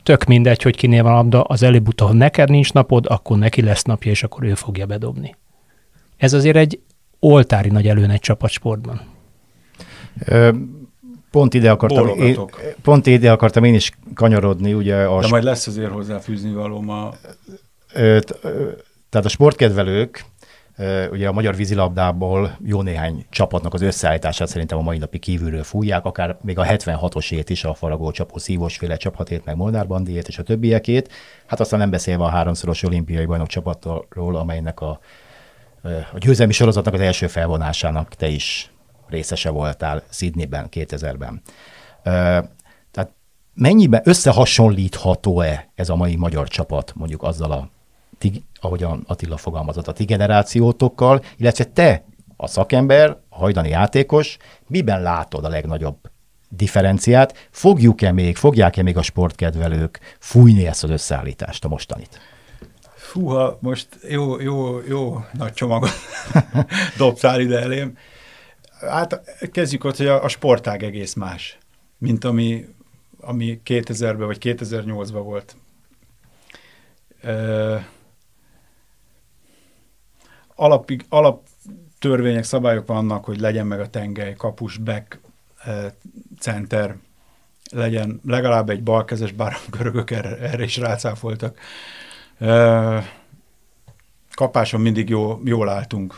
tök 0.03 0.25
mindegy, 0.25 0.63
hogy 0.63 0.77
kinél 0.77 1.03
van 1.03 1.13
labda, 1.13 1.43
az 1.43 1.63
előbb-utóbb 1.63 2.13
neked 2.13 2.49
nincs 2.51 2.73
napod, 2.73 3.07
akkor 3.09 3.39
neki 3.39 3.63
lesz 3.63 3.83
napja, 3.83 4.11
és 4.11 4.23
akkor 4.23 4.45
ő 4.45 4.55
fogja 4.55 4.87
bedobni. 4.87 5.35
Ez 6.17 6.33
azért 6.33 6.57
egy 6.57 6.81
oltári 7.27 7.69
nagy 7.69 7.89
előny 7.89 8.11
egy 8.11 8.21
csapatsportban. 8.21 9.01
Pont 11.31 11.55
ide 11.55 11.71
akartam, 11.71 12.09
én, 12.09 12.39
pont 12.83 13.07
ide 13.07 13.31
akartam 13.31 13.65
én 13.65 13.75
is 13.75 13.91
kanyarodni, 14.15 14.75
ugye. 14.75 14.97
A 14.97 15.21
De 15.21 15.29
majd 15.29 15.43
lesz 15.43 15.67
azért 15.67 15.91
hozzáfűzni 15.91 16.53
való 16.53 16.81
ma. 16.81 17.13
Tehát 19.09 19.25
a 19.25 19.29
sportkedvelők, 19.29 20.25
ugye 21.11 21.29
a 21.29 21.33
magyar 21.33 21.57
vízilabdából 21.57 22.59
jó 22.65 22.83
néhány 22.83 23.27
csapatnak 23.31 23.75
az 23.75 23.83
összeállítását 23.83 24.49
szerintem 24.49 24.79
a 24.79 24.83
mai 24.83 24.99
napig 24.99 25.21
kívülről 25.21 25.63
fújják, 25.63 26.05
akár 26.05 26.37
még 26.43 26.59
a 26.59 26.65
76-osét 26.65 27.45
is, 27.47 27.65
a 27.65 27.75
Faragó 27.75 28.11
csapó 28.11 28.39
szívósféle 28.39 28.97
csapatét, 28.97 29.45
meg 29.45 29.57
Molnár 29.57 29.87
Bandiét 29.87 30.29
és 30.29 30.39
a 30.39 30.43
többiekét. 30.43 31.13
Hát 31.47 31.61
aztán 31.61 31.79
nem 31.79 31.91
beszélve 31.91 32.25
a 32.25 32.29
háromszoros 32.29 32.83
olimpiai 32.83 33.25
bajnok 33.25 33.47
csapatról, 33.47 34.37
amelynek 34.37 34.81
a, 34.81 35.01
a 36.13 36.19
győzelmi 36.19 36.53
sorozatnak 36.53 36.95
az 36.95 37.01
első 37.01 37.27
felvonásának 37.27 38.15
te 38.15 38.29
is 38.29 38.71
részese 39.09 39.51
voltál 39.51 40.03
Sydneyben 40.11 40.67
2000-ben. 40.71 41.43
Tehát 42.91 43.11
mennyiben 43.55 44.01
összehasonlítható-e 44.05 45.69
ez 45.75 45.89
a 45.89 45.97
mai 45.97 46.17
magyar 46.17 46.49
csapat 46.49 46.93
mondjuk 46.95 47.23
azzal 47.23 47.53
a, 47.53 47.69
ti, 48.19 48.45
ahogyan 48.61 49.05
Attila 49.07 49.37
fogalmazott, 49.37 49.89
a 49.89 49.93
ti 49.93 50.05
generációtokkal, 50.05 51.23
illetve 51.37 51.65
te, 51.65 52.05
a 52.37 52.47
szakember, 52.47 53.17
a 53.29 53.37
hajdani 53.37 53.69
játékos, 53.69 54.37
miben 54.67 55.03
látod 55.03 55.45
a 55.45 55.49
legnagyobb 55.49 55.97
differenciát? 56.49 57.49
Fogjuk-e 57.51 58.13
még, 58.13 58.37
fogják-e 58.37 58.83
még 58.83 58.97
a 58.97 59.03
sportkedvelők 59.03 60.01
fújni 60.19 60.67
ezt 60.67 60.85
az 60.85 60.91
összeállítást, 60.91 61.65
a 61.65 61.69
mostanit? 61.69 62.21
Fúha, 63.17 63.59
most 63.61 63.89
jó, 64.09 64.41
jó, 64.41 64.81
jó 64.81 65.25
nagy 65.33 65.53
csomagot 65.53 65.91
dobtál 66.99 67.41
ide 67.41 67.61
elém. 67.61 67.99
Hát 68.81 69.21
kezdjük 69.53 69.85
ott, 69.85 69.97
hogy 69.97 70.07
a, 70.07 70.25
a 70.25 70.29
sportág 70.29 70.83
egész 70.83 71.15
más, 71.15 71.59
mint 71.99 72.25
ami, 72.25 72.65
ami 73.21 73.61
2000-ben 73.65 74.27
vagy 74.27 74.39
2008-ban 74.41 75.21
volt. 75.25 75.57
Ö, 77.23 77.77
alapig, 80.55 81.05
alap 81.09 81.47
törvények, 81.99 82.45
szabályok 82.45 82.87
vannak, 82.87 83.25
hogy 83.25 83.41
legyen 83.41 83.67
meg 83.67 83.81
a 83.81 83.91
tengely, 83.91 84.35
kapus, 84.35 84.77
back, 84.77 85.21
center, 86.39 86.97
legyen 87.71 88.21
legalább 88.25 88.71
egy 88.71 88.83
balkezes, 88.83 89.33
bár 89.33 89.53
a 89.53 89.77
görögök 89.77 90.11
erre, 90.11 90.39
erre 90.39 90.65
is 90.65 90.77
rácáfoltak. 90.77 91.59
Kapáson 94.35 94.81
mindig 94.81 95.09
jó, 95.09 95.41
jól 95.45 95.69
álltunk. 95.69 96.15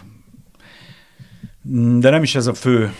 De 1.98 2.10
nem 2.10 2.22
is 2.22 2.34
ez 2.34 2.46
a 2.46 2.54
fő 2.54 2.92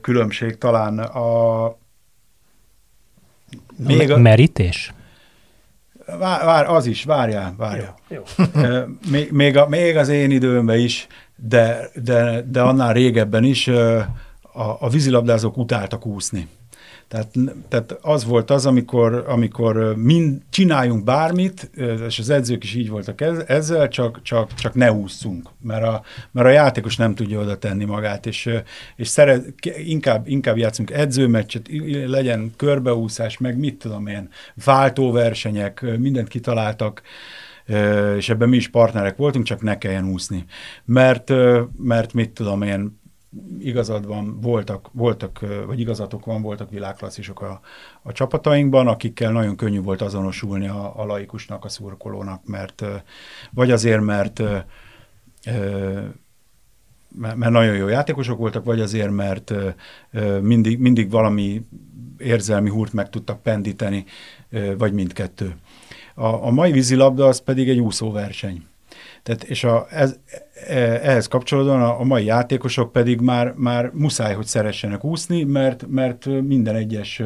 különbség, 0.00 0.58
talán 0.58 0.98
a... 0.98 1.76
Még 3.76 4.10
a... 4.10 4.18
Merítés? 4.18 4.92
Vár, 6.18 6.44
vár, 6.44 6.66
az 6.66 6.86
is, 6.86 7.04
várjál, 7.04 7.54
várjál. 7.56 7.94
Jó, 8.08 8.22
jó. 8.36 8.68
még, 9.10 9.30
még, 9.32 9.56
a, 9.56 9.68
még 9.68 9.96
az 9.96 10.08
én 10.08 10.30
időmben 10.30 10.78
is, 10.78 11.06
de, 11.36 11.88
de, 11.94 12.42
de 12.42 12.60
annál 12.60 12.92
régebben 12.92 13.44
is 13.44 13.68
a, 13.68 14.76
a 14.80 14.88
vízilabdázók 14.88 15.56
utáltak 15.56 16.06
úszni. 16.06 16.48
Tehát, 17.08 17.34
tehát 17.68 17.98
az 18.00 18.24
volt 18.24 18.50
az, 18.50 18.66
amikor, 18.66 19.24
amikor 19.26 19.96
mind 19.96 20.42
csináljunk 20.50 21.04
bármit, 21.04 21.70
és 22.06 22.18
az 22.18 22.30
edzők 22.30 22.64
is 22.64 22.74
így 22.74 22.88
voltak 22.88 23.20
ezzel, 23.46 23.88
csak, 23.88 24.22
csak, 24.22 24.54
csak 24.54 24.74
ne 24.74 24.92
ússzunk, 24.92 25.48
mert 25.60 25.84
a, 25.84 26.02
mert 26.30 26.46
a 26.46 26.50
játékos 26.50 26.96
nem 26.96 27.14
tudja 27.14 27.40
oda 27.40 27.58
tenni 27.58 27.84
magát, 27.84 28.26
és, 28.26 28.50
és 28.96 29.08
szeret, 29.08 29.54
inkább, 29.84 30.28
inkább 30.28 30.56
játszunk 30.56 30.90
edzőmeccset, 30.90 31.68
legyen 32.06 32.52
körbeúszás, 32.56 33.38
meg 33.38 33.58
mit 33.58 33.78
tudom 33.78 34.06
én, 34.06 34.28
váltóversenyek, 34.64 35.84
mindent 35.98 36.28
kitaláltak, 36.28 37.02
és 38.16 38.28
ebben 38.28 38.48
mi 38.48 38.56
is 38.56 38.68
partnerek 38.68 39.16
voltunk, 39.16 39.44
csak 39.44 39.62
ne 39.62 39.78
kelljen 39.78 40.08
úszni. 40.08 40.44
Mert, 40.84 41.32
mert 41.76 42.12
mit 42.12 42.30
tudom 42.30 42.62
én, 42.62 42.98
igazad 43.58 44.06
van, 44.06 44.40
voltak, 44.40 44.88
voltak, 44.92 45.44
vagy 45.66 45.80
igazatok 45.80 46.24
van, 46.24 46.42
voltak 46.42 46.70
világklasszisok 46.70 47.40
a, 47.40 47.60
a 48.02 48.12
csapatainkban, 48.12 48.86
akikkel 48.86 49.32
nagyon 49.32 49.56
könnyű 49.56 49.80
volt 49.80 50.00
azonosulni 50.00 50.68
a, 50.68 51.00
a 51.00 51.04
laikusnak, 51.04 51.64
a 51.64 51.68
szurkolónak, 51.68 52.46
mert 52.46 52.84
vagy 53.50 53.70
azért, 53.70 54.00
mert 54.00 54.42
mert 57.14 57.50
nagyon 57.50 57.76
jó 57.76 57.88
játékosok 57.88 58.38
voltak, 58.38 58.64
vagy 58.64 58.80
azért, 58.80 59.10
mert 59.10 59.54
mindig, 60.40 60.78
mindig 60.78 61.10
valami 61.10 61.66
érzelmi 62.18 62.70
húrt 62.70 62.92
meg 62.92 63.10
tudtak 63.10 63.42
pendíteni, 63.42 64.04
vagy 64.78 64.92
mindkettő. 64.92 65.56
A, 66.14 66.26
a 66.26 66.50
mai 66.50 66.72
vízilabda 66.72 67.26
az 67.26 67.40
pedig 67.40 67.68
egy 67.68 67.78
úszóverseny. 67.78 68.67
Tehát, 69.28 69.44
és 69.44 69.64
a, 69.64 69.86
ez, 69.90 70.16
e, 70.66 70.76
ehhez 70.78 71.26
kapcsolódóan 71.26 71.82
a, 71.82 72.00
a 72.00 72.04
mai 72.04 72.24
játékosok 72.24 72.92
pedig 72.92 73.20
már, 73.20 73.52
már 73.56 73.90
muszáj, 73.94 74.34
hogy 74.34 74.46
szeressenek 74.46 75.04
úszni, 75.04 75.42
mert, 75.42 75.86
mert 75.88 76.26
minden 76.26 76.74
egyes 76.74 77.22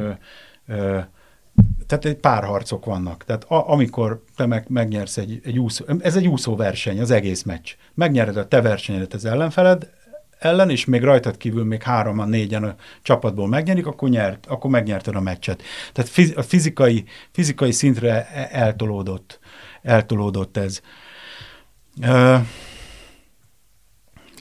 tehát 1.87 2.05
egy 2.05 2.17
párharcok 2.17 2.85
vannak. 2.85 3.25
Tehát 3.25 3.45
a, 3.45 3.71
amikor 3.71 4.25
te 4.37 4.47
meg, 4.47 4.65
megnyersz 4.69 5.17
egy, 5.17 5.41
egy 5.45 5.59
úszó, 5.59 5.85
ez 6.01 6.17
egy 6.17 6.27
úszó 6.27 6.57
verseny, 6.57 7.01
az 7.01 7.11
egész 7.11 7.43
meccs. 7.43 7.71
Megnyered 7.95 8.37
a 8.37 8.49
te 8.49 8.61
versenyedet 8.61 9.15
az 9.15 9.25
ellenfeled 9.25 9.91
ellen, 10.39 10.71
és 10.71 10.85
még 10.85 11.03
rajtad 11.03 11.37
kívül 11.37 11.65
még 11.65 11.83
hároman, 11.83 12.29
négyen 12.29 12.65
a 12.65 12.75
csapatból 13.03 13.49
megnyerik, 13.49 13.87
akkor, 13.87 14.09
nyert, 14.09 14.47
akkor 14.47 14.71
megnyerted 14.71 15.17
a 15.17 15.21
meccset. 15.21 15.63
Tehát 15.93 16.11
fiz, 16.11 16.33
a 16.37 16.43
fizikai, 16.43 17.05
fizikai 17.31 17.73
szintre 17.73 18.29
e, 18.29 18.49
eltolódott, 18.53 19.39
eltolódott 19.83 20.57
ez. 20.57 20.81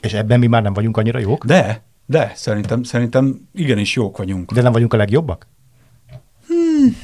És 0.02 0.14
ebben 0.14 0.40
mi 0.40 0.48
már 0.48 0.62
nem 0.62 0.74
vagyunk 0.74 0.98
annyira 0.98 1.20
jók? 1.20 1.46
De, 1.46 1.84
de, 2.06 2.32
szerintem, 2.36 2.84
szerintem 2.84 3.50
igenis 3.54 3.96
jók 3.96 4.18
vagyunk. 4.18 4.52
De 4.52 4.62
nem 4.62 4.72
vagyunk 4.72 4.94
a 4.94 4.98
legjobbak? 4.98 5.48
Hmm. 6.48 6.96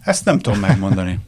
Ezt 0.00 0.24
nem 0.24 0.38
tudom 0.38 0.58
megmondani. 0.58 1.18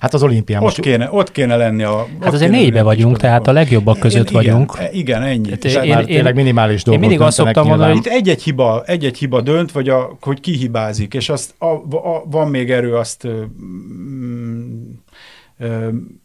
Hát 0.00 0.14
az 0.14 0.22
olimpián 0.22 0.62
ott 0.62 0.80
Kéne, 0.80 1.08
ott 1.10 1.32
kéne 1.32 1.56
lenni 1.56 1.82
a... 1.82 2.06
Hát 2.20 2.32
azért 2.32 2.50
négybe 2.50 2.82
vagyunk, 2.82 3.16
tehát 3.16 3.46
a 3.46 3.52
legjobbak 3.52 3.98
között 3.98 4.26
én, 4.26 4.32
vagyunk. 4.32 4.72
Igen, 4.78 4.94
igen 4.94 5.22
ennyi. 5.22 5.50
Hát 5.50 5.64
én, 5.64 5.82
én, 5.82 6.04
tényleg 6.04 6.34
minimális 6.34 6.82
dolgok. 6.82 7.02
Én 7.02 7.08
mindig 7.08 7.26
azt 7.26 7.36
szoktam 7.36 7.66
mondani, 7.66 7.92
hogy... 7.92 8.06
Itt 8.06 8.12
egy-egy 8.12 8.42
hiba, 8.42 8.82
egy-egy 8.86 9.18
hiba 9.18 9.40
dönt, 9.40 9.72
vagy 9.72 9.88
a, 9.88 10.16
hogy 10.20 10.40
ki 10.40 10.52
hibázik, 10.52 11.14
és 11.14 11.28
azt, 11.28 11.54
a, 11.58 11.66
a, 11.96 12.24
van 12.30 12.48
még 12.48 12.70
erő 12.70 12.96
azt 12.96 13.28
mm, 13.28 14.90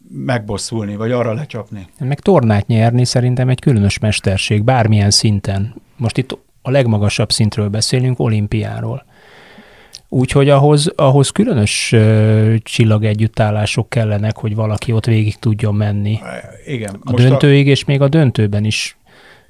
megbosszulni, 0.08 0.96
vagy 0.96 1.12
arra 1.12 1.32
lecsapni. 1.32 1.86
Meg 1.98 2.20
tornát 2.20 2.66
nyerni 2.66 3.04
szerintem 3.04 3.48
egy 3.48 3.60
különös 3.60 3.98
mesterség, 3.98 4.64
bármilyen 4.64 5.10
szinten. 5.10 5.74
Most 5.96 6.16
itt 6.16 6.38
a 6.62 6.70
legmagasabb 6.70 7.30
szintről 7.30 7.68
beszélünk, 7.68 8.20
olimpiáról. 8.20 9.04
Úgyhogy 10.16 10.48
ahhoz, 10.48 10.92
ahhoz 10.94 11.30
különös 11.30 11.92
uh, 11.92 12.54
csillagegyüttállások 12.62 13.88
kellenek, 13.88 14.36
hogy 14.36 14.54
valaki 14.54 14.92
ott 14.92 15.06
végig 15.06 15.36
tudjon 15.36 15.74
menni. 15.74 16.18
Igen. 16.66 17.00
A 17.04 17.12
döntőig, 17.12 17.66
a... 17.66 17.70
és 17.70 17.84
még 17.84 18.00
a 18.00 18.08
döntőben 18.08 18.64
is 18.64 18.96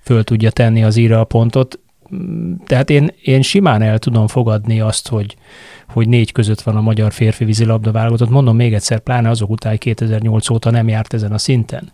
föl 0.01 0.25
tudja 0.25 0.51
tenni 0.51 0.85
az 0.85 0.97
íra 0.97 1.21
a 1.21 1.25
pontot. 1.25 1.79
Tehát 2.67 2.91
én, 2.91 3.11
én 3.23 3.43
simán 3.43 3.83
el 3.83 3.99
tudom 3.99 4.27
fogadni 4.27 4.81
azt, 4.81 5.09
hogy, 5.09 5.37
hogy 5.89 6.09
négy 6.09 6.33
között 6.33 6.61
van 6.61 6.77
a 6.77 6.81
magyar 6.81 7.13
férfi 7.13 7.45
vízilabda 7.45 7.93
válogatott. 7.93 8.31
Mondom 8.31 8.57
még 8.57 8.75
egyszer, 8.75 8.99
pláne 8.99 9.29
azok 9.29 9.51
után 9.51 9.79
2008 9.79 10.51
óta 10.51 10.71
nem 10.71 10.89
járt 10.89 11.15
ezen 11.15 11.33
a 11.33 11.39
szinten. 11.39 11.93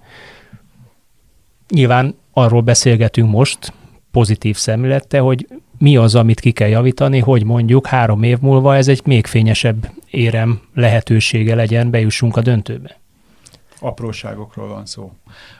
Nyilván 1.68 2.14
arról 2.32 2.60
beszélgetünk 2.60 3.30
most, 3.30 3.72
pozitív 4.10 4.56
szemlélette, 4.56 5.18
hogy 5.18 5.46
mi 5.82 5.96
az, 5.96 6.14
amit 6.14 6.40
ki 6.40 6.52
kell 6.52 6.68
javítani, 6.68 7.18
hogy 7.18 7.44
mondjuk 7.44 7.86
három 7.86 8.22
év 8.22 8.38
múlva 8.38 8.76
ez 8.76 8.88
egy 8.88 9.02
még 9.04 9.26
fényesebb 9.26 9.90
érem 10.10 10.60
lehetősége 10.74 11.54
legyen, 11.54 11.90
bejussunk 11.90 12.36
a 12.36 12.40
döntőbe. 12.40 13.00
Apróságokról 13.80 14.68
van 14.68 14.86
szó. 14.86 15.12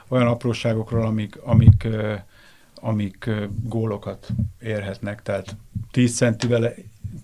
Olyan 0.07 0.27
apróságokról, 0.27 1.05
amik, 1.05 1.35
amik, 1.43 1.87
amik 2.75 3.29
gólokat 3.63 4.27
érhetnek, 4.61 5.21
tehát 5.21 5.55
10 5.91 6.15
centivel 6.15 6.73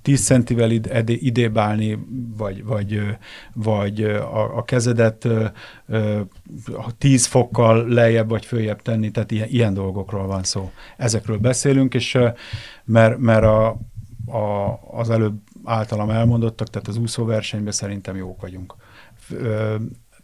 10 0.02 0.26
centivel 0.26 0.72
id, 0.72 1.04
idébálni, 1.06 2.00
vagy, 2.38 2.64
vagy, 2.64 3.02
vagy 3.54 4.04
a, 4.04 4.58
a 4.58 4.64
kezedet 4.64 5.28
10 6.98 7.26
fokkal 7.26 7.88
lejjebb 7.88 8.30
vagy 8.30 8.46
följebb 8.46 8.82
tenni, 8.82 9.12
tehát 9.12 9.32
ilyen, 9.32 9.48
ilyen 9.50 9.74
dolgokról 9.74 10.28
van 10.28 10.44
szó. 10.44 10.72
Ezekről 10.98 11.38
beszélünk, 11.38 11.94
és 11.94 12.18
mert, 12.84 13.18
mert 13.18 13.44
a, 13.44 13.68
a, 14.26 14.80
az 14.92 15.10
előbb 15.10 15.38
általam 15.64 16.10
elmondottak, 16.10 16.70
tehát 16.70 16.88
az 16.88 16.98
úszóversenyben 16.98 17.74
szerintem 17.74 18.16
jók 18.16 18.42
vagyunk. 18.42 18.76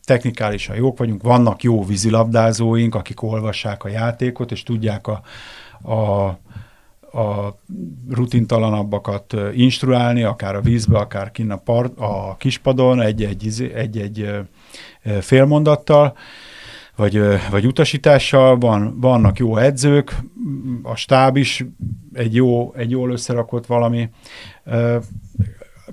technikálisan 0.04 0.76
jók 0.76 0.98
vagyunk, 0.98 1.24
vannak 1.24 1.64
jó 1.64 1.86
vízilabdázóink, 1.86 2.96
akik 2.96 3.22
olvassák 3.22 3.84
a 3.84 3.90
játékot, 3.90 4.52
és 4.52 4.64
tudják 4.64 5.08
a, 5.08 5.22
a, 5.92 6.38
a 7.16 7.56
rutintalanabbakat 8.10 9.36
instruálni, 9.54 10.24
akár 10.24 10.56
a 10.56 10.62
vízbe, 10.62 10.98
akár 10.98 11.32
kinn 11.32 11.52
a, 11.52 11.58
part, 11.58 12.00
a 12.00 12.36
kispadon, 12.40 13.02
egy-egy, 13.02 13.72
egy-egy 13.76 14.30
félmondattal, 15.20 16.18
vagy, 16.96 17.22
vagy 17.50 17.66
utasítással, 17.66 18.58
van, 18.58 19.00
vannak 19.00 19.40
jó 19.40 19.58
edzők, 19.58 20.16
a 20.84 20.96
stáb 20.96 21.38
is 21.38 21.66
egy, 22.14 22.36
jó, 22.36 22.74
egy 22.74 22.92
jól 22.92 23.12
összerakott 23.12 23.66
valami. 23.66 24.10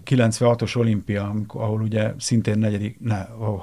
96-os 0.05 0.77
olimpia, 0.77 1.35
ahol 1.47 1.81
ugye 1.81 2.13
szintén 2.19 2.59
negyedik, 2.59 2.97
ne, 3.01 3.27
oh, 3.39 3.63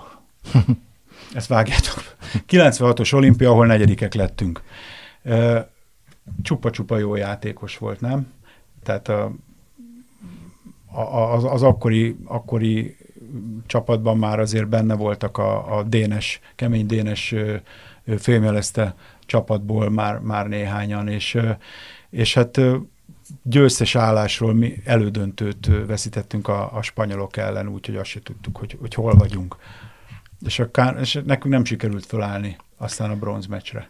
ezt 1.34 1.48
vágjátok. 1.48 2.16
96-os 2.50 3.14
olimpia, 3.14 3.50
ahol 3.50 3.66
negyedikek 3.66 4.14
lettünk. 4.14 4.62
Csupa-csupa 6.42 6.98
jó 6.98 7.16
játékos 7.16 7.78
volt, 7.78 8.02
nem? 8.02 8.32
Tehát 8.84 9.08
a, 9.08 9.32
a, 10.92 11.34
az, 11.34 11.44
az 11.44 11.64
akkori, 11.64 12.16
akkori 12.26 12.98
csapatban 13.66 14.18
már 14.18 14.40
azért 14.40 14.68
benne 14.68 14.96
voltak 14.96 15.38
a, 15.38 15.78
a 15.78 15.84
dénes, 15.84 16.40
kemény 16.56 16.86
dénes 16.86 17.36
félmelezte 18.18 18.96
csapatból 19.26 19.90
már, 19.90 20.20
már 20.20 20.48
néhányan, 20.48 21.08
és, 21.08 21.38
és 22.10 22.34
hát 22.34 22.62
győztes 23.44 23.96
állásról 23.96 24.54
mi 24.54 24.82
elődöntőt 24.86 25.70
veszítettünk 25.88 26.48
a, 26.48 26.76
a 26.76 26.82
spanyolok 26.82 27.38
ellen, 27.38 27.68
úgyhogy 27.68 27.96
azt 27.96 28.10
se 28.10 28.20
tudtuk, 28.24 28.58
hogy, 28.58 28.78
hogy 28.80 28.94
hol 28.94 29.14
vagyunk. 29.14 29.56
És, 30.46 30.60
a, 30.60 30.82
és 31.00 31.20
nekünk 31.26 31.54
nem 31.54 31.66
sikerült 31.66 32.06
felállni 32.06 32.58
aztán 32.78 33.10
a 33.10 33.16
bronz 33.16 33.46
meccsre. 33.46 33.88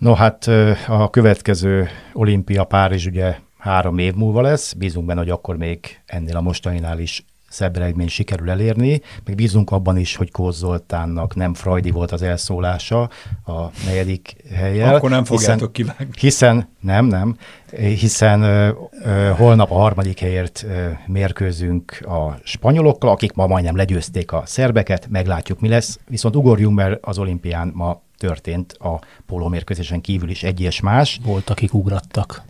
No 0.00 0.14
hát 0.14 0.46
a 0.88 1.10
következő 1.10 1.88
olimpia 2.12 2.64
Párizs 2.64 3.06
ugye 3.06 3.36
három 3.58 3.98
év 3.98 4.14
múlva 4.14 4.40
lesz, 4.40 4.72
bízunk 4.72 5.06
benne, 5.06 5.20
hogy 5.20 5.30
akkor 5.30 5.56
még 5.56 6.00
ennél 6.06 6.36
a 6.36 6.40
mostaninál 6.40 6.98
is 6.98 7.24
szebb 7.50 7.76
eredmény 7.76 8.08
sikerül 8.08 8.50
elérni, 8.50 9.00
meg 9.24 9.34
bízunk 9.34 9.70
abban 9.70 9.96
is, 9.96 10.16
hogy 10.16 10.30
Kóz 10.30 10.56
Zoltánnak 10.56 11.34
nem 11.34 11.54
Frajdi 11.54 11.90
volt 11.90 12.12
az 12.12 12.22
elszólása 12.22 13.00
a 13.44 13.66
negyedik 13.86 14.36
helyen. 14.54 14.94
Akkor 14.94 15.10
nem 15.10 15.24
fogjátok 15.24 15.76
hiszen, 15.76 15.94
kivágni. 15.94 16.14
Hiszen, 16.18 16.68
nem, 16.80 17.06
nem, 17.06 17.36
hiszen 17.76 18.42
ö, 18.42 18.70
ö, 19.04 19.30
holnap 19.36 19.70
a 19.70 19.74
harmadik 19.74 20.18
helyért 20.18 20.64
ö, 20.68 20.88
mérkőzünk 21.06 22.00
a 22.06 22.38
spanyolokkal, 22.42 23.10
akik 23.10 23.32
ma 23.32 23.46
majdnem 23.46 23.76
legyőzték 23.76 24.32
a 24.32 24.42
szerbeket, 24.46 25.08
meglátjuk 25.08 25.60
mi 25.60 25.68
lesz, 25.68 25.98
viszont 26.08 26.36
ugorjunk, 26.36 26.76
mert 26.76 27.04
az 27.04 27.18
olimpián 27.18 27.72
ma 27.74 28.02
történt 28.20 28.72
a 28.72 29.00
pólómérkőzésen 29.26 30.00
kívül 30.00 30.30
is 30.30 30.42
egy 30.42 30.60
és 30.60 30.80
más. 30.80 31.20
Volt, 31.24 31.50
akik 31.50 31.74
ugrattak. 31.74 32.42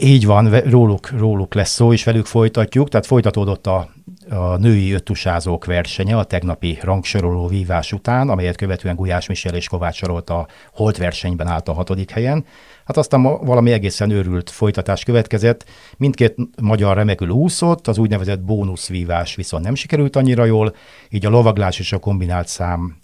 Így 0.00 0.26
van, 0.26 0.60
róluk, 0.60 1.10
róluk 1.10 1.54
lesz 1.54 1.70
szó, 1.70 1.92
és 1.92 2.04
velük 2.04 2.26
folytatjuk. 2.26 2.88
Tehát 2.88 3.06
folytatódott 3.06 3.66
a, 3.66 3.90
a 4.30 4.56
női 4.56 4.92
öttusázók 4.92 5.64
versenye 5.64 6.16
a 6.18 6.24
tegnapi 6.24 6.78
rangsoroló 6.82 7.46
vívás 7.46 7.92
után, 7.92 8.28
amelyet 8.28 8.56
követően 8.56 8.96
Gulyás 8.96 9.26
Michel 9.26 9.54
és 9.54 9.68
Kovács 9.68 9.96
Sarolt 9.96 10.30
a 10.30 10.46
holt 10.72 10.96
versenyben 10.96 11.46
állt 11.46 11.68
a 11.68 11.72
hatodik 11.72 12.10
helyen. 12.10 12.44
Hát 12.84 12.96
aztán 12.96 13.22
valami 13.22 13.72
egészen 13.72 14.10
őrült 14.10 14.50
folytatás 14.50 15.04
következett. 15.04 15.64
Mindkét 15.96 16.36
magyar 16.60 16.96
remekül 16.96 17.28
úszott, 17.28 17.88
az 17.88 17.98
úgynevezett 17.98 18.40
bónuszvívás 18.40 19.34
viszont 19.34 19.64
nem 19.64 19.74
sikerült 19.74 20.16
annyira 20.16 20.44
jól, 20.44 20.74
így 21.08 21.26
a 21.26 21.30
lovaglás 21.30 21.78
és 21.78 21.92
a 21.92 21.98
kombinált 21.98 22.48
szám 22.48 22.98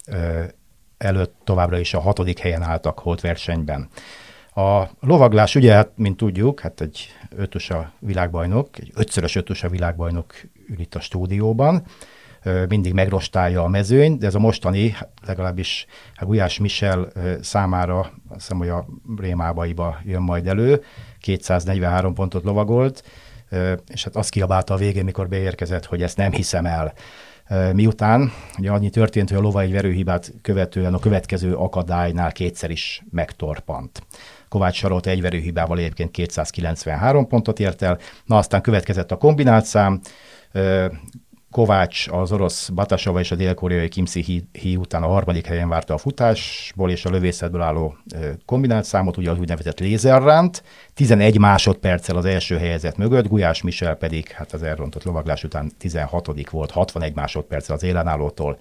előtt 0.97 1.35
továbbra 1.43 1.79
is 1.79 1.93
a 1.93 1.99
hatodik 1.99 2.39
helyen 2.39 2.61
álltak 2.61 2.99
holt 2.99 3.21
versenyben. 3.21 3.89
A 4.59 4.89
lovaglás 4.99 5.55
ugye, 5.55 5.73
hát, 5.73 5.91
mint 5.95 6.17
tudjuk, 6.17 6.59
hát 6.59 6.81
egy 6.81 7.07
ötös 7.35 7.69
a 7.69 7.91
világbajnok, 7.99 8.77
egy 8.77 8.91
ötszörös 8.95 9.35
ötös 9.35 9.63
a 9.63 9.69
világbajnok 9.69 10.33
ül 10.67 10.79
itt 10.79 10.95
a 10.95 10.99
stúdióban, 10.99 11.83
mindig 12.67 12.93
megrostálja 12.93 13.63
a 13.63 13.67
mezőny, 13.67 14.17
de 14.17 14.25
ez 14.25 14.35
a 14.35 14.39
mostani, 14.39 14.89
hát 14.89 15.09
legalábbis 15.25 15.85
hát 16.15 16.27
Gulyás 16.27 16.59
Michel 16.59 17.11
számára, 17.41 17.99
azt 17.99 18.11
hiszem, 18.29 18.57
hogy 18.57 18.69
a 18.69 18.85
Rémábaiba 19.17 19.97
jön 20.03 20.21
majd 20.21 20.47
elő, 20.47 20.83
243 21.19 22.13
pontot 22.13 22.43
lovagolt, 22.43 23.03
és 23.87 24.03
hát 24.03 24.15
azt 24.15 24.29
kiabálta 24.29 24.73
a 24.73 24.77
végén, 24.77 25.03
mikor 25.03 25.27
beérkezett, 25.27 25.85
hogy 25.85 26.01
ezt 26.01 26.17
nem 26.17 26.31
hiszem 26.31 26.65
el. 26.65 26.93
Miután 27.73 28.31
ugye 28.57 28.71
annyi 28.71 28.89
történt, 28.89 29.29
hogy 29.29 29.37
a 29.37 29.41
lova 29.41 29.61
egy 29.61 29.71
verőhibát 29.71 30.33
követően 30.41 30.93
a 30.93 30.99
következő 30.99 31.55
akadálynál 31.55 32.31
kétszer 32.31 32.69
is 32.69 33.03
megtorpant. 33.11 34.01
Kovács 34.49 34.75
Sarolt 34.77 35.07
egy 35.07 35.21
verőhibával 35.21 35.77
egyébként 35.77 36.11
293 36.11 37.27
pontot 37.27 37.59
ért 37.59 37.81
el, 37.81 37.97
na 38.25 38.37
aztán 38.37 38.61
következett 38.61 39.11
a 39.11 39.17
kombinált 39.17 39.65
szám, 39.65 39.99
Kovács 41.51 42.07
az 42.07 42.31
orosz 42.31 42.69
Batasova 42.69 43.19
és 43.19 43.31
a 43.31 43.35
dél-koreai 43.35 43.89
Kimsi 43.89 44.21
Hi, 44.21 44.47
Hi 44.51 44.75
után 44.75 45.03
a 45.03 45.07
harmadik 45.07 45.45
helyen 45.45 45.69
várta 45.69 45.93
a 45.93 45.97
futásból 45.97 46.91
és 46.91 47.05
a 47.05 47.09
lövészetből 47.09 47.61
álló 47.61 47.97
kombinált 48.45 48.85
számot, 48.85 49.17
ugye 49.17 49.31
az 49.31 49.39
úgynevezett 49.39 49.79
lézerránt, 49.79 50.63
11 50.93 51.39
másodperccel 51.39 52.15
az 52.15 52.25
első 52.25 52.57
helyezett 52.57 52.97
mögött, 52.97 53.27
Gulyás 53.27 53.61
Michel 53.61 53.95
pedig 53.95 54.27
hát 54.27 54.53
az 54.53 54.63
elrontott 54.63 55.03
lovaglás 55.03 55.43
után 55.43 55.71
16 55.77 56.49
volt, 56.49 56.71
61 56.71 57.15
másodperccel 57.15 57.75
az 57.75 57.83
élenállótól. 57.83 58.59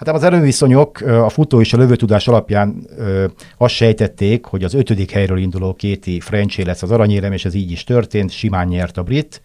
Hát 0.00 0.14
az 0.14 0.22
erőviszonyok 0.22 1.00
a 1.00 1.28
futó 1.28 1.60
és 1.60 1.72
a 1.72 1.76
lövőtudás 1.76 2.28
alapján 2.28 2.86
ö, 2.96 3.26
azt 3.56 3.74
sejtették, 3.74 4.44
hogy 4.44 4.64
az 4.64 4.74
ötödik 4.74 5.10
helyről 5.10 5.38
induló 5.38 5.74
Kéti 5.74 6.20
Frenché 6.20 6.62
lesz 6.62 6.82
az 6.82 6.90
aranyérem, 6.90 7.32
és 7.32 7.44
ez 7.44 7.54
így 7.54 7.70
is 7.70 7.84
történt, 7.84 8.30
simán 8.30 8.66
nyert 8.66 8.96
a 8.96 9.02
brit. 9.02 9.42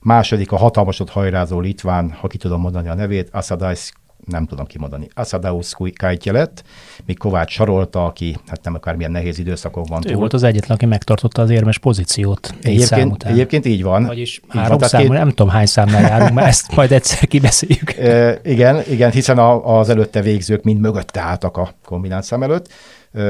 Második 0.00 0.52
a 0.52 0.56
hatalmasot 0.56 1.10
hajrázó 1.10 1.60
litván, 1.60 2.10
ha 2.10 2.26
ki 2.26 2.38
tudom 2.38 2.60
mondani 2.60 2.88
a 2.88 2.94
nevét, 2.94 3.28
Asadais 3.32 3.92
nem 4.26 4.46
tudom 4.46 4.66
kimondani, 4.66 5.08
Asadaus 5.14 5.74
Kajtje 5.96 6.32
lett, 6.32 6.64
míg 7.06 7.18
Kovács 7.18 7.52
Sarolta, 7.52 8.04
aki 8.04 8.36
hát 8.46 8.64
nem 8.64 8.74
akár 8.74 8.96
milyen 8.96 9.10
nehéz 9.10 9.38
időszakon 9.38 9.84
van. 9.88 10.02
Ő 10.04 10.08
túl. 10.08 10.18
volt 10.18 10.32
az 10.32 10.42
egyetlen, 10.42 10.76
aki 10.76 10.86
megtartotta 10.86 11.42
az 11.42 11.50
érmes 11.50 11.78
pozíciót 11.78 12.54
egyébként, 12.62 13.22
egyébként 13.22 13.66
így 13.66 13.82
van. 13.82 14.04
Vagyis 14.04 14.40
így 14.44 14.60
három 14.60 14.78
van, 14.78 15.00
két... 15.00 15.08
nem 15.08 15.28
tudom 15.28 15.48
hány 15.48 15.66
számnál 15.66 16.02
járunk, 16.02 16.32
mert 16.32 16.46
ezt 16.46 16.74
majd 16.74 16.92
egyszer 16.92 17.28
kibeszéljük. 17.28 17.92
E, 17.92 18.40
igen, 18.44 18.82
igen, 18.88 19.10
hiszen 19.10 19.38
a, 19.38 19.78
az 19.78 19.88
előtte 19.88 20.20
végzők 20.20 20.62
mind 20.62 20.80
mögötte 20.80 21.20
álltak 21.20 21.56
a 21.56 21.74
kombinált 21.84 22.24
szám 22.24 22.42
előtt. 22.42 22.68
E, 23.12 23.20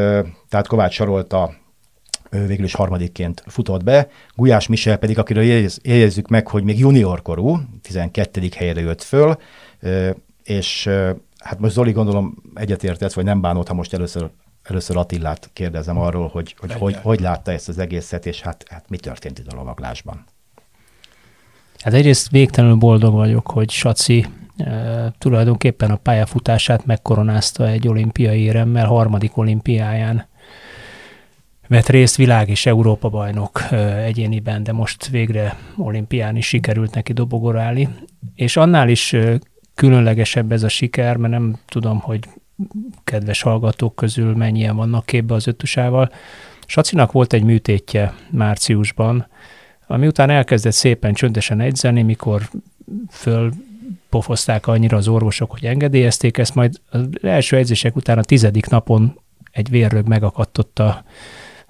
tehát 0.48 0.66
Kovács 0.66 0.94
Sarolta 0.94 1.62
végül 2.46 2.64
is 2.64 2.74
harmadikként 2.74 3.42
futott 3.46 3.85
be. 3.85 4.09
Gulyás 4.35 4.66
Michel 4.66 4.96
pedig, 4.96 5.18
akiről 5.18 5.42
érezzük 5.83 6.28
meg, 6.28 6.48
hogy 6.48 6.64
még 6.64 6.78
juniorkorú, 6.78 7.59
12. 7.83 8.40
helyre 8.57 8.80
jött 8.80 9.02
föl, 9.02 9.37
és 10.44 10.90
hát 11.38 11.59
most 11.59 11.74
Zoli 11.74 11.92
gondolom 11.92 12.37
egyetértett, 12.54 13.12
vagy 13.12 13.24
nem 13.24 13.40
bánott, 13.40 13.68
ha 13.68 13.74
most 13.74 13.92
először, 13.92 14.30
először 14.62 14.96
Attillát 14.96 15.50
kérdezem 15.52 15.98
arról, 15.98 16.28
hogy 16.28 16.54
hogy, 16.59 16.72
hogy, 16.72 16.96
hogy 17.02 17.20
látta 17.20 17.52
ezt 17.52 17.68
az 17.68 17.78
egészet, 17.78 18.26
és 18.26 18.40
hát, 18.40 18.64
hát 18.68 18.88
mi 18.88 18.96
történt 18.96 19.38
itt 19.38 19.52
a 19.52 19.57
lovaglásban. 19.57 20.24
Hát 21.78 21.94
egyrészt 21.94 22.30
végtelenül 22.30 22.76
boldog 22.76 23.14
vagyok, 23.14 23.50
hogy 23.50 23.70
Saci 23.70 24.26
e, 24.57 25.12
tulajdonképpen 25.18 25.90
a 25.90 25.96
pályafutását 25.96 26.87
megkoronázta 26.87 27.68
egy 27.68 27.88
olimpiai 27.88 28.40
éremmel, 28.40 28.87
harmadik 28.87 29.37
olimpiáján 29.37 30.26
vett 31.68 31.88
részt 31.88 32.16
világ 32.16 32.48
és 32.48 32.66
Európa 32.66 33.09
bajnok 33.09 33.62
egyéniben, 34.04 34.62
de 34.62 34.72
most 34.72 35.09
végre 35.09 35.57
olimpián 35.76 36.37
is 36.37 36.46
sikerült 36.46 36.94
neki 36.94 37.12
dobogorálni, 37.12 37.88
és 38.35 38.57
annál 38.57 38.88
is 38.88 39.16
különlegesebb 39.74 40.52
ez 40.52 40.62
a 40.62 40.68
siker, 40.68 41.16
mert 41.16 41.32
nem 41.32 41.56
tudom, 41.66 42.00
hogy 42.00 42.28
kedves 43.04 43.42
hallgatók 43.42 43.94
közül 43.94 44.34
mennyien 44.34 44.76
vannak 44.76 45.06
képbe 45.06 45.34
az 45.34 45.46
ötösával. 45.46 46.10
Sacinak 46.66 47.12
volt 47.12 47.32
egy 47.32 47.42
műtétje 47.42 48.14
márciusban, 48.30 49.26
ami 49.87 50.06
után 50.06 50.30
elkezdett 50.30 50.72
szépen 50.72 51.14
csöndesen 51.14 51.60
edzeni, 51.60 52.02
mikor 52.02 52.48
föl 53.10 53.52
pofozták 54.08 54.66
annyira 54.66 54.96
az 54.96 55.08
orvosok, 55.08 55.50
hogy 55.50 55.64
engedélyezték 55.64 56.38
ezt, 56.38 56.54
majd 56.54 56.80
az 56.90 57.06
első 57.22 57.56
edzések 57.56 57.96
után 57.96 58.18
a 58.18 58.22
tizedik 58.22 58.66
napon 58.66 59.18
egy 59.50 59.70
vérrög 59.70 60.06
megakadt 60.06 60.78
a 60.78 61.04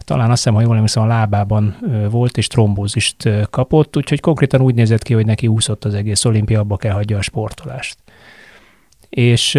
talán 0.04 0.30
azt 0.30 0.42
hiszem, 0.42 0.54
ha 0.54 0.60
jól 0.60 0.74
emlékszem, 0.74 1.02
a 1.02 1.06
lábában 1.06 1.76
volt, 2.10 2.36
és 2.36 2.46
trombózist 2.46 3.28
kapott, 3.50 3.96
úgyhogy 3.96 4.20
konkrétan 4.20 4.60
úgy 4.60 4.74
nézett 4.74 5.02
ki, 5.02 5.14
hogy 5.14 5.26
neki 5.26 5.46
úszott 5.46 5.84
az 5.84 5.94
egész 5.94 6.24
olimpia, 6.24 6.60
abba 6.60 6.76
kell 6.76 6.92
hagyja 6.92 7.18
a 7.18 7.22
sportolást. 7.22 7.96
És 9.08 9.54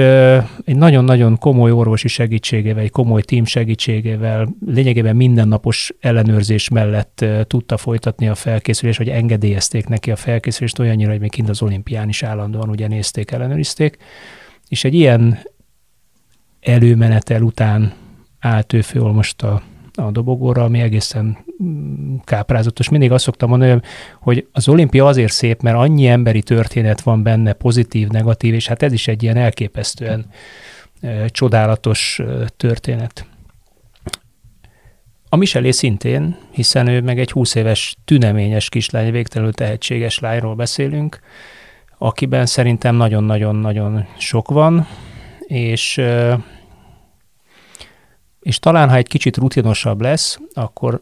egy 0.66 0.76
nagyon-nagyon 0.76 1.38
komoly 1.38 1.72
orvosi 1.72 2.08
segítségével, 2.08 2.84
egy 2.84 2.90
komoly 2.90 3.22
tím 3.22 3.46
segítségével, 3.46 4.48
lényegében 4.66 5.16
mindennapos 5.16 5.94
ellenőrzés 6.00 6.70
mellett 6.70 7.26
tudta 7.48 7.78
folytatni 7.78 8.28
a 8.28 8.36
felkészülést, 8.36 8.98
hogy 8.98 9.10
engedélyezték 9.10 9.88
neki 9.88 10.12
a 10.12 10.16
felkészülést 10.16 10.80
olyannyira, 10.80 11.12
hogy 11.12 11.20
még 11.20 11.32
kint 11.32 11.50
az 11.50 11.62
olimpián 11.62 12.10
is 12.10 12.24
állandóan 12.24 12.70
ugye 12.70 12.88
nézték, 12.88 13.32
ellenőrizték. 13.32 13.98
És 14.68 14.84
egy 14.84 14.94
ilyen 14.94 15.40
előmenetel 16.62 17.42
után 17.42 17.94
állt 18.40 18.74
ő 18.74 18.82
föl 18.82 19.12
most 19.12 19.42
a, 19.42 19.62
a 19.96 20.12
dobogóra, 20.12 20.64
ami 20.64 20.80
egészen 20.80 21.38
mm, 21.64 22.16
káprázatos. 22.24 22.90
Mindig 22.90 23.12
azt 23.12 23.24
szoktam 23.24 23.50
mondani, 23.50 23.82
hogy 24.20 24.48
az 24.52 24.68
olimpia 24.68 25.06
azért 25.06 25.32
szép, 25.32 25.62
mert 25.62 25.78
annyi 25.78 26.08
emberi 26.08 26.42
történet 26.42 27.02
van 27.02 27.24
benne, 27.24 27.54
pozitív, 27.54 28.08
negatív, 28.08 28.54
és 28.54 28.68
hát 28.68 28.84
ez 28.84 28.94
is 28.94 29.08
egy 29.08 29.24
ilyen 29.24 29.38
elképesztően 29.38 30.26
csodálatos 31.28 32.22
történet. 32.58 33.26
A 35.30 35.36
Michelé 35.36 35.72
szintén, 35.72 36.38
hiszen 36.52 36.88
ő 36.88 37.02
meg 37.02 37.20
egy 37.20 37.32
20 37.32 37.56
éves 37.56 37.96
tüneményes 38.06 38.70
kislány, 38.70 39.12
végtelenül 39.12 39.54
tehetséges 39.54 40.20
lányról 40.20 40.56
beszélünk, 40.56 41.20
akiben 41.98 42.46
szerintem 42.46 42.96
nagyon-nagyon-nagyon 42.96 44.06
sok 44.18 44.50
van, 44.50 44.88
és 45.48 46.02
és 48.46 48.60
talán, 48.60 48.90
ha 48.90 48.96
egy 48.96 49.08
kicsit 49.08 49.38
rutinosabb 49.38 50.02
lesz, 50.02 50.40
akkor 50.54 51.02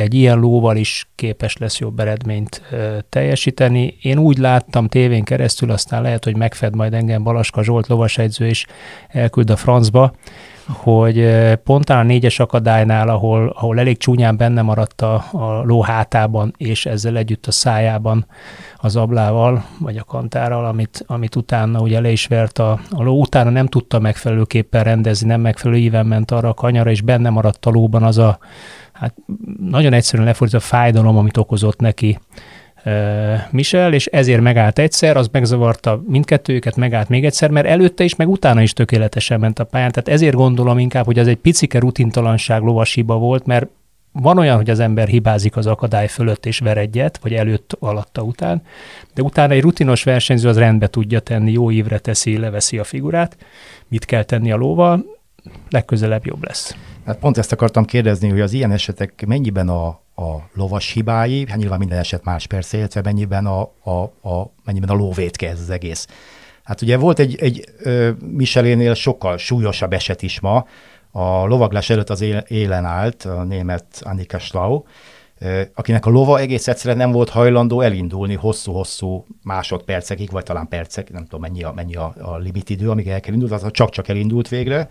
egy 0.00 0.14
ilyen 0.14 0.38
lóval 0.38 0.76
is 0.76 1.08
képes 1.14 1.56
lesz 1.56 1.78
jobb 1.78 2.00
eredményt 2.00 2.62
ö, 2.70 2.98
teljesíteni. 3.08 3.96
Én 4.02 4.18
úgy 4.18 4.38
láttam 4.38 4.88
tévén 4.88 5.24
keresztül, 5.24 5.70
aztán 5.70 6.02
lehet, 6.02 6.24
hogy 6.24 6.36
megfed 6.36 6.74
majd 6.74 6.94
engem 6.94 7.22
Balaska 7.22 7.62
Zsolt 7.62 7.86
lovasegyző, 7.86 8.46
és 8.46 8.66
elküld 9.08 9.50
a 9.50 9.56
francba, 9.56 10.12
hogy 10.72 11.28
pont 11.64 11.90
a 11.90 12.02
négyes 12.02 12.38
akadálynál, 12.38 13.08
ahol, 13.08 13.52
ahol 13.56 13.78
elég 13.78 13.98
csúnyán 13.98 14.36
benne 14.36 14.62
maradt 14.62 15.00
a, 15.00 15.24
a 15.32 15.62
ló 15.64 15.82
hátában, 15.82 16.54
és 16.56 16.86
ezzel 16.86 17.16
együtt 17.16 17.46
a 17.46 17.50
szájában 17.50 18.26
az 18.76 18.96
ablával, 18.96 19.64
vagy 19.78 19.96
a 19.96 20.04
kantárral, 20.04 20.64
amit, 20.64 21.04
amit 21.06 21.36
utána 21.36 21.80
ugye 21.80 22.00
le 22.00 22.10
is 22.10 22.26
vert 22.26 22.58
a, 22.58 22.80
a 22.90 23.02
ló, 23.02 23.20
utána 23.20 23.50
nem 23.50 23.66
tudta 23.66 23.98
megfelelőképpen 23.98 24.84
rendezni, 24.84 25.26
nem 25.26 25.40
megfelelő 25.40 25.80
íven 25.80 26.06
ment 26.06 26.30
arra 26.30 26.48
a 26.48 26.54
kanyara, 26.54 26.90
és 26.90 27.00
benne 27.00 27.30
maradt 27.30 27.66
a 27.66 27.70
lóban 27.70 28.02
az 28.02 28.18
a, 28.18 28.38
hát 29.00 29.14
nagyon 29.60 29.92
egyszerűen 29.92 30.28
lefordít 30.28 30.56
a 30.56 30.60
fájdalom, 30.60 31.16
amit 31.16 31.36
okozott 31.36 31.80
neki 31.80 32.18
Michel, 33.50 33.92
és 33.92 34.06
ezért 34.06 34.40
megállt 34.40 34.78
egyszer, 34.78 35.16
az 35.16 35.28
megzavarta 35.32 36.02
mindkettőjüket, 36.06 36.76
megállt 36.76 37.08
még 37.08 37.24
egyszer, 37.24 37.50
mert 37.50 37.66
előtte 37.66 38.04
is, 38.04 38.16
meg 38.16 38.28
utána 38.28 38.62
is 38.62 38.72
tökéletesen 38.72 39.40
ment 39.40 39.58
a 39.58 39.64
pályán. 39.64 39.90
Tehát 39.90 40.08
ezért 40.08 40.34
gondolom 40.34 40.78
inkább, 40.78 41.04
hogy 41.04 41.18
az 41.18 41.26
egy 41.26 41.36
picike 41.36 41.78
rutintalanság 41.78 42.62
lovasiba 42.62 43.16
volt, 43.16 43.46
mert 43.46 43.66
van 44.12 44.38
olyan, 44.38 44.56
hogy 44.56 44.70
az 44.70 44.80
ember 44.80 45.08
hibázik 45.08 45.56
az 45.56 45.66
akadály 45.66 46.08
fölött 46.08 46.46
és 46.46 46.58
ver 46.58 46.78
egyet, 46.78 47.18
vagy 47.22 47.34
előtt, 47.34 47.76
alatta, 47.78 48.22
után, 48.22 48.62
de 49.14 49.22
utána 49.22 49.52
egy 49.52 49.60
rutinos 49.60 50.02
versenyző 50.02 50.48
az 50.48 50.58
rendbe 50.58 50.86
tudja 50.86 51.20
tenni, 51.20 51.52
jó 51.52 51.70
ívre 51.70 51.98
teszi, 51.98 52.38
leveszi 52.38 52.78
a 52.78 52.84
figurát, 52.84 53.36
mit 53.88 54.04
kell 54.04 54.22
tenni 54.22 54.52
a 54.52 54.56
lóval, 54.56 55.04
legközelebb 55.70 56.26
jobb 56.26 56.44
lesz. 56.44 56.76
Hát 57.06 57.18
pont 57.18 57.38
ezt 57.38 57.52
akartam 57.52 57.84
kérdezni, 57.84 58.28
hogy 58.28 58.40
az 58.40 58.52
ilyen 58.52 58.72
esetek 58.72 59.26
mennyiben 59.26 59.68
a, 59.68 59.86
a 60.16 60.48
lovas 60.54 60.92
hibái, 60.92 61.46
hát 61.48 61.58
nyilván 61.58 61.78
minden 61.78 61.98
eset 61.98 62.24
más 62.24 62.46
persze, 62.46 62.76
illetve 62.76 63.00
mennyiben 63.04 63.46
a, 63.46 63.60
a, 63.84 64.28
a, 64.28 64.52
mennyiben 64.64 64.88
a 64.88 64.94
lóvétke 64.94 65.48
ez 65.48 65.60
az 65.60 65.70
egész. 65.70 66.06
Hát 66.62 66.82
ugye 66.82 66.96
volt 66.96 67.18
egy, 67.18 67.36
egy 67.40 67.64
Michelénél 68.30 68.94
sokkal 68.94 69.36
súlyosabb 69.38 69.92
eset 69.92 70.22
is 70.22 70.40
ma, 70.40 70.66
a 71.10 71.46
lovaglás 71.46 71.90
előtt 71.90 72.10
az 72.10 72.24
élen 72.48 72.84
állt 72.84 73.22
a 73.22 73.42
német 73.42 73.84
Annika 74.00 74.38
Schlau, 74.38 74.82
akinek 75.74 76.06
a 76.06 76.10
lova 76.10 76.38
egész 76.38 76.68
egyszerűen 76.68 76.96
nem 76.96 77.12
volt 77.12 77.28
hajlandó 77.28 77.80
elindulni 77.80 78.34
hosszú-hosszú 78.34 79.26
másodpercekig, 79.42 80.30
vagy 80.30 80.44
talán 80.44 80.68
percek, 80.68 81.12
nem 81.12 81.22
tudom 81.22 81.40
mennyi 81.40 81.62
a, 81.62 81.72
mennyi 81.72 81.94
a, 81.94 82.14
a 82.20 82.36
limitidő, 82.36 82.90
amíg 82.90 83.08
el 83.08 83.20
kell 83.20 83.32
indulni, 83.32 83.54
az 83.54 83.66
csak-csak 83.70 84.08
elindult 84.08 84.48
végre, 84.48 84.88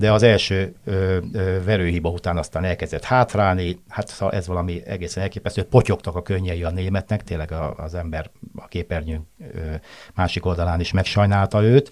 de 0.00 0.12
az 0.12 0.22
első 0.22 0.74
ö, 0.84 1.18
ö, 1.32 1.64
verőhiba 1.64 2.10
után 2.10 2.36
aztán 2.36 2.64
elkezdett 2.64 3.04
hátrálni, 3.04 3.78
hát 3.88 4.08
szóval 4.08 4.34
ez 4.34 4.46
valami 4.46 4.82
egészen 4.86 5.22
elképesztő, 5.22 5.62
potyogtak 5.62 6.16
a 6.16 6.22
könnyei 6.22 6.62
a 6.62 6.70
németnek, 6.70 7.22
tényleg 7.22 7.52
a, 7.52 7.74
az 7.76 7.94
ember 7.94 8.30
a 8.54 8.66
képernyő 8.66 9.20
ö, 9.54 9.74
másik 10.14 10.46
oldalán 10.46 10.80
is 10.80 10.92
megsajnálta 10.92 11.62
őt. 11.62 11.90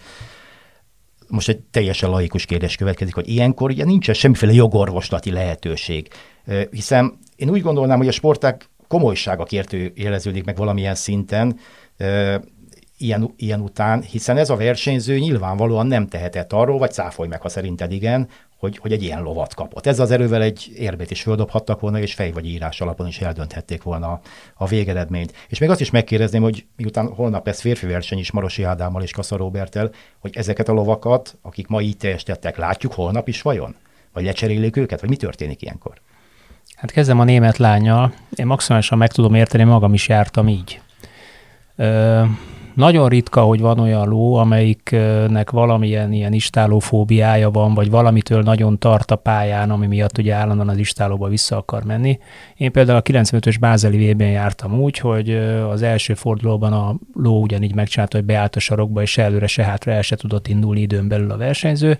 Most 1.29 1.49
egy 1.49 1.61
teljesen 1.61 2.11
laikus 2.11 2.44
kérdés 2.44 2.77
következik, 2.77 3.14
hogy 3.14 3.29
ilyenkor 3.29 3.71
ugye 3.71 3.85
nincsen 3.85 4.14
semmiféle 4.14 4.53
jogorvoslati 4.53 5.31
lehetőség, 5.31 6.09
ö, 6.47 6.62
hiszen 6.71 7.18
én 7.37 7.51
úgy 7.51 7.62
gondolnám, 7.62 7.99
hogy 7.99 8.09
a 8.09 8.12
sporták 8.12 8.68
komolysága 8.87 9.44
kértő 9.44 9.92
éleződik 9.94 10.44
meg 10.44 10.57
valamilyen 10.57 10.94
szinten, 10.94 11.59
ilyen, 12.99 13.35
ilyen 13.37 13.61
után, 13.61 14.03
hiszen 14.03 14.37
ez 14.37 14.51
a 14.51 14.57
versenyző 14.57 15.19
nyilvánvalóan 15.19 15.87
nem 15.87 16.07
tehetett 16.07 16.53
arról, 16.53 16.79
vagy 16.79 16.93
cáfolj 16.93 17.29
meg, 17.29 17.41
ha 17.41 17.49
szerinted 17.49 17.93
igen, 17.93 18.29
hogy, 18.59 18.79
hogy 18.79 18.93
egy 18.93 19.03
ilyen 19.03 19.23
lovat 19.23 19.55
kapott. 19.55 19.87
Ez 19.87 19.99
az 19.99 20.11
erővel 20.11 20.43
egy 20.43 20.73
érmét 20.77 21.11
is 21.11 21.23
földobhattak 21.23 21.81
volna, 21.81 22.01
és 22.01 22.15
fej 22.15 22.31
vagy 22.31 22.47
írás 22.47 22.81
alapon 22.81 23.07
is 23.07 23.21
eldönthették 23.21 23.83
volna 23.83 24.07
a, 24.07 24.21
a 24.55 24.67
végeredményt. 24.67 25.33
És 25.49 25.59
még 25.59 25.71
azt 25.71 25.81
is 25.81 25.91
megkérdezném, 25.91 26.43
hogy 26.43 26.67
miután 26.77 27.15
holnap 27.15 27.47
lesz 27.47 27.61
férfi 27.61 27.87
verseny 27.87 28.19
is 28.19 28.31
Marosi 28.31 28.63
Ádámmal 28.63 29.03
és 29.03 29.13
Kassa 29.13 29.37
Robertel, 29.37 29.91
hogy 30.19 30.37
ezeket 30.37 30.69
a 30.69 30.73
lovakat, 30.73 31.39
akik 31.43 31.67
ma 31.67 31.81
így 31.81 31.97
teljesítettek, 31.97 32.57
látjuk 32.57 32.93
holnap 32.93 33.29
is 33.29 33.43
vajon? 33.43 33.75
Vagy 34.13 34.25
lecserélik 34.25 34.77
őket? 34.77 35.01
Vagy 35.01 35.09
mi 35.11 35.17
történik 35.17 35.63
ilyenkor? 35.63 36.01
Hát 36.77 36.91
kezdem 36.91 37.21
a 37.21 37.25
német 37.25 37.57
lányjal. 37.57 38.13
Én 38.35 38.47
maximálisan 38.47 38.99
meg 38.99 39.13
tudom 39.13 39.35
érteni, 39.35 39.65
magam 39.65 39.95
is 39.95 40.09
jártam 40.09 40.49
így. 40.49 40.81
Ö, 41.77 42.25
nagyon 42.79 43.09
ritka, 43.09 43.41
hogy 43.41 43.61
van 43.61 43.79
olyan 43.79 44.09
ló, 44.09 44.35
amelyiknek 44.35 45.51
valamilyen 45.51 46.12
ilyen 46.12 46.33
istálófóbiája 46.33 47.51
van, 47.51 47.75
vagy 47.75 47.91
valamitől 47.91 48.43
nagyon 48.43 48.79
tart 48.79 49.11
a 49.11 49.17
pályán, 49.17 49.71
ami 49.71 49.87
miatt 49.87 50.19
ugye 50.19 50.35
állandóan 50.35 50.69
az 50.69 50.79
istálóba 50.79 51.29
vissza 51.29 51.57
akar 51.57 51.85
menni. 51.85 52.19
Én 52.57 52.73
például 52.73 52.99
a 52.99 53.03
95-ös 53.03 53.57
Bázeli 53.61 54.14
v 54.14 54.21
jártam 54.21 54.81
úgy, 54.81 54.99
hogy 54.99 55.31
az 55.71 55.83
első 55.83 56.14
fordulóban 56.14 56.73
a 56.73 56.95
ló 57.14 57.41
ugyanígy 57.41 57.75
megcsinálta, 57.75 58.17
hogy 58.17 58.27
beállt 58.27 58.57
a 58.57 58.61
sarokba, 58.61 59.03
és 59.03 59.19
előre, 59.19 59.47
se 59.47 59.64
hátra 59.64 59.93
el 59.93 60.03
se 60.03 60.17
tudott 60.17 60.49
indulni 60.49 60.81
időn 60.81 61.09
belül 61.09 61.31
a 61.31 61.37
versenyző. 61.37 61.99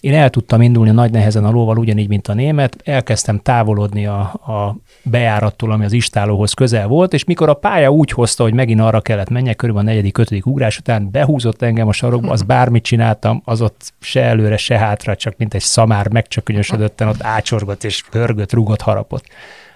Én 0.00 0.14
el 0.14 0.30
tudtam 0.30 0.62
indulni 0.62 0.90
nagy 0.90 1.10
nehezen 1.10 1.44
a 1.44 1.50
lóval, 1.50 1.78
ugyanígy, 1.78 2.08
mint 2.08 2.28
a 2.28 2.34
német, 2.34 2.76
elkezdtem 2.84 3.38
távolodni 3.38 4.06
a, 4.06 4.20
a 4.32 4.76
bejárattól, 5.02 5.72
ami 5.72 5.84
az 5.84 5.92
istálóhoz 5.92 6.52
közel 6.52 6.86
volt, 6.86 7.12
és 7.12 7.24
mikor 7.24 7.48
a 7.48 7.54
pálya 7.54 7.90
úgy 7.90 8.10
hozta, 8.10 8.42
hogy 8.42 8.54
megint 8.54 8.80
arra 8.80 9.00
kellett 9.00 9.28
menjek, 9.28 9.56
körülbelül 9.56 9.88
a 9.88 9.92
negyedik, 9.92 10.18
ötödik 10.18 10.46
ugrás 10.46 10.78
után 10.78 11.10
behúzott 11.10 11.62
engem 11.62 11.88
a 11.88 11.92
sarokba, 11.92 12.30
az 12.30 12.42
bármit 12.42 12.84
csináltam, 12.84 13.42
az 13.44 13.60
ott 13.60 13.92
se 14.00 14.22
előre, 14.22 14.56
se 14.56 14.78
hátra, 14.78 15.16
csak 15.16 15.34
mint 15.36 15.54
egy 15.54 15.62
szamár 15.62 16.08
megcsökönyösödötten, 16.08 17.08
ott 17.08 17.22
ácsorgott 17.22 17.84
és 17.84 18.04
pörgött, 18.10 18.52
rúgott, 18.52 18.80
harapott. 18.80 19.24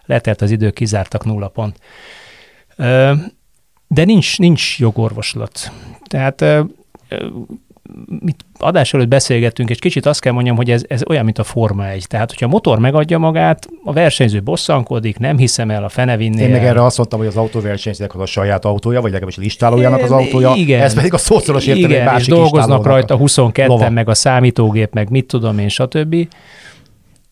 Letelt 0.05 0.43
az 0.43 0.51
idő, 0.51 0.71
kizártak 0.71 1.25
nulla 1.25 1.49
pont. 1.49 1.79
De 3.87 4.05
nincs, 4.05 4.39
nincs 4.39 4.79
jogorvoslat. 4.79 5.73
Tehát 6.07 6.45
mit 8.20 8.44
adás 8.59 8.94
előtt 8.94 9.09
beszélgettünk, 9.09 9.70
és 9.70 9.79
kicsit 9.79 10.07
azt 10.07 10.20
kell 10.20 10.33
mondjam, 10.33 10.57
hogy 10.57 10.70
ez, 10.70 10.83
ez 10.88 11.03
olyan, 11.09 11.25
mint 11.25 11.38
a 11.38 11.44
Forma 11.44 11.88
1. 11.88 12.07
Tehát, 12.07 12.31
hogyha 12.31 12.47
a 12.47 12.49
motor 12.49 12.79
megadja 12.79 13.18
magát, 13.18 13.68
a 13.85 13.92
versenyző 13.92 14.42
bosszankodik, 14.42 15.18
nem 15.18 15.37
hiszem 15.37 15.70
el, 15.70 15.85
a 15.85 15.88
fene 15.88 16.16
vinné 16.16 16.42
Én 16.42 16.51
meg 16.51 16.64
erre 16.64 16.85
azt 16.85 16.97
mondtam, 16.97 17.18
hogy 17.18 17.29
az 17.29 17.37
autóversenyzőnek 17.37 18.14
az 18.14 18.20
a 18.20 18.27
saját 18.27 18.64
autója, 18.64 19.01
vagy 19.01 19.11
legalábbis 19.11 19.38
az 19.38 19.44
istálójának 19.44 20.03
az 20.03 20.11
autója. 20.11 20.53
Igen. 20.55 20.81
Ez 20.81 20.94
pedig 20.94 21.14
a 21.14 21.18
szószoros 21.18 21.66
értelem, 21.66 21.90
Igen, 21.90 22.18
és 22.18 22.27
dolgoznak 22.27 22.85
rajta 22.85 23.18
22-en, 23.20 23.92
meg 23.92 24.09
a 24.09 24.14
számítógép, 24.14 24.94
meg 24.94 25.11
mit 25.11 25.27
tudom 25.27 25.59
én, 25.59 25.68
stb. 25.68 26.29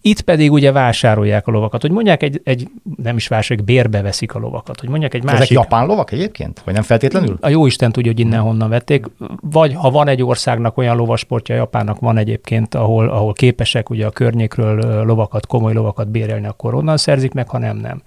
Itt 0.04 0.20
pedig 0.20 0.52
ugye 0.52 0.72
vásárolják 0.72 1.46
a 1.46 1.50
lovakat, 1.50 1.80
hogy 1.80 1.90
mondják 1.90 2.22
egy, 2.22 2.40
egy 2.44 2.68
nem 2.96 3.16
is 3.16 3.28
vásárolják, 3.28 3.66
bérbe 3.66 4.02
veszik 4.02 4.34
a 4.34 4.38
lovakat, 4.38 4.80
hogy 4.80 4.88
mondják 4.88 5.14
egy 5.14 5.24
másik... 5.24 5.40
Ezek 5.40 5.50
japán 5.50 5.86
lovak 5.86 6.12
egyébként? 6.12 6.62
Vagy 6.64 6.74
nem 6.74 6.82
feltétlenül? 6.82 7.36
A 7.40 7.48
jó 7.48 7.66
Isten 7.66 7.92
tudja, 7.92 8.10
hogy 8.10 8.20
innen 8.20 8.40
honnan 8.40 8.68
vették. 8.68 9.06
Vagy 9.40 9.74
ha 9.74 9.90
van 9.90 10.08
egy 10.08 10.22
országnak 10.22 10.76
olyan 10.76 10.96
lovasportja, 10.96 11.54
Japánnak 11.54 12.00
van 12.00 12.16
egyébként, 12.16 12.74
ahol, 12.74 13.08
ahol 13.08 13.32
képesek 13.32 13.90
ugye 13.90 14.06
a 14.06 14.10
környékről 14.10 15.04
lovakat, 15.04 15.46
komoly 15.46 15.72
lovakat 15.72 16.08
bérelni, 16.10 16.46
akkor 16.46 16.74
onnan 16.74 16.96
szerzik 16.96 17.32
meg, 17.32 17.48
ha 17.48 17.58
nem, 17.58 17.76
nem. 17.76 18.02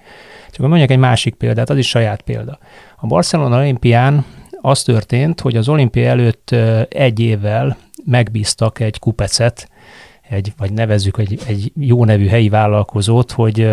Csak 0.51 0.67
mondják 0.67 0.91
egy 0.91 0.97
másik 0.97 1.35
példát, 1.35 1.69
az 1.69 1.77
is 1.77 1.87
saját 1.87 2.21
példa. 2.21 2.57
A 2.97 3.07
Barcelona 3.07 3.57
olimpián 3.57 4.25
az 4.61 4.83
történt, 4.83 5.41
hogy 5.41 5.55
az 5.57 5.69
olimpia 5.69 6.09
előtt 6.09 6.55
egy 6.89 7.19
évvel 7.19 7.77
megbíztak 8.05 8.79
egy 8.79 8.99
kupecet, 8.99 9.69
egy, 10.29 10.53
vagy 10.57 10.73
nevezzük 10.73 11.17
egy, 11.17 11.39
egy 11.47 11.71
jó 11.79 12.05
nevű 12.05 12.27
helyi 12.27 12.49
vállalkozót, 12.49 13.31
hogy 13.31 13.69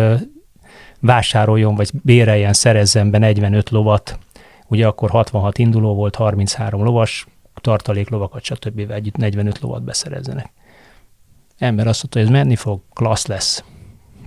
vásároljon, 0.99 1.75
vagy 1.75 1.89
béreljen, 2.03 2.53
szerezzen 2.53 3.11
be 3.11 3.17
45 3.17 3.69
lovat. 3.69 4.19
Ugye 4.67 4.87
akkor 4.87 5.09
66 5.09 5.57
induló 5.57 5.93
volt, 5.93 6.15
33 6.15 6.83
lovas, 6.83 7.27
tartaléklovakat, 7.61 8.43
stb. 8.43 8.91
együtt 8.91 9.15
45 9.15 9.59
lovat 9.59 9.83
beszerezzenek. 9.83 10.51
Ember 11.57 11.87
azt 11.87 12.01
mondta, 12.01 12.19
hogy 12.19 12.27
ez 12.27 12.43
menni 12.43 12.55
fog, 12.55 12.81
klassz 12.93 13.25
lesz. 13.25 13.63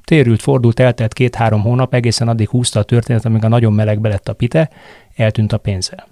Térült, 0.04 0.42
fordult, 0.42 0.80
eltelt 0.80 1.12
két-három 1.12 1.60
hónap, 1.60 1.94
egészen 1.94 2.28
addig 2.28 2.48
húzta 2.48 2.80
a 2.80 2.82
történet, 2.82 3.24
amíg 3.24 3.44
a 3.44 3.48
nagyon 3.48 3.72
meleg 3.72 4.04
lett 4.04 4.28
a 4.28 4.32
pite, 4.32 4.70
eltűnt 5.16 5.52
a 5.52 5.58
pénzzel. 5.58 6.06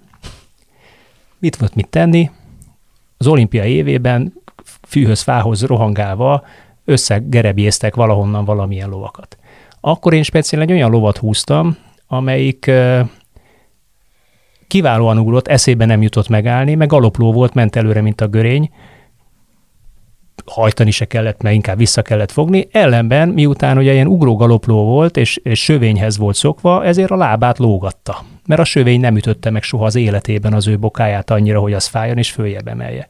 Mit 1.39 1.55
volt 1.55 1.75
mit 1.75 1.87
tenni? 1.87 2.29
Az 3.17 3.27
olimpia 3.27 3.63
évében 3.63 4.33
fűhöz, 4.87 5.21
fához 5.21 5.65
rohangálva 5.65 6.43
összegerebjéztek 6.85 7.95
valahonnan 7.95 8.45
valamilyen 8.45 8.89
lovakat. 8.89 9.37
Akkor 9.81 10.13
én 10.13 10.23
speciál 10.23 10.61
egy 10.61 10.71
olyan 10.71 10.91
lovat 10.91 11.17
húztam, 11.17 11.77
amelyik 12.07 12.71
kiválóan 14.67 15.17
ugrott, 15.17 15.47
eszébe 15.47 15.85
nem 15.85 16.01
jutott 16.01 16.27
megállni, 16.27 16.75
meg 16.75 16.87
galopló 16.87 17.33
volt, 17.33 17.53
ment 17.53 17.75
előre, 17.75 18.01
mint 18.01 18.21
a 18.21 18.27
görény, 18.27 18.69
hajtani 20.45 20.91
se 20.91 21.05
kellett, 21.05 21.41
mert 21.41 21.55
inkább 21.55 21.77
vissza 21.77 22.01
kellett 22.01 22.31
fogni. 22.31 22.67
Ellenben, 22.71 23.29
miután 23.29 23.77
ugye 23.77 23.93
ilyen 23.93 24.07
ugró-galopló 24.07 24.85
volt, 24.85 25.17
és, 25.17 25.37
és 25.43 25.63
sövényhez 25.63 26.17
volt 26.17 26.35
szokva, 26.35 26.85
ezért 26.85 27.11
a 27.11 27.15
lábát 27.15 27.57
lógatta. 27.57 28.23
Mert 28.45 28.61
a 28.61 28.63
sövény 28.63 28.99
nem 28.99 29.15
ütötte 29.17 29.49
meg 29.49 29.63
soha 29.63 29.85
az 29.85 29.95
életében 29.95 30.53
az 30.53 30.67
ő 30.67 30.79
bokáját 30.79 31.29
annyira, 31.29 31.59
hogy 31.59 31.73
az 31.73 31.85
fájjon 31.85 32.17
és 32.17 32.31
följebb 32.31 32.67
emelje. 32.67 33.09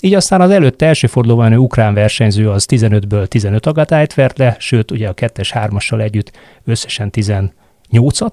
Így 0.00 0.14
aztán 0.14 0.40
az 0.40 0.50
előtte 0.50 0.86
első 0.86 1.06
fordulóban 1.06 1.52
ő 1.52 1.56
ukrán 1.56 1.94
versenyző 1.94 2.50
az 2.50 2.66
15-ből 2.70 3.26
15 3.26 3.66
agatályt 3.66 4.14
vert 4.14 4.38
le, 4.38 4.56
sőt 4.58 4.90
ugye 4.90 5.08
a 5.08 5.12
kettes 5.12 5.52
hármassal 5.52 6.00
együtt 6.00 6.32
összesen 6.64 7.10
18-at, 7.12 8.32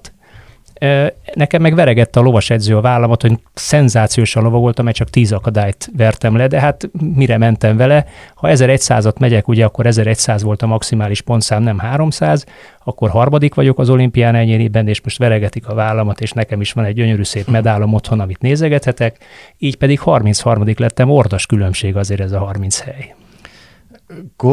Nekem 1.34 1.62
meg 1.62 1.74
veregette 1.74 2.20
a 2.20 2.22
lovas 2.22 2.50
edző 2.50 2.76
a 2.76 2.80
vállamat, 2.80 3.22
hogy 3.22 3.38
szenzációsan 3.54 4.42
lova 4.42 4.58
voltam, 4.58 4.84
mert 4.84 4.96
csak 4.96 5.10
10 5.10 5.32
akadályt 5.32 5.90
vertem 5.96 6.36
le, 6.36 6.46
de 6.46 6.60
hát 6.60 6.90
mire 7.14 7.38
mentem 7.38 7.76
vele? 7.76 8.06
Ha 8.34 8.48
1100-at 8.50 9.18
megyek, 9.18 9.48
ugye 9.48 9.64
akkor 9.64 9.86
1100 9.86 10.42
volt 10.42 10.62
a 10.62 10.66
maximális 10.66 11.20
pontszám, 11.20 11.62
nem 11.62 11.78
300, 11.78 12.46
akkor 12.84 13.10
harmadik 13.10 13.54
vagyok 13.54 13.78
az 13.78 13.90
olimpián 13.90 14.34
ennyiben, 14.34 14.88
és 14.88 15.00
most 15.00 15.18
veregetik 15.18 15.68
a 15.68 15.74
vállamat, 15.74 16.20
és 16.20 16.32
nekem 16.32 16.60
is 16.60 16.72
van 16.72 16.84
egy 16.84 16.94
gyönyörű 16.94 17.22
szép 17.22 17.46
medálom 17.46 17.94
otthon, 17.94 18.20
amit 18.20 18.40
nézegethetek, 18.40 19.18
így 19.58 19.76
pedig 19.76 20.00
33 20.00 20.64
lettem, 20.76 21.10
ordas 21.10 21.46
különbség 21.46 21.96
azért 21.96 22.20
ez 22.20 22.32
a 22.32 22.38
30 22.38 22.80
hely. 22.80 23.14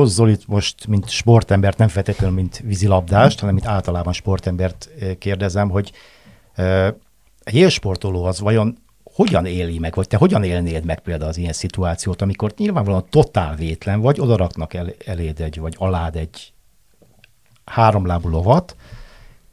Zolit 0.03 0.47
most, 0.47 0.87
mint 0.87 1.09
sportembert, 1.09 1.77
nem 1.77 1.87
feltétlenül, 1.87 2.35
mint 2.35 2.63
vízilabdást, 2.65 3.39
hanem 3.39 3.55
mint 3.55 3.67
általában 3.67 4.13
sportembert 4.13 4.89
kérdezem, 5.19 5.69
hogy 5.69 5.91
egy 7.43 7.55
élsportoló 7.55 8.23
az 8.23 8.39
vajon 8.39 8.77
hogyan 9.03 9.45
éli 9.45 9.79
meg, 9.79 9.95
vagy 9.95 10.07
te 10.07 10.17
hogyan 10.17 10.43
élnéd 10.43 10.85
meg 10.85 10.99
például 10.99 11.29
az 11.29 11.37
ilyen 11.37 11.53
szituációt, 11.53 12.21
amikor 12.21 12.53
nyilvánvalóan 12.57 13.05
totál 13.09 13.55
vétlen 13.55 13.99
vagy, 13.99 14.19
oda 14.19 14.35
raknak 14.35 14.73
el, 14.73 14.93
eléd 15.05 15.41
egy, 15.41 15.59
vagy 15.59 15.75
alád 15.77 16.15
egy 16.15 16.53
háromlábú 17.65 18.29
lovat, 18.29 18.75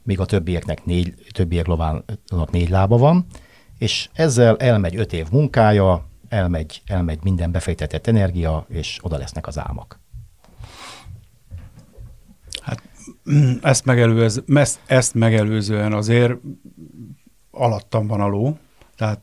míg 0.03 0.19
a 0.19 0.25
többieknek 0.25 0.85
négy, 0.85 1.13
többiek 1.31 1.65
lovának 1.65 2.51
négy 2.51 2.69
lába 2.69 2.97
van, 2.97 3.25
és 3.77 4.09
ezzel 4.13 4.57
elmegy 4.57 4.95
öt 4.95 5.13
év 5.13 5.27
munkája, 5.31 6.05
elmegy, 6.29 6.81
elmegy 6.85 7.19
minden 7.23 7.51
befektetett 7.51 8.07
energia, 8.07 8.65
és 8.69 8.99
oda 9.01 9.17
lesznek 9.17 9.47
az 9.47 9.59
álmak. 9.59 9.99
Hát 12.61 12.81
ezt, 13.61 13.85
megelőz, 13.85 14.43
ezt, 14.53 14.79
ezt 14.85 15.13
megelőzően 15.13 15.93
azért 15.93 16.33
alattam 17.51 18.07
van 18.07 18.21
a 18.21 18.27
ló, 18.27 18.57
tehát 18.97 19.21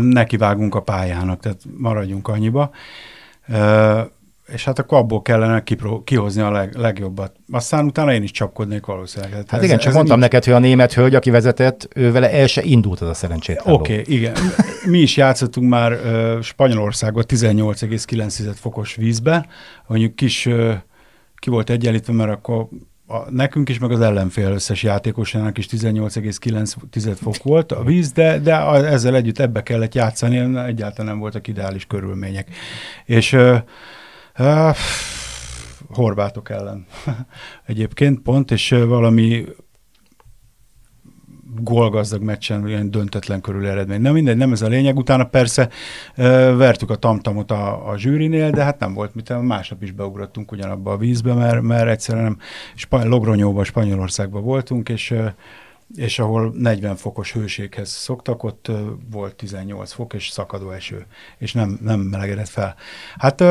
nekivágunk 0.00 0.74
a 0.74 0.80
pályának, 0.82 1.40
tehát 1.40 1.60
maradjunk 1.76 2.28
annyiba. 2.28 2.70
és 4.46 4.64
hát 4.64 4.78
akkor 4.78 4.98
abból 4.98 5.22
kellene 5.22 5.62
kipró, 5.62 6.02
kihozni 6.02 6.42
a 6.42 6.50
leg, 6.50 6.74
legjobbat. 6.74 7.32
Aztán 7.50 7.84
utána 7.84 8.12
én 8.12 8.22
is 8.22 8.30
csapkodnék 8.30 8.86
valószínűleg. 8.86 9.32
Hát, 9.32 9.50
hát 9.50 9.60
ez, 9.60 9.66
igen, 9.66 9.78
csak 9.78 9.88
ez 9.88 9.94
mondtam 9.94 10.18
nincs... 10.18 10.30
neked, 10.30 10.44
hogy 10.44 10.62
a 10.62 10.66
német 10.66 10.92
hölgy, 10.92 11.14
aki 11.14 11.30
vezetett, 11.30 11.88
ő 11.94 12.12
vele 12.12 12.32
el 12.32 12.46
se 12.46 12.62
indult 12.62 13.00
az 13.00 13.08
a 13.08 13.14
szerencsét. 13.14 13.60
Oké, 13.64 14.00
okay, 14.00 14.14
igen. 14.14 14.34
Mi 14.86 14.98
is 14.98 15.16
játszottunk 15.16 15.68
már 15.68 15.92
uh, 15.92 16.40
Spanyolországban 16.40 17.24
18,9 17.28 18.52
fokos 18.54 18.94
vízbe, 18.94 19.46
mondjuk 19.86 20.14
kis 20.14 20.46
uh, 20.46 20.74
ki 21.34 21.50
volt 21.50 21.70
egyenlítve, 21.70 22.12
mert 22.12 22.30
akkor 22.30 22.68
a, 23.10 23.30
nekünk 23.30 23.68
is, 23.68 23.78
meg 23.78 23.90
az 23.90 24.00
ellenfél 24.00 24.50
összes 24.50 24.82
játékosának 24.82 25.58
is 25.58 25.66
18,9 25.66 27.16
fok 27.20 27.42
volt 27.42 27.72
a 27.72 27.82
víz, 27.82 28.12
de, 28.12 28.38
de 28.38 28.54
ezzel 28.70 29.16
együtt 29.16 29.38
ebbe 29.38 29.62
kellett 29.62 29.94
játszani, 29.94 30.58
egyáltalán 30.58 31.10
nem 31.10 31.18
voltak 31.18 31.46
ideális 31.46 31.86
körülmények. 31.86 32.48
És 33.04 33.32
uh, 33.32 33.56
uh, 34.38 34.76
horvátok 35.88 36.50
ellen 36.50 36.86
egyébként 37.66 38.20
pont, 38.20 38.50
és 38.50 38.70
valami 38.70 39.44
gólgazdag 41.56 42.22
meccsen 42.22 42.68
ilyen 42.68 42.90
döntetlen 42.90 43.40
körül 43.40 43.66
eredmény. 43.66 44.00
Nem 44.00 44.12
mindegy, 44.12 44.36
nem 44.36 44.52
ez 44.52 44.62
a 44.62 44.68
lényeg. 44.68 44.96
Utána 44.96 45.24
persze 45.24 45.68
vertük 46.56 46.90
a 46.90 46.96
tamtamot 46.96 47.50
a, 47.50 47.88
a 47.90 47.98
zsűrinél, 47.98 48.50
de 48.50 48.64
hát 48.64 48.78
nem 48.78 48.94
volt 48.94 49.14
mit, 49.14 49.42
másnap 49.42 49.82
is 49.82 49.90
beugrottunk 49.92 50.52
ugyanabba 50.52 50.92
a 50.92 50.96
vízbe, 50.96 51.34
mert, 51.34 51.62
mert 51.62 51.88
egyszerűen 51.88 52.24
nem, 52.24 52.38
Sp- 52.74 53.04
Logronyóban, 53.04 53.64
Spanyolországban 53.64 54.42
voltunk, 54.42 54.88
és 54.88 55.14
és 55.96 56.18
ahol 56.18 56.54
40 56.58 56.96
fokos 56.96 57.32
hőséghez 57.32 57.88
szoktak, 57.88 58.42
ott 58.42 58.70
volt 59.10 59.34
18 59.34 59.92
fok 59.92 60.12
és 60.12 60.28
szakadó 60.28 60.70
eső, 60.70 61.06
és 61.38 61.52
nem, 61.52 61.78
nem 61.82 62.00
melegedett 62.00 62.48
fel. 62.48 62.74
Hát 63.18 63.44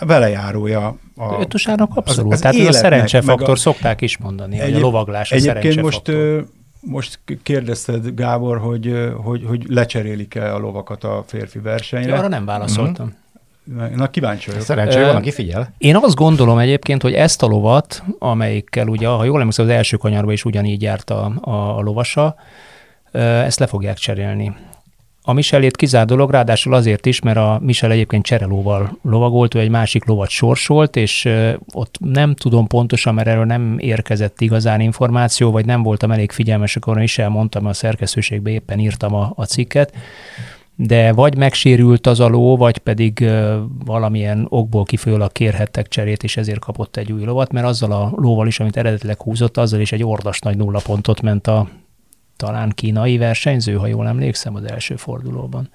vele 0.00 0.28
járója 0.28 0.86
a... 1.16 1.40
Ötusának 1.40 1.96
abszolút, 1.96 2.32
az, 2.32 2.34
az 2.34 2.40
tehát 2.40 2.56
életnek, 2.56 2.74
a 2.74 2.78
szerencsefaktor 2.78 3.50
a, 3.50 3.56
szokták 3.56 4.00
is 4.00 4.18
mondani, 4.18 4.58
egyéb, 4.58 4.72
hogy 4.72 4.82
a 4.82 4.84
lovaglás 4.84 5.32
a 5.32 5.34
Egyébként 5.34 5.82
most 5.82 6.10
most 6.84 7.18
kérdezted, 7.42 8.14
Gábor, 8.14 8.58
hogy, 8.58 9.10
hogy, 9.22 9.44
hogy 9.46 9.64
lecserélik-e 9.68 10.54
a 10.54 10.58
lovakat 10.58 11.04
a 11.04 11.24
férfi 11.26 11.58
versenyre. 11.58 12.08
Ja, 12.08 12.18
arra 12.18 12.28
nem 12.28 12.44
válaszoltam. 12.44 13.06
Mm-hmm. 13.06 13.94
Na, 13.94 14.10
kíváncsi 14.10 14.50
vagyok. 14.50 14.64
Szerencsére 14.64 15.06
van, 15.06 15.16
aki 15.16 15.30
figyel. 15.30 15.74
Én 15.78 15.96
azt 15.96 16.14
gondolom 16.14 16.58
egyébként, 16.58 17.02
hogy 17.02 17.12
ezt 17.12 17.42
a 17.42 17.46
lovat, 17.46 18.02
amelyikkel 18.18 18.88
ugye, 18.88 19.06
ha 19.06 19.24
jól 19.24 19.38
emlékszem, 19.38 19.64
az 19.64 19.70
első 19.70 19.96
kanyarban 19.96 20.32
is 20.32 20.44
ugyanígy 20.44 20.82
járt 20.82 21.10
a, 21.10 21.32
a, 21.40 21.78
a 21.78 21.80
lovasa, 21.80 22.34
ezt 23.12 23.58
le 23.58 23.66
fogják 23.66 23.96
cserélni. 23.96 24.56
A 25.26 25.32
Michelét 25.32 25.76
kizárt 25.76 26.06
dolog, 26.06 26.30
ráadásul 26.30 26.74
azért 26.74 27.06
is, 27.06 27.20
mert 27.20 27.36
a 27.36 27.58
Michel 27.62 27.90
egyébként 27.90 28.24
cserelóval 28.24 28.98
lovagolt, 29.02 29.54
ő 29.54 29.58
egy 29.58 29.70
másik 29.70 30.04
lovat 30.04 30.28
sorsolt, 30.28 30.96
és 30.96 31.28
ott 31.72 31.96
nem 31.98 32.34
tudom 32.34 32.66
pontosan, 32.66 33.14
mert 33.14 33.28
erről 33.28 33.44
nem 33.44 33.76
érkezett 33.78 34.40
igazán 34.40 34.80
információ, 34.80 35.50
vagy 35.50 35.66
nem 35.66 35.82
voltam 35.82 36.10
elég 36.10 36.30
figyelmes, 36.30 36.76
akkor 36.76 37.02
is 37.02 37.18
elmondtam, 37.18 37.66
a 37.66 37.72
szerkesztőségbe 37.72 38.50
éppen 38.50 38.78
írtam 38.78 39.14
a, 39.14 39.32
a 39.36 39.44
cikket, 39.44 39.94
de 40.76 41.12
vagy 41.12 41.36
megsérült 41.36 42.06
az 42.06 42.20
a 42.20 42.28
ló, 42.28 42.56
vagy 42.56 42.78
pedig 42.78 43.30
valamilyen 43.84 44.46
okból 44.48 44.84
kifolyólag 44.84 45.32
kérhettek 45.32 45.88
cserét, 45.88 46.22
és 46.22 46.36
ezért 46.36 46.58
kapott 46.58 46.96
egy 46.96 47.12
új 47.12 47.24
lovat, 47.24 47.52
mert 47.52 47.66
azzal 47.66 47.92
a 47.92 48.12
lóval 48.16 48.46
is, 48.46 48.60
amit 48.60 48.76
eredetileg 48.76 49.22
húzott, 49.22 49.56
azzal 49.56 49.80
is 49.80 49.92
egy 49.92 50.04
ordas 50.04 50.38
nagy 50.38 50.56
nulla 50.56 50.80
pontot 50.84 51.20
ment 51.20 51.46
a 51.46 51.68
talán 52.36 52.70
kínai 52.70 53.18
versenyző, 53.18 53.74
ha 53.74 53.86
jól 53.86 54.06
emlékszem, 54.06 54.54
az 54.54 54.64
első 54.64 54.96
fordulóban. 54.96 55.68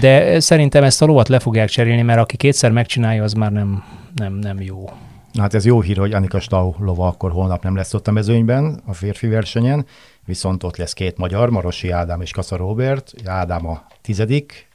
De 0.00 0.40
szerintem 0.40 0.84
ezt 0.84 1.02
a 1.02 1.06
lovat 1.06 1.28
le 1.28 1.38
fogják 1.38 1.68
cserélni, 1.68 2.02
mert 2.02 2.20
aki 2.20 2.36
kétszer 2.36 2.70
megcsinálja, 2.70 3.22
az 3.22 3.32
már 3.32 3.52
nem, 3.52 3.84
nem, 4.14 4.32
nem 4.32 4.60
jó. 4.60 4.90
Na 5.32 5.42
hát 5.42 5.54
ez 5.54 5.64
jó 5.64 5.80
hír, 5.80 5.96
hogy 5.96 6.12
Annika 6.12 6.40
Stau 6.40 6.74
lova 6.78 7.06
akkor 7.06 7.30
holnap 7.30 7.62
nem 7.62 7.76
lesz 7.76 7.94
ott 7.94 8.08
a 8.08 8.10
mezőnyben, 8.10 8.82
a 8.86 8.92
férfi 8.92 9.26
versenyen, 9.26 9.86
viszont 10.24 10.62
ott 10.62 10.76
lesz 10.76 10.92
két 10.92 11.18
magyar, 11.18 11.50
Marosi 11.50 11.90
Ádám 11.90 12.20
és 12.20 12.30
Kassa 12.30 12.56
Robert, 12.56 13.12
Ádám 13.24 13.66
a 13.66 13.86
tizedik. 14.00 14.68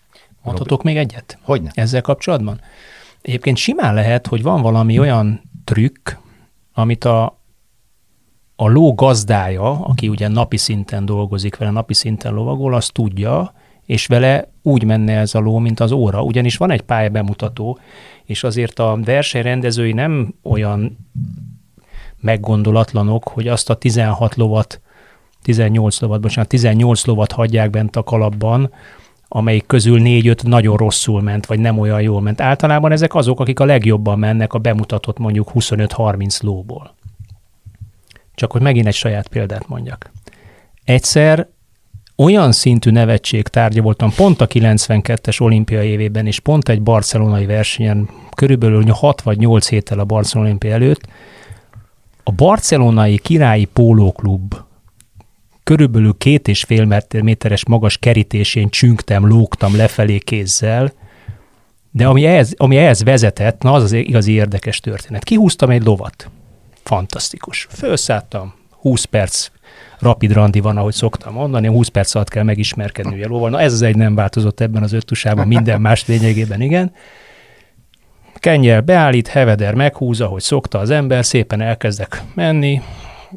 Mondhatok 0.43 0.84
még 0.84 0.97
egyet? 0.97 1.38
Hogyne. 1.41 1.71
Ezzel 1.73 2.01
kapcsolatban? 2.01 2.61
Egyébként 3.21 3.57
simán 3.57 3.93
lehet, 3.93 4.28
hogy 4.28 4.41
van 4.41 4.61
valami 4.61 4.99
olyan 4.99 5.41
trükk, 5.63 6.09
amit 6.73 7.05
a, 7.05 7.39
a 8.55 8.69
ló 8.69 8.93
gazdája, 8.93 9.71
aki 9.71 10.07
ugye 10.07 10.27
napi 10.27 10.57
szinten 10.57 11.05
dolgozik 11.05 11.57
vele, 11.57 11.71
napi 11.71 11.93
szinten 11.93 12.33
lovagol, 12.33 12.73
az 12.73 12.87
tudja, 12.87 13.53
és 13.85 14.05
vele 14.05 14.51
úgy 14.61 14.83
menne 14.83 15.17
ez 15.17 15.35
a 15.35 15.39
ló, 15.39 15.57
mint 15.57 15.79
az 15.79 15.91
óra, 15.91 16.23
ugyanis 16.23 16.57
van 16.57 16.71
egy 16.71 16.81
pálya 16.81 17.09
és 18.23 18.43
azért 18.43 18.79
a 18.79 18.97
versenyrendezői 19.03 19.93
nem 19.93 20.33
olyan 20.43 20.97
meggondolatlanok, 22.19 23.27
hogy 23.27 23.47
azt 23.47 23.69
a 23.69 23.73
16 23.73 24.35
lovat, 24.35 24.81
18 25.41 25.99
lovat, 25.99 26.21
bocsánat, 26.21 26.49
18 26.49 27.05
lovat 27.05 27.31
hagyják 27.31 27.69
bent 27.69 27.95
a 27.95 28.03
kalapban, 28.03 28.71
amelyik 29.27 29.65
közül 29.65 29.99
4-5 30.03 30.43
nagyon 30.43 30.77
rosszul 30.77 31.21
ment, 31.21 31.45
vagy 31.45 31.59
nem 31.59 31.79
olyan 31.79 32.01
jól 32.01 32.21
ment. 32.21 32.41
Általában 32.41 32.91
ezek 32.91 33.15
azok, 33.15 33.39
akik 33.39 33.59
a 33.59 33.65
legjobban 33.65 34.19
mennek 34.19 34.53
a 34.53 34.57
bemutatott 34.57 35.17
mondjuk 35.17 35.51
25-30 35.53 36.43
lóból. 36.43 36.94
Csak 38.36 38.51
hogy 38.51 38.61
megint 38.61 38.88
egy 38.88 38.93
saját 38.93 39.27
példát 39.27 39.67
mondjak. 39.67 40.11
Egyszer 40.83 41.47
olyan 42.15 42.51
szintű 42.51 42.91
nevetség 42.91 43.47
tárgya 43.47 43.81
voltam 43.81 44.13
pont 44.15 44.41
a 44.41 44.47
92-es 44.47 45.41
olimpia 45.41 45.83
évében, 45.83 46.27
és 46.27 46.39
pont 46.39 46.69
egy 46.69 46.81
barcelonai 46.81 47.45
versenyen, 47.45 48.09
körülbelül 48.36 48.86
6 48.91 49.21
vagy 49.21 49.38
8 49.38 49.67
héttel 49.67 49.99
a 49.99 50.05
Barcelona 50.05 50.47
olimpia 50.47 50.73
előtt, 50.73 51.07
a 52.23 52.31
barcelonai 52.31 53.17
királyi 53.17 53.65
pólóklub 53.65 54.55
körülbelül 55.63 56.15
két 56.17 56.47
és 56.47 56.63
fél 56.63 57.01
méteres 57.21 57.65
magas 57.65 57.97
kerítésén 57.97 58.69
csüngtem, 58.69 59.27
lógtam 59.27 59.75
lefelé 59.75 60.17
kézzel, 60.17 60.93
De 61.91 62.07
ami 62.07 62.25
ehhez, 62.25 62.53
ami 62.57 62.77
ehhez 62.77 63.03
vezetett, 63.03 63.61
na 63.61 63.71
az 63.71 63.83
az 63.83 63.91
igazi 63.91 64.31
érdekes 64.31 64.79
történet. 64.79 65.23
Kihúztam 65.23 65.69
egy 65.69 65.83
lovat. 65.83 66.29
Fantasztikus. 66.86 67.67
Fölszálltam, 67.69 68.53
20 68.71 69.03
perc 69.03 69.49
rapid 69.99 70.31
randi 70.31 70.59
van, 70.59 70.77
ahogy 70.77 70.93
szoktam 70.93 71.33
mondani, 71.33 71.67
20 71.67 71.88
perc 71.88 72.15
alatt 72.15 72.29
kell 72.29 72.43
megismerkedni 72.43 73.23
a 73.23 73.27
lóval. 73.27 73.49
Na 73.49 73.59
ez 73.59 73.73
az 73.73 73.81
egy 73.81 73.95
nem 73.95 74.15
változott 74.15 74.59
ebben 74.59 74.83
az 74.83 74.93
öttusában, 74.93 75.47
minden 75.47 75.81
más 75.81 76.07
lényegében 76.07 76.61
igen. 76.61 76.93
Kenyel 78.36 78.81
beállít, 78.81 79.27
heveder 79.27 79.73
meghúzza, 79.73 80.25
hogy 80.27 80.41
szokta 80.41 80.79
az 80.79 80.89
ember, 80.89 81.25
szépen 81.25 81.61
elkezdek 81.61 82.21
menni, 82.33 82.81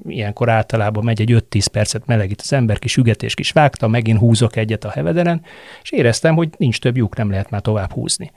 ilyenkor 0.07 0.49
általában 0.49 1.05
megy 1.05 1.21
egy 1.21 1.45
5-10 1.51 1.67
percet 1.73 2.07
melegít 2.07 2.41
az 2.41 2.53
ember, 2.53 2.79
kis 2.79 2.97
ügetés, 2.97 3.35
kis 3.35 3.51
vágta, 3.51 3.89
megint 3.89 4.19
húzok 4.19 4.57
egyet 4.57 4.85
a 4.85 4.91
hevederen, 4.91 5.43
és 5.83 5.91
éreztem, 5.91 6.35
hogy 6.35 6.49
nincs 6.57 6.81
több 6.81 6.97
lyuk, 6.97 7.17
nem 7.17 7.31
lehet 7.31 7.51
már 7.51 7.61
tovább 7.61 7.93
húzni. 7.93 8.31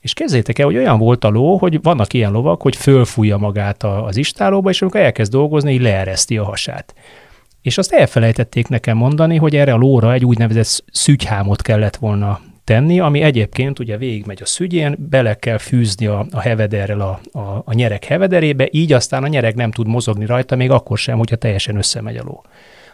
És 0.00 0.12
kezdjétek 0.12 0.58
el, 0.58 0.66
hogy 0.66 0.76
olyan 0.76 0.98
volt 0.98 1.24
a 1.24 1.28
ló, 1.28 1.56
hogy 1.56 1.82
vannak 1.82 2.12
ilyen 2.12 2.32
lovak, 2.32 2.62
hogy 2.62 2.76
fölfújja 2.76 3.36
magát 3.36 3.82
az 3.82 4.16
istálóba, 4.16 4.70
és 4.70 4.82
amikor 4.82 5.00
elkezd 5.00 5.32
dolgozni, 5.32 5.72
így 5.72 5.80
leereszti 5.80 6.38
a 6.38 6.44
hasát. 6.44 6.94
És 7.62 7.78
azt 7.78 7.92
elfelejtették 7.92 8.68
nekem 8.68 8.96
mondani, 8.96 9.36
hogy 9.36 9.56
erre 9.56 9.72
a 9.72 9.76
lóra 9.76 10.12
egy 10.12 10.24
úgynevezett 10.24 10.84
szügyhámot 10.92 11.62
kellett 11.62 11.96
volna 11.96 12.40
tenni, 12.66 13.00
ami 13.00 13.20
egyébként 13.20 13.78
ugye 13.78 13.96
végigmegy 13.96 14.42
a 14.42 14.46
szügyén, 14.46 14.96
bele 14.98 15.34
kell 15.34 15.58
fűzni 15.58 16.06
a, 16.06 16.26
a 16.30 16.40
hevederrel 16.40 17.00
a, 17.00 17.38
a, 17.38 17.62
a 17.64 17.72
nyerek 17.72 18.04
hevederébe, 18.04 18.68
így 18.70 18.92
aztán 18.92 19.22
a 19.22 19.26
nyerek 19.26 19.54
nem 19.54 19.70
tud 19.70 19.86
mozogni 19.86 20.26
rajta, 20.26 20.56
még 20.56 20.70
akkor 20.70 20.98
sem, 20.98 21.18
hogyha 21.18 21.36
teljesen 21.36 21.76
összemegy 21.76 22.16
a 22.16 22.22
ló. 22.24 22.42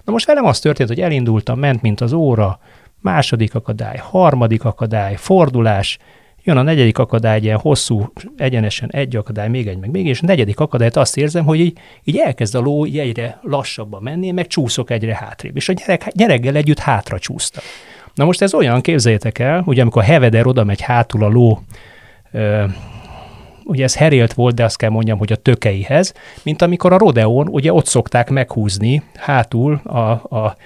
Na 0.04 0.12
most 0.12 0.26
velem 0.26 0.44
az 0.44 0.58
történt, 0.58 0.88
hogy 0.88 1.00
elindultam, 1.00 1.58
ment, 1.58 1.82
mint 1.82 2.00
az 2.00 2.12
óra, 2.12 2.58
második 3.00 3.54
akadály, 3.54 3.96
harmadik 3.96 4.64
akadály, 4.64 5.14
fordulás, 5.16 5.98
jön 6.42 6.56
a 6.56 6.62
negyedik 6.62 6.98
akadály, 6.98 7.40
ilyen 7.40 7.58
hosszú, 7.58 8.12
egyenesen 8.36 8.90
egy 8.90 9.16
akadály, 9.16 9.48
még 9.48 9.68
egy, 9.68 9.78
meg 9.78 9.90
még, 9.90 10.06
és 10.06 10.22
a 10.22 10.26
negyedik 10.26 10.60
akadályt 10.60 10.96
azt 10.96 11.16
érzem, 11.16 11.44
hogy 11.44 11.60
így, 11.60 11.78
így 12.04 12.16
elkezd 12.16 12.54
a 12.54 12.60
ló 12.60 12.84
egyre 12.84 13.38
lassabban 13.42 14.02
menni, 14.02 14.30
meg 14.30 14.46
csúszok 14.46 14.90
egyre 14.90 15.14
hátrébb, 15.14 15.56
és 15.56 15.68
a 15.68 15.72
gyerek, 15.72 16.08
gyereggel 16.14 16.56
együtt 16.56 16.78
hátra 16.78 17.18
csúsztam. 17.18 17.64
Na 18.14 18.24
most 18.24 18.42
ez 18.42 18.54
olyan, 18.54 18.80
képzeljétek 18.80 19.38
el, 19.38 19.60
hogy 19.60 19.80
amikor 19.80 20.02
heveder 20.02 20.46
oda 20.46 20.64
megy 20.64 20.80
hátul 20.80 21.24
a 21.24 21.28
ló, 21.28 21.58
ö, 22.32 22.64
ugye 23.64 23.84
ez 23.84 23.96
herélt 23.96 24.32
volt, 24.32 24.54
de 24.54 24.64
azt 24.64 24.76
kell 24.76 24.90
mondjam, 24.90 25.18
hogy 25.18 25.32
a 25.32 25.36
tökeihez, 25.36 26.14
mint 26.42 26.62
amikor 26.62 26.92
a 26.92 26.98
rodeón, 26.98 27.48
ugye 27.48 27.72
ott 27.72 27.86
szokták 27.86 28.30
meghúzni 28.30 29.02
hátul 29.14 29.80
a, 29.84 29.98
a, 30.36 30.56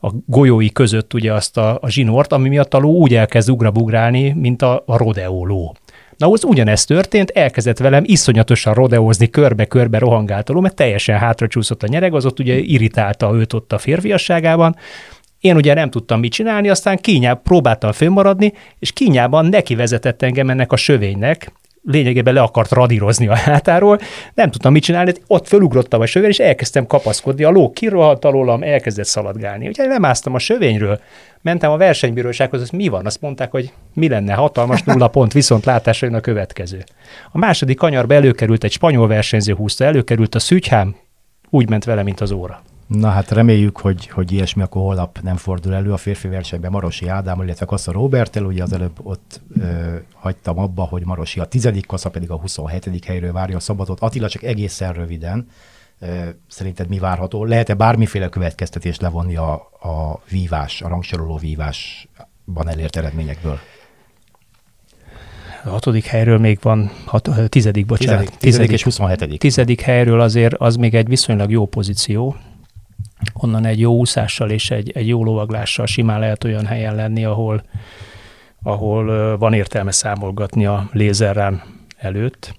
a 0.00 0.12
golyói 0.26 0.72
között 0.72 1.14
ugye 1.14 1.32
azt 1.32 1.56
a, 1.56 1.78
a 1.80 1.88
zsinort, 1.88 2.32
ami 2.32 2.48
miatt 2.48 2.74
a 2.74 2.78
ló 2.78 2.90
úgy 2.90 3.14
elkezd 3.14 3.50
ugrabugrálni, 3.50 4.32
mint 4.32 4.62
a, 4.62 4.82
a 4.86 4.96
rodeó 4.96 5.46
ló. 5.46 5.74
Na, 6.16 6.30
az 6.30 6.44
ugyanezt 6.44 6.88
történt, 6.88 7.30
elkezdett 7.30 7.78
velem 7.78 8.02
iszonyatosan 8.06 8.74
rodeózni, 8.74 9.30
körbe-körbe 9.30 9.98
rohangált 9.98 10.48
a 10.48 10.52
ló, 10.52 10.60
mert 10.60 10.74
teljesen 10.74 11.18
hátracsúszott 11.18 11.82
a 11.82 11.86
nyereg, 11.86 12.14
az 12.14 12.26
ott 12.26 12.38
ugye 12.38 12.58
irritálta 12.58 13.34
őt 13.34 13.52
ott 13.52 13.72
a 13.72 13.78
férfiasságában, 13.78 14.76
én 15.46 15.56
ugye 15.56 15.74
nem 15.74 15.90
tudtam 15.90 16.20
mit 16.20 16.32
csinálni, 16.32 16.68
aztán 16.68 16.96
kínjában 16.96 17.42
próbáltam 17.42 17.92
fönnmaradni, 17.92 18.52
és 18.78 18.92
kínjában 18.92 19.46
neki 19.46 19.74
vezetett 19.74 20.22
engem 20.22 20.50
ennek 20.50 20.72
a 20.72 20.76
sövénynek, 20.76 21.52
lényegében 21.82 22.34
le 22.34 22.40
akart 22.40 22.70
radírozni 22.70 23.26
a 23.26 23.36
hátáról, 23.36 23.98
nem 24.34 24.50
tudtam 24.50 24.72
mit 24.72 24.82
csinálni, 24.82 25.12
ott 25.26 25.48
fölugrottam 25.48 26.00
a 26.00 26.06
sövény, 26.06 26.28
és 26.28 26.38
elkezdtem 26.38 26.86
kapaszkodni, 26.86 27.44
a 27.44 27.50
ló 27.50 27.70
kirohalt 27.70 28.24
alólam, 28.24 28.62
elkezdett 28.62 29.06
szaladgálni. 29.06 29.66
Úgyhogy 29.66 29.86
lemásztam 29.86 30.34
a 30.34 30.38
sövényről, 30.38 31.00
mentem 31.42 31.70
a 31.70 31.76
versenybírósághoz, 31.76 32.68
hogy 32.70 32.78
mi 32.78 32.88
van, 32.88 33.06
azt 33.06 33.20
mondták, 33.20 33.50
hogy 33.50 33.72
mi 33.94 34.08
lenne, 34.08 34.34
hatalmas 34.34 34.82
nulla 34.82 35.08
pont, 35.08 35.32
viszont 35.32 35.64
látásra 35.64 36.06
jön 36.06 36.16
a 36.16 36.20
következő. 36.20 36.84
A 37.32 37.38
második 37.38 37.76
kanyarba 37.76 38.14
előkerült 38.14 38.64
egy 38.64 38.72
spanyol 38.72 39.06
versenyző 39.06 39.54
húzta, 39.54 39.84
előkerült 39.84 40.34
a 40.34 40.38
szügyhám, 40.38 40.96
úgy 41.50 41.68
ment 41.68 41.84
vele, 41.84 42.02
mint 42.02 42.20
az 42.20 42.30
óra. 42.30 42.62
Na 42.86 43.08
hát 43.08 43.30
reméljük, 43.30 43.78
hogy, 43.78 44.08
hogy 44.08 44.32
ilyesmi 44.32 44.62
akkor 44.62 44.82
holnap 44.82 45.18
nem 45.22 45.36
fordul 45.36 45.74
elő 45.74 45.92
a 45.92 45.96
férfi 45.96 46.28
versenyben 46.28 46.70
Marosi 46.70 47.08
Ádám, 47.08 47.42
illetve 47.42 47.66
Kassa 47.66 47.92
Robertel, 47.92 48.44
ugye 48.44 48.62
az 48.62 48.72
előbb 48.72 48.98
ott 49.02 49.40
ö, 49.60 49.96
hagytam 50.12 50.58
abba, 50.58 50.82
hogy 50.82 51.04
Marosi 51.04 51.40
a 51.40 51.44
tizedik, 51.44 51.86
Kassa 51.86 52.10
pedig 52.10 52.30
a 52.30 52.36
27. 52.36 53.04
helyről 53.04 53.32
várja 53.32 53.56
a 53.56 53.60
szabadot. 53.60 54.00
Attila, 54.00 54.28
csak 54.28 54.42
egészen 54.42 54.92
röviden, 54.92 55.48
ö, 55.98 56.06
szerinted 56.48 56.88
mi 56.88 56.98
várható? 56.98 57.44
Lehet-e 57.44 57.74
bármiféle 57.74 58.28
következtetést 58.28 59.00
levonni 59.00 59.36
a, 59.36 59.52
a 59.80 60.22
vívás, 60.30 60.82
a 60.82 60.88
rangsoroló 60.88 61.36
vívásban 61.36 62.68
elért 62.68 62.96
eredményekből? 62.96 63.58
A 65.64 65.68
hatodik 65.68 66.04
helyről 66.04 66.38
még 66.38 66.58
van, 66.62 66.90
hat, 67.04 67.30
tizedik, 67.48 67.86
bocsánat. 67.86 68.18
Tizedik, 68.18 68.38
tizedik 68.38 68.70
és 68.70 68.82
27. 68.82 69.38
Tizedik 69.38 69.80
helyről 69.80 70.20
azért 70.20 70.54
az 70.54 70.76
még 70.76 70.94
egy 70.94 71.08
viszonylag 71.08 71.50
jó 71.50 71.66
pozíció, 71.66 72.36
onnan 73.32 73.64
egy 73.64 73.80
jó 73.80 73.94
úszással 73.94 74.50
és 74.50 74.70
egy, 74.70 74.90
egy 74.90 75.08
jó 75.08 75.24
lovaglással 75.24 75.86
simán 75.86 76.20
lehet 76.20 76.44
olyan 76.44 76.66
helyen 76.66 76.94
lenni, 76.94 77.24
ahol, 77.24 77.62
ahol 78.62 79.38
van 79.38 79.52
értelme 79.52 79.90
számolgatni 79.90 80.66
a 80.66 80.88
lézerrán 80.92 81.62
előtt. 81.96 82.54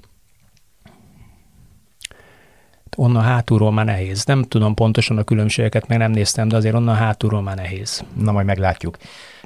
Onnan 2.97 3.23
hátulról 3.23 3.71
már 3.71 3.85
nehéz. 3.85 4.25
Nem 4.25 4.43
tudom 4.43 4.73
pontosan 4.73 5.17
a 5.17 5.23
különbségeket, 5.23 5.87
meg 5.87 5.97
nem 5.97 6.11
néztem, 6.11 6.47
de 6.47 6.55
azért 6.55 6.75
onnan 6.75 6.95
hátulról 6.95 7.41
már 7.41 7.55
nehéz. 7.55 8.03
Na, 8.15 8.31
majd 8.31 8.45
meglátjuk. 8.45 8.97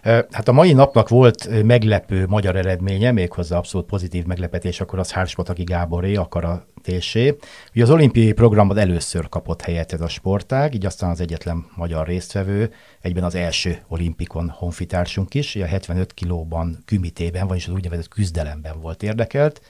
Hát 0.04 0.48
a 0.48 0.52
mai 0.52 0.74
napnak 0.74 1.10
volt 1.10 1.64
meglepő 1.64 2.26
magyar 2.28 2.56
eredménye, 2.56 3.12
méghozzá 3.12 3.58
abszolút 3.58 3.88
pozitív 3.88 4.26
meglepetés, 4.26 4.82
akkor 4.82 5.00
az 5.00 5.12
Hárspataki 5.12 5.64
Gáboré, 5.64 6.16
a 6.16 6.68
tésé. 6.82 7.38
Ugye 7.74 7.84
az 7.84 7.90
olimpiai 7.90 8.32
programban 8.34 8.78
először 8.78 9.30
kapott 9.30 9.62
helyet 9.62 9.94
ez 9.94 10.02
a 10.02 10.08
sportág, 10.08 10.74
így 10.74 10.86
aztán 10.86 11.10
az 11.10 11.22
egyetlen 11.22 11.66
magyar 11.76 12.08
résztvevő, 12.08 12.74
egyben 13.02 13.24
az 13.24 13.36
első 13.36 13.78
olimpikon 13.88 14.50
honfitársunk 14.50 15.34
is, 15.34 15.56
a 15.56 15.66
75 15.66 16.14
kilóban 16.14 16.78
kümitében, 16.86 17.48
vagyis 17.48 17.68
az 17.68 17.74
úgynevezett 17.74 18.08
küzdelemben 18.08 18.82
volt 18.82 19.04
érdekelt. 19.04 19.62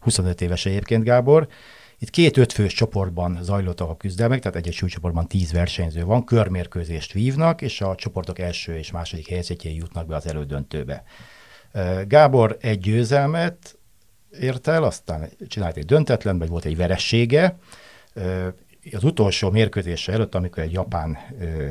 25 0.00 0.40
éves 0.40 0.66
egyébként 0.66 1.04
Gábor, 1.04 1.48
itt 2.02 2.10
két 2.10 2.36
ötfős 2.36 2.72
csoportban 2.72 3.38
zajlottak 3.42 3.88
a 3.88 3.96
küzdelmek, 3.96 4.40
tehát 4.40 4.56
egy-egy 4.56 4.72
súlycsoportban 4.72 5.26
tíz 5.26 5.52
versenyző 5.52 6.04
van, 6.04 6.24
körmérkőzést 6.24 7.12
vívnak, 7.12 7.62
és 7.62 7.80
a 7.80 7.94
csoportok 7.94 8.38
első 8.38 8.76
és 8.76 8.90
második 8.90 9.28
helyzetjei 9.28 9.76
jutnak 9.76 10.06
be 10.06 10.16
az 10.16 10.26
elődöntőbe. 10.26 11.04
Gábor 12.06 12.56
egy 12.60 12.78
győzelmet 12.78 13.78
ért 14.40 14.68
el, 14.68 14.82
aztán 14.82 15.30
csinált 15.48 15.76
egy 15.76 15.84
döntetlen, 15.84 16.38
vagy 16.38 16.48
volt 16.48 16.64
egy 16.64 16.76
veressége. 16.76 17.58
Az 18.92 19.04
utolsó 19.04 19.50
mérkőzése 19.50 20.12
előtt, 20.12 20.34
amikor 20.34 20.62
egy 20.62 20.72
japán 20.72 21.18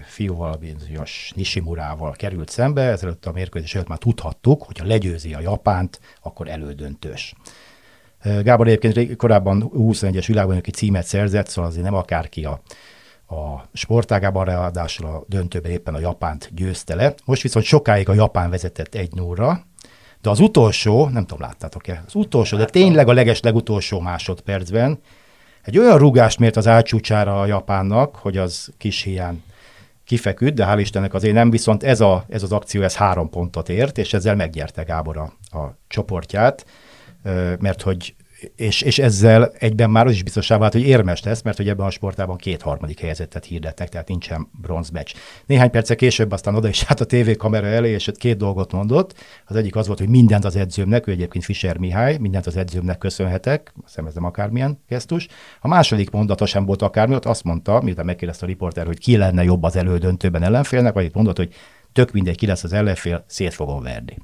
fiúval, 0.05 0.55
bizonyos 0.55 1.31
Nishimurával 1.35 2.11
került 2.11 2.49
szembe, 2.49 2.81
ezelőtt 2.81 3.25
a 3.25 3.31
mérkőzés 3.31 3.75
előtt 3.75 3.87
már 3.87 3.97
tudhattuk, 3.97 4.63
hogy 4.63 4.77
ha 4.77 4.85
legyőzi 4.85 5.33
a 5.33 5.39
Japánt, 5.39 5.99
akkor 6.21 6.47
elődöntős. 6.47 7.33
Gábor 8.43 8.67
egyébként 8.67 9.15
korábban 9.15 9.71
21-es 9.75 10.23
világbajnoki 10.27 10.71
címet 10.71 11.05
szerzett, 11.05 11.47
szóval 11.47 11.69
azért 11.69 11.83
nem 11.83 11.93
akárki 11.93 12.45
a, 12.45 12.61
a 13.35 13.69
sportágában, 13.73 14.45
ráadásul 14.45 15.05
a 15.05 15.23
döntőben 15.27 15.71
éppen 15.71 15.93
a 15.93 15.99
Japánt 15.99 16.49
győzte 16.53 16.95
le. 16.95 17.13
Most 17.25 17.41
viszont 17.41 17.65
sokáig 17.65 18.09
a 18.09 18.13
Japán 18.13 18.49
vezetett 18.49 18.95
egy 18.95 19.11
0 19.13 19.67
de 20.21 20.29
az 20.29 20.39
utolsó, 20.39 21.07
nem 21.07 21.25
tudom, 21.25 21.47
láttátok-e, 21.47 22.03
az 22.07 22.15
utolsó, 22.15 22.57
de 22.57 22.65
tényleg 22.65 23.07
a 23.07 23.13
leges 23.13 23.39
legutolsó 23.39 23.99
másodpercben 23.99 24.99
egy 25.61 25.77
olyan 25.77 25.97
rugást 25.97 26.39
mért 26.39 26.57
az 26.57 26.67
átsúcsára 26.67 27.41
a 27.41 27.45
Japánnak, 27.45 28.15
hogy 28.15 28.37
az 28.37 28.69
kis 28.77 29.01
hiány 29.01 29.43
kifeküdt, 30.05 30.55
de 30.55 30.65
hál' 30.65 30.79
Istennek 30.79 31.13
azért 31.13 31.33
nem, 31.33 31.49
viszont 31.49 31.83
ez, 31.83 32.01
a, 32.01 32.25
ez 32.29 32.43
az 32.43 32.51
akció, 32.51 32.81
ez 32.81 32.95
három 32.95 33.29
pontot 33.29 33.69
ért, 33.69 33.97
és 33.97 34.13
ezzel 34.13 34.35
meggyerte 34.35 34.83
Gábor 34.83 35.17
a, 35.17 35.57
a 35.57 35.77
csoportját 35.87 36.65
mert 37.59 37.81
hogy 37.81 38.15
és, 38.55 38.81
és 38.81 38.99
ezzel 38.99 39.51
egyben 39.57 39.89
már 39.89 40.05
az 40.05 40.11
is 40.11 40.23
biztosá 40.23 40.57
vált, 40.57 40.73
hogy 40.73 40.81
érmes 40.81 41.23
lesz, 41.23 41.41
mert 41.41 41.57
hogy 41.57 41.69
ebben 41.69 41.85
a 41.85 41.89
sportában 41.89 42.37
két 42.37 42.61
harmadik 42.61 42.99
helyezettet 42.99 43.45
hirdettek, 43.45 43.89
tehát 43.89 44.07
nincsen 44.07 44.47
bronzmeccs. 44.61 45.13
Néhány 45.45 45.69
perce 45.69 45.95
később 45.95 46.31
aztán 46.31 46.55
oda 46.55 46.67
is 46.67 46.83
hát 46.83 47.01
a 47.01 47.05
tévékamera 47.05 47.67
elé, 47.67 47.89
és 47.89 48.11
két 48.17 48.37
dolgot 48.37 48.71
mondott. 48.71 49.13
Az 49.45 49.55
egyik 49.55 49.75
az 49.75 49.87
volt, 49.87 49.99
hogy 49.99 50.09
mindent 50.09 50.45
az 50.45 50.55
edzőmnek, 50.55 51.07
ő 51.07 51.11
egyébként 51.11 51.43
Fischer 51.43 51.77
Mihály, 51.77 52.17
mindent 52.17 52.47
az 52.47 52.57
edzőmnek 52.57 52.97
köszönhetek, 52.97 53.73
azt 53.85 53.97
ez 53.97 54.13
nem 54.13 54.25
akármilyen 54.25 54.79
gesztus. 54.87 55.27
A 55.59 55.67
második 55.67 56.09
mondata 56.09 56.45
sem 56.45 56.65
volt 56.65 56.81
akármi, 56.81 57.15
ott 57.15 57.25
azt 57.25 57.43
mondta, 57.43 57.81
miután 57.81 58.05
megkérdezte 58.05 58.45
a 58.45 58.47
riporter, 58.47 58.85
hogy 58.85 58.99
ki 58.99 59.17
lenne 59.17 59.43
jobb 59.43 59.63
az 59.63 59.75
elődöntőben 59.75 60.43
ellenfélnek, 60.43 60.93
vagy 60.93 61.05
itt 61.05 61.13
mondott, 61.13 61.37
hogy 61.37 61.53
tök 61.93 62.11
mindegy, 62.11 62.37
ki 62.37 62.45
lesz 62.45 62.63
az 62.63 62.73
ellenfél, 62.73 63.23
szét 63.27 63.53
fogom 63.53 63.83
verni. 63.83 64.17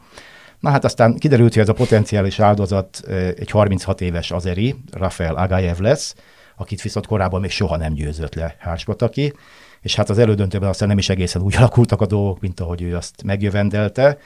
Na 0.59 0.69
hát 0.69 0.83
aztán 0.83 1.17
kiderült, 1.17 1.53
hogy 1.53 1.61
ez 1.61 1.69
a 1.69 1.73
potenciális 1.73 2.39
áldozat 2.39 2.99
egy 3.35 3.51
36 3.51 4.01
éves 4.01 4.31
azeri, 4.31 4.75
Rafael 4.91 5.35
Agayev 5.35 5.79
lesz, 5.79 6.15
akit 6.55 6.81
viszont 6.81 7.05
korábban 7.05 7.41
még 7.41 7.49
soha 7.49 7.77
nem 7.77 7.93
győzött 7.93 8.35
le 8.35 8.55
Hárspataki, 8.59 9.33
és 9.81 9.95
hát 9.95 10.09
az 10.09 10.17
elődöntőben 10.17 10.69
aztán 10.69 10.87
nem 10.87 10.97
is 10.97 11.09
egészen 11.09 11.41
úgy 11.41 11.55
alakultak 11.59 12.01
a 12.01 12.05
dolgok, 12.05 12.39
mint 12.39 12.59
ahogy 12.59 12.81
ő 12.81 12.95
azt 12.95 13.23
megjövendelte. 13.23 14.17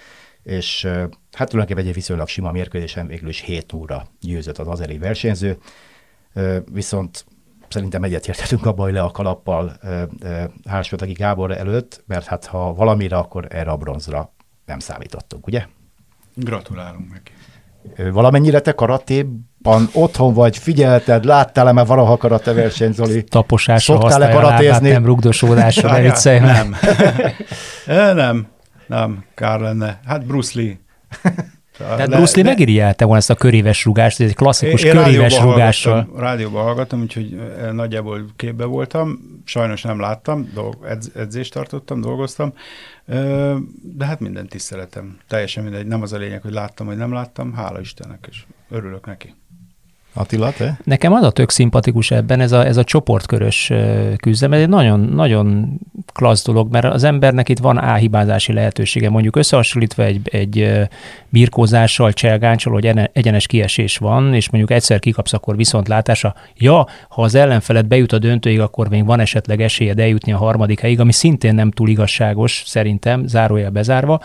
és 0.43 0.84
hát 1.32 1.49
tulajdonképpen 1.49 1.86
egy 1.89 1.93
viszonylag 1.93 2.27
sima 2.27 2.51
mérkőzésen 2.51 3.07
végül 3.07 3.30
is 3.30 3.39
7 3.39 3.73
óra 3.73 4.07
győzött 4.21 4.57
az 4.57 4.67
azeri 4.67 4.97
versenyző, 4.97 5.57
viszont 6.71 7.25
szerintem 7.69 8.03
egyetértettünk 8.03 8.65
abban, 8.65 8.86
hogy 8.86 8.93
le 8.93 9.01
a 9.01 9.11
kalappal 9.11 9.77
Hársvetegi 10.65 11.13
Gábor 11.13 11.51
előtt, 11.51 12.03
mert 12.07 12.25
hát 12.25 12.45
ha 12.45 12.73
valamire, 12.73 13.17
akkor 13.17 13.47
erre 13.49 13.71
a 13.71 13.77
bronzra 13.77 14.34
nem 14.65 14.80
számítottunk, 14.80 15.47
ugye? 15.47 15.65
Gratulálunk 16.44 17.12
neki. 17.12 17.32
Valamennyire 18.12 18.60
te 18.60 18.72
karatéban 18.72 19.90
otthon 19.94 20.34
vagy, 20.34 20.58
figyelted, 20.58 21.26
láttál-e 21.26 21.72
már 21.72 21.86
valaha 21.86 22.18
karate 22.18 22.54
versenyt, 22.54 22.94
Zoli? 22.94 23.24
Taposásra 23.24 23.94
Szoktál-e 23.94 24.30
karatézni? 24.32 24.90
Nem 24.90 25.06
rugdosódásra, 25.06 25.92
ne 25.92 26.02
viccelj 26.02 26.40
Nem. 26.40 26.76
nem, 28.16 28.48
nem, 28.88 29.24
kár 29.36 29.60
lenne. 29.60 30.00
Hát 30.06 30.26
Bruce 30.26 30.60
Lee. 30.60 30.80
Tehát 31.88 32.07
le, 32.07 32.15
Bruce 32.15 32.41
Lee 32.41 32.55
le... 32.65 32.93
volna 32.97 33.17
ezt 33.17 33.30
a 33.30 33.36
köréves 33.36 33.86
rugást, 33.86 34.19
ez 34.21 34.30
egy 34.30 34.36
klasszikus 34.36 34.84
én, 34.84 34.91
köréves 34.91 35.39
rugással. 35.39 35.93
Hallgattam, 35.93 36.19
rádióban 36.19 36.63
hallgattam, 36.63 37.01
úgyhogy 37.01 37.39
nagyjából 37.71 38.25
képbe 38.36 38.65
voltam, 38.65 39.19
sajnos 39.45 39.82
nem 39.82 39.99
láttam, 39.99 40.49
dolg, 40.53 40.86
edz, 40.86 41.11
edzést 41.15 41.53
tartottam, 41.53 42.01
dolgoztam, 42.01 42.53
de 43.95 44.05
hát 44.05 44.19
minden 44.19 44.47
tiszteletem. 44.47 45.17
Teljesen 45.27 45.63
mindegy, 45.63 45.86
nem 45.86 46.01
az 46.01 46.13
a 46.13 46.17
lényeg, 46.17 46.41
hogy 46.41 46.53
láttam, 46.53 46.86
vagy 46.86 46.97
nem 46.97 47.13
láttam, 47.13 47.53
hála 47.53 47.80
Istennek, 47.80 48.27
és 48.30 48.43
örülök 48.69 49.05
neki. 49.05 49.36
Attila, 50.20 50.51
te? 50.51 50.80
Nekem 50.84 51.13
az 51.13 51.24
a 51.24 51.32
tök 51.32 51.49
szimpatikus 51.49 52.11
ebben, 52.11 52.39
ez 52.39 52.51
a, 52.51 52.65
ez 52.65 52.78
a 52.78 52.84
csoportkörös 52.84 53.72
küzdelem, 54.17 54.53
ez 54.53 54.61
egy 54.61 54.70
nagyon, 54.70 54.99
nagyon 54.99 55.80
klassz 56.13 56.45
dolog, 56.45 56.72
mert 56.72 56.86
az 56.86 57.03
embernek 57.03 57.49
itt 57.49 57.59
van 57.59 57.78
áhibázási 57.78 58.53
lehetősége, 58.53 59.09
mondjuk 59.09 59.36
összehasonlítva 59.36 60.03
egy, 60.03 60.30
egy 60.32 60.88
birkózással, 61.30 62.13
cselgáncsal, 62.13 62.74
hogy 62.74 62.86
egyenes 63.13 63.47
kiesés 63.47 63.97
van, 63.97 64.34
és 64.34 64.49
mondjuk 64.49 64.72
egyszer 64.72 64.99
kikapsz, 64.99 65.34
akkor 65.34 65.55
látása. 65.86 66.36
Ja, 66.55 66.88
ha 67.09 67.22
az 67.22 67.36
ellenfelet 67.36 67.88
bejut 67.88 68.11
a 68.11 68.20
döntőig, 68.20 68.59
akkor 68.59 68.89
még 68.89 69.05
van 69.05 69.20
esetleg 69.20 69.61
esélyed 69.61 69.99
eljutni 69.99 70.32
a 70.32 70.38
harmadik 70.38 70.80
helyig, 70.80 70.99
ami 70.99 71.11
szintén 71.11 71.55
nem 71.55 71.72
túl 71.72 71.89
igazságos, 71.89 72.63
szerintem, 72.65 73.28
zárójel 73.28 73.70
bezárva 73.70 74.22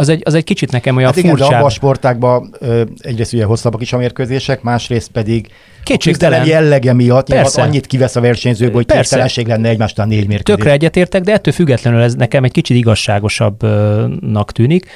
az 0.00 0.08
egy, 0.08 0.22
az 0.24 0.34
egy 0.34 0.44
kicsit 0.44 0.72
nekem 0.72 0.96
olyan 0.96 1.12
hát 1.12 1.20
furcsább. 1.20 1.48
Igen, 1.48 1.60
de 1.60 1.64
a 1.66 1.68
sportákban 1.68 2.54
ö, 2.58 2.82
egyrészt 2.98 3.32
ugye 3.32 3.44
hosszabbak 3.44 3.82
is 3.82 3.92
a 3.92 3.96
mérkőzések, 3.96 4.62
másrészt 4.62 5.10
pedig 5.10 5.48
Kétségtelen. 5.84 6.46
jellege 6.46 6.92
miatt 6.92 7.28
Persze. 7.28 7.62
annyit 7.62 7.86
kivesz 7.86 8.16
a 8.16 8.20
versenyzőből, 8.20 8.74
hogy 8.74 8.86
képtelenség 8.86 9.46
lenne 9.46 9.68
egymástól 9.68 10.04
négy 10.04 10.26
mérkőzés. 10.26 10.56
Tökre 10.56 10.70
egyetértek, 10.70 11.22
de 11.22 11.32
ettől 11.32 11.52
függetlenül 11.52 12.00
ez 12.00 12.14
nekem 12.14 12.44
egy 12.44 12.50
kicsit 12.50 12.76
igazságosabbnak 12.76 14.52
tűnik. 14.52 14.86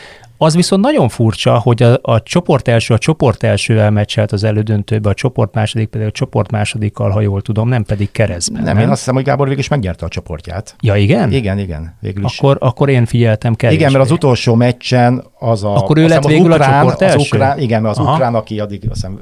Az 0.43 0.55
viszont 0.55 0.83
nagyon 0.83 1.09
furcsa, 1.09 1.59
hogy 1.59 1.83
a, 1.83 1.99
a 2.03 2.23
csoport 2.23 2.69
első 2.69 2.95
a 2.95 2.99
csoport 2.99 3.43
elsővel 3.43 3.91
meccselt 3.91 4.33
az 4.33 4.45
elődöntőbe, 4.45 5.09
a 5.09 5.15
csoport 5.15 5.55
második 5.55 5.89
pedig 5.89 6.07
a 6.07 6.11
csoport 6.11 6.51
másodikkal, 6.51 7.11
ha 7.11 7.21
jól 7.21 7.43
tudom, 7.43 7.69
nem 7.69 7.85
pedig 7.85 8.11
keresztben. 8.11 8.63
Nem, 8.63 8.75
nem? 8.75 8.83
én 8.83 8.89
azt 8.91 8.99
hiszem, 8.99 9.15
hogy 9.15 9.25
Gábor 9.25 9.47
végül 9.47 9.61
is 9.61 9.69
megnyerte 9.69 10.05
a 10.05 10.09
csoportját. 10.09 10.77
Ja, 10.81 10.97
igen? 10.97 11.33
Igen, 11.33 11.59
igen. 11.59 11.97
Végül 12.01 12.25
is. 12.25 12.39
Akkor, 12.39 12.57
akkor 12.61 12.89
én 12.89 13.07
figyeltem 13.07 13.55
kevésbé. 13.55 13.83
Igen, 13.83 13.93
mert 13.93 14.05
az 14.05 14.11
utolsó 14.11 14.55
meccsen 14.55 15.25
az 15.39 15.65
a... 15.65 15.77
Akkor 15.77 15.99
ő 15.99 16.07
lett 16.07 16.27
végül 16.27 16.51
ukrán, 16.51 16.71
a 16.71 16.79
csoport 16.79 17.03
első? 17.03 17.17
Az 17.17 17.27
ukrán, 17.27 17.59
igen, 17.59 17.83
mert 17.83 17.99
az 17.99 18.05
Aha. 18.05 18.15
ukrán, 18.15 18.35
aki 18.35 18.61
addig 18.61 18.81
azt 18.91 18.95
hiszem 18.95 19.21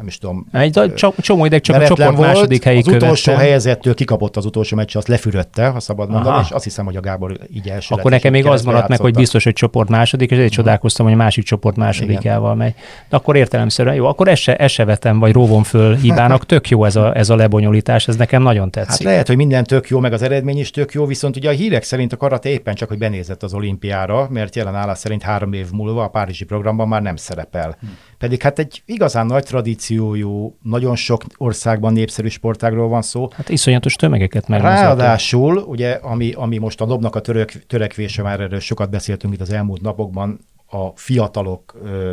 nem 0.00 0.08
is 0.08 0.18
tudom. 0.18 0.46
Egy 0.52 0.92
csomó 1.16 1.44
ideig 1.44 1.62
csak 1.62 1.76
a 1.76 1.86
csoport 1.86 2.16
volt, 2.16 2.28
második 2.28 2.64
helyi 2.64 2.78
Az 2.78 2.84
követte. 2.84 3.04
utolsó 3.04 3.32
helyezettől 3.32 3.94
kikapott 3.94 4.36
az 4.36 4.44
utolsó 4.44 4.76
meccs, 4.76 4.96
azt 4.96 5.08
lefürödte, 5.08 5.66
ha 5.66 5.80
szabad 5.80 6.10
mondani, 6.10 6.34
Aha. 6.34 6.44
és 6.44 6.50
azt 6.50 6.64
hiszem, 6.64 6.84
hogy 6.84 6.96
a 6.96 7.00
Gábor 7.00 7.38
így 7.54 7.68
első 7.68 7.94
Akkor 7.94 8.10
nekem 8.10 8.32
még 8.32 8.46
az 8.46 8.62
maradt 8.62 8.88
meg, 8.88 9.00
hogy 9.00 9.14
biztos, 9.14 9.44
hogy 9.44 9.52
csoport 9.52 9.88
második, 9.88 10.30
és 10.30 10.38
egy 10.38 10.50
csodálkoztam, 10.50 11.06
hogy 11.06 11.14
a 11.14 11.18
másik 11.18 11.44
csoport 11.44 11.76
másodikával 11.76 12.54
megy. 12.54 12.74
De 13.08 13.16
akkor 13.16 13.36
értelemszerűen 13.36 13.94
jó, 13.94 14.06
akkor 14.06 14.28
ezt 14.28 14.42
se, 14.42 14.56
ezt 14.56 14.74
se 14.74 14.84
vetem, 14.84 15.18
vagy 15.18 15.32
róvom 15.32 15.62
föl 15.62 15.96
hibának. 15.96 16.46
Tök 16.46 16.68
jó 16.68 16.84
ez 16.84 16.96
a, 16.96 17.16
ez 17.16 17.30
a 17.30 17.36
lebonyolítás, 17.36 18.08
ez 18.08 18.16
nekem 18.16 18.42
nagyon 18.42 18.70
tetszik. 18.70 18.90
Hát 18.90 19.12
lehet, 19.12 19.26
hogy 19.26 19.36
minden 19.36 19.64
tök 19.64 19.88
jó, 19.88 19.98
meg 19.98 20.12
az 20.12 20.22
eredmény 20.22 20.58
is 20.58 20.70
tök 20.70 20.92
jó, 20.92 21.06
viszont 21.06 21.36
ugye 21.36 21.48
a 21.48 21.52
hírek 21.52 21.82
szerint 21.82 22.12
a 22.12 22.16
karate 22.16 22.48
éppen 22.48 22.74
csak, 22.74 22.88
hogy 22.88 22.98
benézett 22.98 23.42
az 23.42 23.54
olimpiára, 23.54 24.26
mert 24.30 24.56
jelen 24.56 24.74
állás 24.74 24.98
szerint 24.98 25.22
három 25.22 25.52
év 25.52 25.66
múlva 25.72 26.02
a 26.02 26.08
Párizsi 26.08 26.44
programban 26.44 26.88
már 26.88 27.02
nem 27.02 27.16
szerepel. 27.16 27.76
Hm. 27.80 27.86
Pedig 28.20 28.42
hát 28.42 28.58
egy 28.58 28.82
igazán 28.84 29.26
nagy 29.26 29.44
tradíciójú, 29.44 30.56
nagyon 30.62 30.96
sok 30.96 31.22
országban 31.36 31.92
népszerű 31.92 32.28
sportágról 32.28 32.88
van 32.88 33.02
szó. 33.02 33.28
Hát 33.32 33.48
iszonyatos 33.48 33.94
tömegeket 33.94 34.48
meg. 34.48 34.60
Ráadásul, 34.60 35.56
ugye, 35.56 35.90
ami, 35.92 36.32
ami 36.32 36.58
most 36.58 36.80
a 36.80 36.86
dobnak 36.86 37.14
a 37.14 37.20
török, 37.20 37.66
törekvése, 37.66 38.22
már 38.22 38.40
erről 38.40 38.60
sokat 38.60 38.90
beszéltünk 38.90 39.34
itt 39.34 39.40
az 39.40 39.52
elmúlt 39.52 39.80
napokban, 39.80 40.38
a 40.66 40.86
fiatalok 40.94 41.78
ö, 41.84 42.12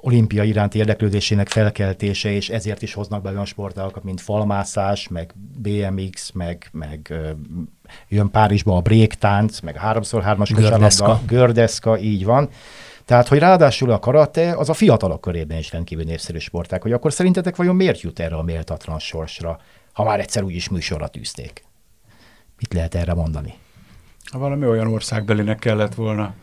olimpia 0.00 0.42
iránti 0.42 0.78
érdeklődésének 0.78 1.48
felkeltése, 1.48 2.30
és 2.30 2.48
ezért 2.48 2.82
is 2.82 2.94
hoznak 2.94 3.22
be 3.22 3.30
olyan 3.30 3.44
sportágokat, 3.44 4.04
mint 4.04 4.20
falmászás, 4.20 5.08
meg 5.08 5.34
BMX, 5.58 6.30
meg, 6.32 6.68
meg 6.72 7.06
ö, 7.10 7.30
jön 8.08 8.30
Párizsba 8.30 8.76
a 8.76 8.80
breaktánc, 8.80 9.60
meg 9.60 9.76
a 9.76 9.92
3x3-as 9.92 10.50
gördeszka. 10.54 11.20
gördeszka, 11.26 11.98
így 11.98 12.24
van. 12.24 12.48
Tehát, 13.08 13.28
hogy 13.28 13.38
ráadásul 13.38 13.90
a 13.90 13.98
karate 13.98 14.54
az 14.56 14.68
a 14.68 14.74
fiatalok 14.74 15.20
körében 15.20 15.58
is 15.58 15.72
rendkívül 15.72 16.04
népszerű 16.04 16.38
sporták, 16.38 16.82
hogy 16.82 16.92
akkor 16.92 17.12
szerintetek 17.12 17.56
vajon 17.56 17.76
miért 17.76 18.00
jut 18.00 18.18
erre 18.18 18.36
a 18.36 18.42
méltatlan 18.42 18.98
sorsra, 18.98 19.60
ha 19.92 20.04
már 20.04 20.20
egyszer 20.20 20.42
úgyis 20.42 20.68
műsorra 20.68 21.08
tűzték? 21.08 21.64
Mit 22.58 22.74
lehet 22.74 22.94
erre 22.94 23.14
mondani? 23.14 23.54
Ha 24.30 24.38
valami 24.38 24.66
olyan 24.66 24.86
országbelinek 24.86 25.58
kellett 25.58 25.94
volna 25.94 26.34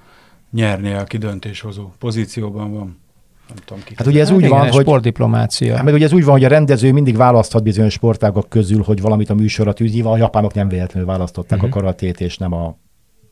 nyernie, 0.51 0.97
aki 0.97 1.17
döntéshozó 1.17 1.91
pozícióban 1.99 2.73
van. 2.73 2.99
Nem 3.47 3.57
tudom 3.65 3.83
ki. 3.83 3.93
Hát 3.97 4.07
ugye 4.07 4.21
ez 4.21 4.27
hát 4.27 4.37
úgy 4.37 4.43
igen, 4.43 4.57
van, 4.57 4.69
hogy... 4.69 4.81
Sportdiplomácia. 4.81 5.75
Hát 5.75 5.83
meg 5.83 5.93
ugye 5.93 6.05
ez 6.05 6.13
úgy 6.13 6.23
van, 6.23 6.33
hogy 6.33 6.43
a 6.43 6.47
rendező 6.47 6.91
mindig 6.91 7.17
választhat 7.17 7.63
bizonyos 7.63 7.93
sportágok 7.93 8.49
közül, 8.49 8.83
hogy 8.83 9.01
valamit 9.01 9.29
a 9.29 9.33
műsorra 9.33 9.73
tűz. 9.73 10.05
a 10.05 10.17
japánok 10.17 10.53
nem 10.53 10.67
véletlenül 10.67 11.07
választották 11.07 11.57
uh-huh. 11.57 11.75
a 11.75 11.79
karatét, 11.79 12.21
és 12.21 12.37
nem 12.37 12.53
a 12.53 12.77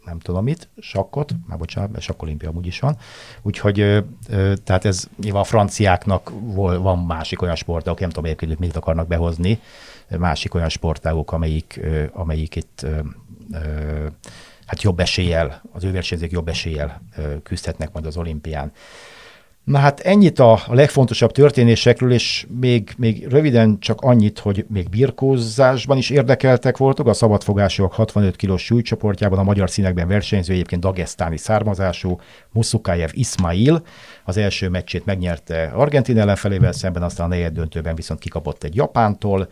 nem 0.06 0.20
tudom 0.20 0.44
mit, 0.44 0.70
sakkot, 0.78 1.34
már 1.48 1.58
bocsánat, 1.58 1.92
mert 1.92 2.04
sakkolimpia 2.04 2.50
amúgy 2.50 2.66
is 2.66 2.80
van. 2.80 2.98
Úgyhogy 3.42 3.80
ö, 3.80 4.00
ö, 4.30 4.54
tehát 4.64 4.86
ez 4.86 5.08
nyilván 5.22 5.42
a 5.42 5.46
franciáknak 5.46 6.32
vol, 6.40 6.80
van 6.80 7.00
másik 7.00 7.42
olyan 7.42 7.56
sportágok, 7.56 8.00
nem 8.00 8.10
tudom 8.10 8.26
egyébként, 8.26 8.60
mit 8.60 8.76
akarnak 8.76 9.08
behozni, 9.08 9.60
másik 10.18 10.54
olyan 10.54 10.70
sportágok, 10.70 11.32
amelyik, 11.32 11.80
ö, 11.82 12.06
amelyik 12.12 12.56
itt 12.56 12.82
ö, 12.84 13.00
ö, 13.52 14.08
hát 14.66 14.82
jobb 14.82 15.00
eséllyel, 15.00 15.62
az 15.72 15.84
ő 15.84 16.02
jobb 16.30 16.48
eséllyel 16.48 17.02
küzdhetnek 17.44 17.92
majd 17.94 18.06
az 18.06 18.18
olimpián. 18.18 18.72
Na 19.64 19.78
hát 19.78 20.00
ennyit 20.00 20.40
a 20.40 20.60
legfontosabb 20.68 21.32
történésekről, 21.32 22.12
és 22.12 22.48
még, 22.60 22.94
még 22.98 23.28
röviden 23.28 23.80
csak 23.80 24.02
annyit, 24.02 24.40
hogy 24.40 24.66
még 24.70 24.90
birkózásban 24.90 25.98
is 25.98 26.10
érdekeltek 26.10 26.78
voltak. 26.78 27.08
A 27.08 27.14
szabadfogások 27.14 27.94
65 27.94 28.36
kilós 28.36 28.64
súlycsoportjában 28.64 29.40
a 29.40 29.44
magyar 29.44 29.70
színekben 29.70 30.08
versenyző 30.08 30.54
egyébként 30.54 30.82
dagesztáni 30.82 31.38
származású 31.38 32.20
Muszukájev 32.52 33.10
Ismail 33.14 33.84
az 34.24 34.38
első 34.38 34.70
meccsét 34.70 35.06
megnyerte 35.06 35.72
Argentin 35.76 36.20
ellenfelével 36.20 36.72
szemben, 36.72 37.04
aztán 37.04 37.26
a 37.26 37.30
negyed 37.30 37.54
döntőben 37.54 37.96
viszont 37.96 38.20
kikapott 38.20 38.64
egy 38.64 38.76
Japántól. 38.76 39.50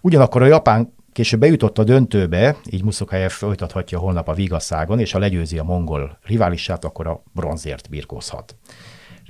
Ugyanakkor 0.00 0.42
a 0.42 0.46
Japán 0.46 0.94
később 1.12 1.40
bejutott 1.40 1.78
a 1.78 1.84
döntőbe, 1.84 2.56
így 2.70 2.84
Muszukájev 2.84 3.30
folytathatja 3.30 3.98
holnap 3.98 4.28
a 4.28 4.34
Vigaszágon, 4.34 4.98
és 4.98 5.12
ha 5.12 5.18
legyőzi 5.18 5.58
a 5.58 5.64
mongol 5.64 6.18
riválisát, 6.22 6.84
akkor 6.84 7.06
a 7.06 7.22
bronzért 7.32 7.88
birkózhat. 7.88 8.56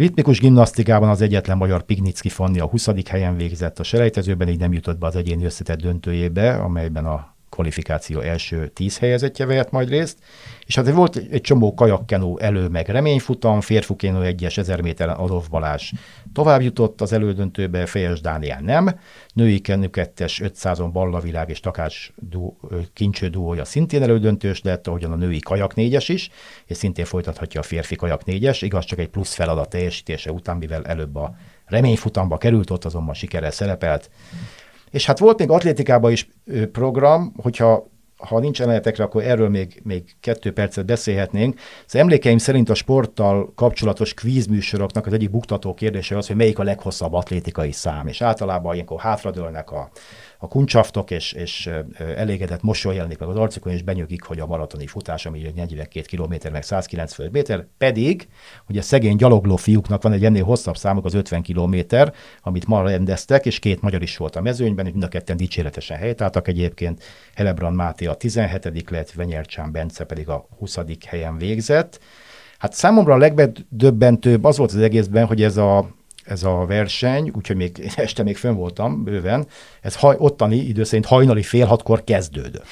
Ritmikus 0.01 0.39
gimnasztikában 0.39 1.09
az 1.09 1.21
egyetlen 1.21 1.57
magyar 1.57 1.83
Pignicki 1.83 2.29
Fanni 2.29 2.61
a 2.61 2.67
20. 2.67 2.89
helyen 3.09 3.37
végzett 3.37 3.79
a 3.79 3.83
selejtezőben, 3.83 4.49
így 4.49 4.59
nem 4.59 4.73
jutott 4.73 4.99
be 4.99 5.07
az 5.07 5.17
egyéni 5.17 5.45
összetett 5.45 5.81
döntőjébe, 5.81 6.55
amelyben 6.55 7.07
a 7.07 7.35
kvalifikáció 7.61 8.21
első 8.21 8.69
tíz 8.69 8.99
helyezettje 8.99 9.47
vehet 9.47 9.71
majd 9.71 9.89
részt, 9.89 10.19
és 10.67 10.75
hát 10.75 10.91
volt 10.91 11.17
egy 11.17 11.41
csomó 11.41 11.75
kajakkenó 11.75 12.39
elő, 12.39 12.69
meg 12.69 12.89
reményfutam, 12.89 13.61
férfukénó 13.61 14.21
egyes 14.21 14.59
1000 14.59 14.81
méteren 14.81 15.17
Adolf 15.17 15.49
Balázs 15.49 15.93
tovább 16.33 16.61
jutott 16.61 17.01
az 17.01 17.13
elődöntőbe, 17.13 17.87
Fejes 17.87 18.21
Dániel 18.21 18.61
nem, 18.61 19.01
női 19.33 19.59
kenő 19.59 19.89
kettes 19.89 20.41
500-on 20.45 20.89
Ballavilág 20.93 21.49
és 21.51 21.61
Takács 21.61 22.11
du, 22.17 22.53
kincső 22.93 23.29
duója 23.29 23.65
szintén 23.65 24.03
elődöntős 24.03 24.63
lett, 24.63 24.87
ahogyan 24.87 25.13
a 25.13 25.17
női 25.17 25.39
kajak 25.39 25.75
négyes 25.75 26.09
is, 26.09 26.31
és 26.67 26.77
szintén 26.77 27.05
folytathatja 27.05 27.61
a 27.61 27.63
férfi 27.63 27.97
kajak 27.97 28.25
négyes, 28.25 28.63
igaz 28.63 28.85
csak 28.85 28.99
egy 28.99 29.09
plusz 29.09 29.35
feladat 29.35 29.69
teljesítése 29.69 30.33
után, 30.33 30.57
mivel 30.57 30.85
előbb 30.85 31.17
a 31.17 31.35
reményfutamba 31.67 32.39
került, 32.39 32.71
ott 32.71 32.85
azonban 32.85 33.15
sikerrel 33.15 33.51
szerepelt. 33.51 34.11
És 34.91 35.07
hát 35.07 35.19
volt 35.19 35.39
még 35.39 35.51
atlétikában 35.51 36.11
is 36.13 36.29
program, 36.73 37.33
hogyha 37.43 37.89
ha 38.17 38.39
nincs 38.39 38.63
emeletekre, 38.63 39.05
akkor 39.05 39.23
erről 39.23 39.49
még, 39.49 39.81
még 39.85 40.05
kettő 40.21 40.53
percet 40.53 40.87
beszélhetnénk. 40.87 41.61
Az 41.87 41.95
emlékeim 41.95 42.39
szerint 42.39 42.69
a 42.69 42.75
sporttal 42.75 43.53
kapcsolatos 43.55 44.15
kvízműsoroknak 44.15 45.07
az 45.07 45.13
egyik 45.13 45.31
buktató 45.31 45.75
kérdése 45.75 46.17
az, 46.17 46.27
hogy 46.27 46.37
melyik 46.37 46.59
a 46.59 46.63
leghosszabb 46.63 47.13
atlétikai 47.13 47.73
szám, 47.73 48.07
és 48.07 48.23
általában 48.23 48.75
ilyenkor 48.75 49.01
hátradőlnek 49.01 49.71
a, 49.71 49.91
a 50.43 50.49
kuncsaftok, 50.49 51.11
és, 51.11 51.33
és 51.33 51.71
elégedett 52.17 52.63
mosoly 52.63 52.95
jelenik 52.95 53.19
meg 53.19 53.29
az 53.29 53.37
arcukon, 53.37 53.73
és 53.73 53.83
benyögik, 53.83 54.23
hogy 54.23 54.39
a 54.39 54.47
maratoni 54.47 54.87
futás, 54.87 55.27
ami 55.27 55.53
42 55.55 56.17
km, 56.17 56.53
meg 56.53 56.63
190 56.63 57.29
méter, 57.33 57.67
pedig, 57.79 58.29
hogy 58.67 58.79
a 58.79 58.83
szegény 58.83 59.17
gyalogló 59.17 59.57
fiúknak 59.57 60.03
van 60.03 60.13
egy 60.13 60.25
ennél 60.25 60.45
hosszabb 60.45 60.77
számok, 60.77 61.05
az 61.05 61.15
50 61.15 61.43
km, 61.43 61.77
amit 62.43 62.67
ma 62.67 62.83
rendeztek, 62.83 63.47
és 63.47 63.59
két 63.59 63.81
magyar 63.83 64.03
is 64.03 64.17
volt 64.17 64.37
a 64.37 64.41
mezőnyben, 64.41 64.87
és 64.87 64.93
mind 64.93 65.05
a 65.05 65.09
ketten 65.09 65.37
dicséretesen 65.37 65.97
helytáltak 65.97 66.49
egyébként. 66.49 67.03
Helebrand 67.35 67.77
Máté 67.77 68.07
a 68.07 68.15
17. 68.15 68.91
lett, 68.91 69.13
Venyercsán 69.13 69.73
Bence 69.73 70.05
pedig 70.05 70.29
a 70.29 70.47
20. 70.59 70.79
helyen 71.07 71.39
végzett. 71.39 72.01
Hát 72.59 72.73
számomra 72.73 73.15
a 73.15 73.19
legdöbbentőbb 73.19 74.45
az 74.45 74.57
volt 74.57 74.73
az 74.73 74.81
egészben, 74.81 75.27
hogy 75.27 75.43
ez 75.43 75.57
a 75.57 75.99
ez 76.31 76.43
a 76.43 76.65
verseny, 76.67 77.31
úgyhogy 77.35 77.57
még 77.57 77.93
este 77.97 78.23
még 78.23 78.37
fönn 78.37 78.55
voltam 78.55 79.05
bőven, 79.05 79.47
ez 79.81 79.97
haj, 79.97 80.17
ottani 80.19 80.57
idő 80.57 80.85
szerint 80.85 81.07
hajnali 81.07 81.43
fél 81.43 81.67
hatkor 81.67 82.05
kezdődött. 82.05 82.65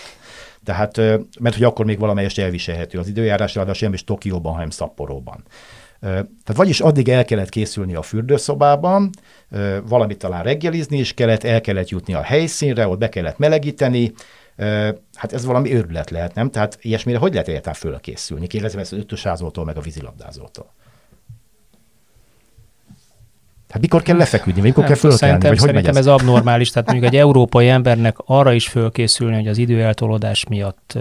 Tehát, 0.64 0.96
mert 1.40 1.54
hogy 1.54 1.64
akkor 1.64 1.84
még 1.84 1.98
valamelyest 1.98 2.38
elviselhető 2.38 2.98
az 2.98 3.08
időjárás, 3.08 3.54
ráadásul 3.54 3.86
nem 3.86 3.94
is 3.94 4.04
Tokióban, 4.04 4.52
hanem 4.52 4.70
Szapporóban. 4.70 5.44
Tehát 6.00 6.54
vagyis 6.54 6.80
addig 6.80 7.08
el 7.08 7.24
kellett 7.24 7.48
készülni 7.48 7.94
a 7.94 8.02
fürdőszobában, 8.02 9.10
valamit 9.88 10.18
talán 10.18 10.42
reggelizni 10.42 10.98
is 10.98 11.14
kellett, 11.14 11.44
el 11.44 11.60
kellett 11.60 11.88
jutni 11.88 12.14
a 12.14 12.22
helyszínre, 12.22 12.88
ott 12.88 12.98
be 12.98 13.08
kellett 13.08 13.38
melegíteni, 13.38 14.12
hát 15.14 15.32
ez 15.32 15.44
valami 15.44 15.74
őrület 15.74 16.10
lehet, 16.10 16.34
nem? 16.34 16.50
Tehát 16.50 16.78
ilyesmire 16.80 17.18
hogy 17.18 17.32
lehet 17.32 17.48
egyáltalán 17.48 17.78
fölkészülni? 17.78 18.46
Kérdezem 18.46 18.80
ezt 18.80 18.92
az 18.92 18.98
ötösázótól, 18.98 19.64
meg 19.64 19.76
a 19.76 19.80
vízilabdázótól. 19.80 20.74
Hát 23.68 23.80
mikor 23.80 24.02
kell 24.02 24.16
lefeküdni, 24.16 24.60
mikor 24.60 24.78
nem, 24.78 24.86
kell 24.86 24.96
fölkelni? 25.00 25.18
Szerintem, 25.18 25.50
vagy 25.50 25.58
szerintem 25.58 25.90
ez? 25.90 25.96
ez 25.96 26.06
abnormális. 26.06 26.70
Tehát 26.70 26.88
mondjuk 26.88 27.12
egy 27.12 27.18
európai 27.18 27.68
embernek 27.68 28.16
arra 28.24 28.52
is 28.52 28.68
fölkészülni, 28.68 29.34
hogy 29.34 29.48
az 29.48 29.58
időeltolódás 29.58 30.46
miatt 30.48 30.98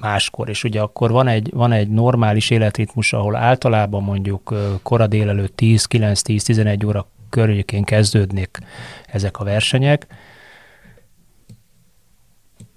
máskor, 0.00 0.48
és 0.48 0.64
ugye 0.64 0.80
akkor 0.80 1.10
van 1.10 1.28
egy, 1.28 1.50
van 1.54 1.72
egy 1.72 1.88
normális 1.88 2.50
életritmus, 2.50 3.12
ahol 3.12 3.36
általában 3.36 4.02
mondjuk 4.02 4.54
kora 4.82 5.06
délelőtt 5.06 5.56
10, 5.56 5.84
9, 5.84 6.22
10, 6.22 6.44
11 6.44 6.86
óra 6.86 7.08
környékén 7.30 7.84
kezdődnek 7.84 8.60
ezek 9.06 9.38
a 9.38 9.44
versenyek, 9.44 10.06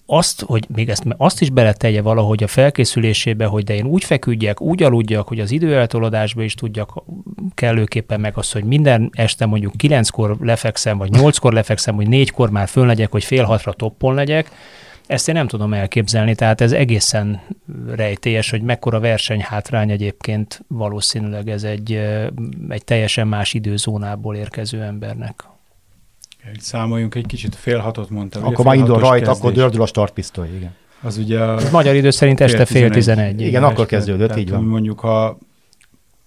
azt, 0.10 0.42
hogy 0.42 0.66
még 0.76 0.90
ezt 0.90 1.04
azt 1.18 1.42
is 1.42 1.50
beletegye 1.50 2.02
valahogy 2.02 2.44
a 2.44 2.48
felkészülésébe, 2.48 3.46
hogy 3.46 3.64
de 3.64 3.76
én 3.76 3.86
úgy 3.86 4.04
feküdjek, 4.04 4.62
úgy 4.62 4.84
aludjak, 4.84 5.28
hogy 5.28 5.40
az 5.40 5.52
időeltolódásba 5.52 6.44
is 6.44 6.54
tudjak 6.54 7.04
kellőképpen 7.54 8.20
meg 8.20 8.38
azt, 8.38 8.54
hogy 8.54 8.64
minden 8.64 9.10
este 9.14 9.46
mondjuk 9.46 9.78
kilenckor 9.78 10.38
lefekszem, 10.42 10.98
vagy 10.98 11.10
nyolckor 11.10 11.54
lefekszem, 11.54 11.96
vagy 11.96 12.08
négykor 12.08 12.50
már 12.50 12.68
föl 12.68 12.86
legyek, 12.86 13.12
hogy 13.12 13.24
fél 13.24 13.44
hatra 13.44 13.74
toppon 13.74 14.14
legyek, 14.14 14.52
ezt 15.08 15.28
én 15.28 15.36
nem 15.36 15.48
tudom 15.48 15.74
elképzelni, 15.74 16.36
tehát 16.36 16.62
ez 16.62 16.72
egészen 16.72 17.42
rejtélyes, 17.96 18.50
hogy 18.50 18.62
mekkora 18.62 19.00
versenyhátrány 19.00 19.92
egyébként 19.92 20.64
valószínűleg 20.68 21.50
ez 21.50 21.64
egy, 21.64 21.92
egy 22.70 22.84
teljesen 22.84 23.28
más 23.28 23.54
időzónából 23.54 24.36
érkező 24.36 24.82
embernek. 24.82 25.44
Számoljunk 26.60 27.16
egy 27.16 27.26
kicsit, 27.26 27.56
fél 27.56 27.78
hatot 27.78 28.10
mondtam. 28.10 28.46
Akkor 28.46 28.66
már 28.66 28.76
indul 28.76 29.00
rajt, 29.00 29.24
kezdés. 29.24 29.40
akkor 29.40 29.52
dördül 29.52 29.82
a 29.82 29.86
startpisztoly, 29.86 30.48
igen. 30.56 30.76
Az 31.02 31.18
ugye 31.18 31.40
a 31.40 31.60
magyar 31.72 31.96
idő 31.96 32.10
szerint 32.10 32.40
este 32.40 32.66
fél 32.66 32.90
tizenegy. 32.90 33.34
Igen, 33.34 33.48
igen 33.48 33.64
akkor 33.64 33.86
kezdődött, 33.86 34.28
Tehát 34.28 34.42
így 34.42 34.50
van. 34.50 34.64
Mondjuk, 34.64 35.00
ha 35.00 35.38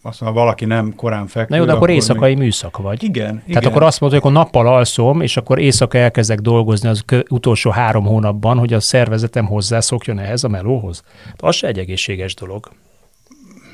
azt 0.02 0.20
mondja, 0.20 0.40
valaki 0.40 0.64
nem 0.64 0.94
korán 0.94 1.26
fekvő. 1.26 1.46
Na 1.48 1.56
jó, 1.56 1.64
de 1.64 1.70
akkor, 1.70 1.82
akkor 1.82 1.94
éjszakai 1.94 2.34
még... 2.34 2.42
műszak 2.42 2.76
vagy. 2.76 3.02
Igen. 3.02 3.26
Tehát 3.26 3.48
igen. 3.48 3.64
akkor 3.64 3.82
azt 3.82 4.00
mondod, 4.00 4.20
hogy 4.20 4.30
akkor 4.30 4.44
nappal 4.44 4.74
alszom, 4.74 5.20
és 5.20 5.36
akkor 5.36 5.58
éjszaka 5.58 5.98
elkezdek 5.98 6.40
dolgozni 6.40 6.88
az 6.88 7.04
utolsó 7.28 7.70
három 7.70 8.04
hónapban, 8.04 8.58
hogy 8.58 8.72
a 8.72 8.80
szervezetem 8.80 9.46
hozzászokjon 9.46 10.18
ehhez 10.18 10.44
a 10.44 10.48
melóhoz. 10.48 11.02
Az 11.36 11.54
se 11.54 11.66
egy 11.66 11.78
egészséges 11.78 12.34
dolog 12.34 12.70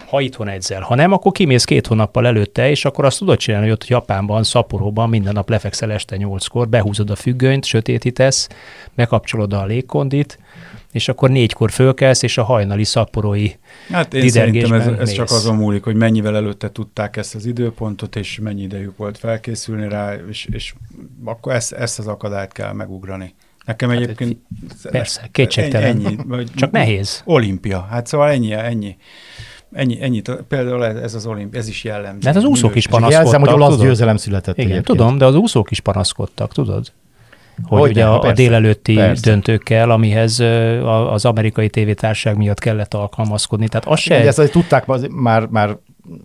ha 0.09 0.21
itthon 0.21 0.49
edzel. 0.49 0.81
Ha 0.81 0.95
nem, 0.95 1.13
akkor 1.13 1.33
kimész 1.33 1.65
két 1.65 1.87
hónappal 1.87 2.27
előtte, 2.27 2.71
és 2.71 2.85
akkor 2.85 3.05
azt 3.05 3.19
tudod 3.19 3.39
csinálni, 3.39 3.67
hogy 3.67 3.75
ott 3.75 3.87
Japánban, 3.87 4.43
Szaporóban 4.43 5.09
minden 5.09 5.33
nap 5.33 5.49
lefekszel 5.49 5.93
este 5.93 6.17
nyolckor, 6.17 6.69
behúzod 6.69 7.11
a 7.11 7.17
függönyt, 7.17 7.65
sötétítesz, 7.65 8.49
bekapcsolod 8.95 9.53
a 9.53 9.65
légkondit, 9.65 10.39
és 10.93 11.09
akkor 11.09 11.31
négykor 11.31 11.71
fölkelsz, 11.71 12.23
és 12.23 12.39
a 12.39 12.43
hajnali 12.43 12.85
szaporói 12.85 13.51
Hát 13.91 14.15
én 14.15 14.29
szerintem 14.29 14.73
ez, 14.73 14.87
ez 14.87 15.13
csak 15.13 15.31
azon 15.31 15.57
múlik, 15.57 15.85
hogy 15.85 15.97
mennyivel 15.97 16.37
előtte 16.37 16.73
tudták 16.73 17.17
ezt 17.17 17.35
az 17.35 17.47
időpontot, 17.47 18.17
és 18.17 18.39
mennyi 18.43 18.63
idejük 18.63 18.97
volt 18.97 19.19
felkészülni 19.19 19.89
rá, 19.89 20.15
és, 20.29 20.49
és 20.53 20.75
akkor 21.25 21.53
ezt, 21.53 21.73
ezt 21.73 21.99
az 21.99 22.07
akadályt 22.07 22.53
kell 22.53 22.73
megugrani. 22.73 23.35
Nekem 23.65 23.89
hát 23.89 23.99
egyébként... 23.99 24.39
Persze, 24.83 25.29
kétségtelen. 25.33 25.89
Ennyi, 25.89 26.17
vagy 26.27 26.51
Csak 26.55 26.71
nehéz. 26.71 27.23
Olimpia. 27.25 27.81
Hát 27.91 28.07
szóval 28.07 28.31
ennyi, 28.31 28.53
ennyi. 28.53 28.97
Ennyi, 29.73 30.03
ennyit, 30.03 30.31
például 30.49 30.85
ez 30.85 31.14
az 31.14 31.27
olimp, 31.27 31.55
ez 31.55 31.69
is 31.69 31.85
jellemző. 31.85 32.19
De 32.19 32.27
hát 32.27 32.37
az 32.37 32.45
úszók 32.45 32.75
is 32.75 32.87
panaszkodtak. 32.87 33.23
Jelzem, 33.23 33.41
hogy 33.41 33.62
olasz 33.62 33.81
győzelem 33.81 34.16
született. 34.16 34.59
Igen, 34.59 34.71
egyébként. 34.71 34.99
tudom, 34.99 35.19
de 35.19 35.25
az 35.25 35.35
úszók 35.35 35.71
is 35.71 35.81
panaszkodtak, 35.81 36.53
tudod? 36.53 36.93
Hogy, 37.62 37.81
hogy 37.81 37.91
ugye 37.91 38.07
a, 38.07 38.21
a 38.21 38.33
délelőtti 38.33 38.95
persze. 38.95 39.31
döntőkkel, 39.31 39.91
amihez 39.91 40.41
az 41.11 41.25
amerikai 41.25 41.69
tévétárság 41.69 42.37
miatt 42.37 42.59
kellett 42.59 42.95
alkalmazkodni. 42.95 43.69
Tehát 43.69 43.87
az 43.87 43.99
se... 43.99 44.14
Igen, 44.14 44.27
ezt 44.27 44.51
tudták 44.51 44.87
már, 45.11 45.47
már 45.47 45.77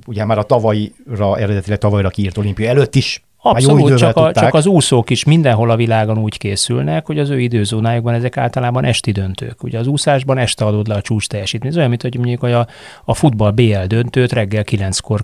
ugye 0.05 0.25
már 0.25 0.37
a 0.37 0.43
tavalyra, 0.43 1.37
eredetileg 1.37 1.77
tavalyra 1.77 2.09
kiírt 2.09 2.37
olimpia 2.37 2.69
előtt 2.69 2.95
is 2.95 3.23
Abszolút, 3.45 3.97
csak, 3.97 4.17
a, 4.17 4.31
csak 4.31 4.53
az 4.53 4.65
úszók 4.65 5.09
is 5.09 5.23
mindenhol 5.23 5.69
a 5.69 5.75
világon 5.75 6.17
úgy 6.17 6.37
készülnek, 6.37 7.05
hogy 7.05 7.19
az 7.19 7.29
ő 7.29 7.39
időzónájukban 7.39 8.13
ezek 8.13 8.37
általában 8.37 8.83
esti 8.83 9.11
döntők. 9.11 9.63
Ugye 9.63 9.79
az 9.79 9.87
úszásban 9.87 10.37
este 10.37 10.65
adod 10.65 10.87
le 10.87 10.95
a 10.95 11.01
csúcs 11.01 11.27
teljesítményt. 11.27 11.71
Ez 11.73 11.77
olyan, 11.77 11.89
mint 11.89 12.01
hogy 12.01 12.17
mondjuk 12.17 12.43
a, 12.43 12.67
a 13.05 13.13
futball 13.13 13.51
BL 13.51 13.85
döntőt 13.87 14.31
reggel 14.31 14.63
kilenckor 14.63 15.21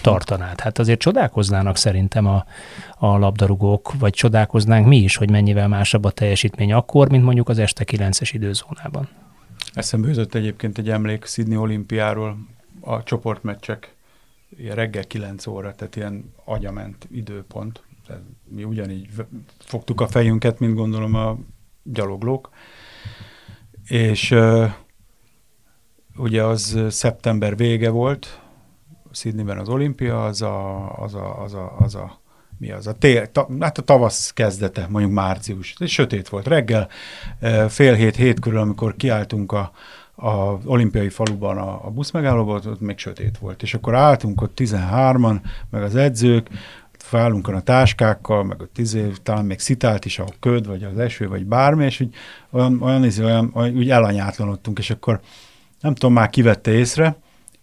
tartanád. 0.00 0.60
Hát 0.60 0.78
azért 0.78 0.98
csodálkoznának 0.98 1.76
szerintem 1.76 2.26
a, 2.26 2.44
a 2.98 3.18
labdarúgók, 3.18 3.92
vagy 3.98 4.12
csodálkoznánk 4.12 4.86
mi 4.86 4.96
is, 4.96 5.16
hogy 5.16 5.30
mennyivel 5.30 5.68
másabb 5.68 6.04
a 6.04 6.10
teljesítmény 6.10 6.72
akkor, 6.72 7.10
mint 7.10 7.24
mondjuk 7.24 7.48
az 7.48 7.58
este 7.58 7.84
kilences 7.84 8.32
időzónában. 8.32 9.08
Eszembe 9.72 10.08
jutott 10.08 10.34
egyébként 10.34 10.78
egy 10.78 10.90
emlék 10.90 11.24
Sydney 11.26 11.56
olimpiáról, 11.56 12.36
a 12.80 13.02
csoportmeccsek 13.02 13.94
ilyen 14.56 14.74
reggel 14.74 15.04
9 15.04 15.46
óra, 15.46 15.74
tehát 15.74 15.96
ilyen 15.96 16.32
agyament 16.44 17.08
időpont. 17.10 17.82
Tehát 18.06 18.22
mi 18.48 18.64
ugyanígy 18.64 19.08
fogtuk 19.58 20.00
a 20.00 20.08
fejünket, 20.08 20.58
mint 20.58 20.74
gondolom 20.74 21.14
a 21.14 21.38
gyaloglók. 21.82 22.50
És 23.86 24.34
ugye 26.16 26.44
az 26.44 26.78
szeptember 26.88 27.56
vége 27.56 27.90
volt, 27.90 28.40
Sydneyben 29.12 29.58
az 29.58 29.68
olimpia, 29.68 30.24
az 30.24 30.42
a, 30.42 30.90
az 30.98 31.14
a, 31.14 31.42
az 31.42 31.54
a, 31.54 31.76
az 31.78 31.94
a 31.94 32.20
mi 32.58 32.70
az 32.70 32.86
a 32.86 32.92
tél, 32.92 33.32
ta, 33.32 33.48
hát 33.60 33.78
a 33.78 33.82
tavasz 33.82 34.32
kezdete, 34.32 34.86
mondjuk 34.88 35.12
március. 35.12 35.74
Ez 35.78 35.88
sötét 35.88 36.28
volt 36.28 36.46
reggel, 36.46 36.88
fél 37.68 37.94
hét, 37.94 38.16
hét 38.16 38.40
körül, 38.40 38.58
amikor 38.58 38.96
kiálltunk 38.96 39.52
a, 39.52 39.72
a 40.20 40.58
olimpiai 40.64 41.08
faluban 41.08 41.58
a, 41.58 41.86
a 41.86 41.90
buszmegállóban, 41.90 42.66
ott 42.66 42.80
még 42.80 42.98
sötét 42.98 43.38
volt. 43.38 43.62
És 43.62 43.74
akkor 43.74 43.94
álltunk 43.94 44.42
ott 44.42 44.52
13-an, 44.56 45.40
meg 45.70 45.82
az 45.82 45.96
edzők, 45.96 46.48
felállunk 46.98 47.48
a 47.48 47.60
táskákkal, 47.60 48.44
meg 48.44 48.62
a 48.62 48.68
tíz 48.74 48.98
talán 49.22 49.44
még 49.44 49.58
szitált 49.58 50.04
is 50.04 50.18
a 50.18 50.24
köd, 50.40 50.66
vagy 50.66 50.82
az 50.82 50.98
eső, 50.98 51.28
vagy 51.28 51.46
bármi, 51.46 51.84
és 51.84 52.00
úgy 52.00 52.14
olyan, 52.50 52.82
olyan, 52.82 53.02
olyan, 53.18 53.50
olyan, 53.54 53.76
úgy 53.76 53.90
elanyátlanodtunk, 53.90 54.78
és 54.78 54.90
akkor 54.90 55.20
nem 55.80 55.94
tudom, 55.94 56.12
már 56.12 56.30
kivette 56.30 56.70
észre, 56.70 57.16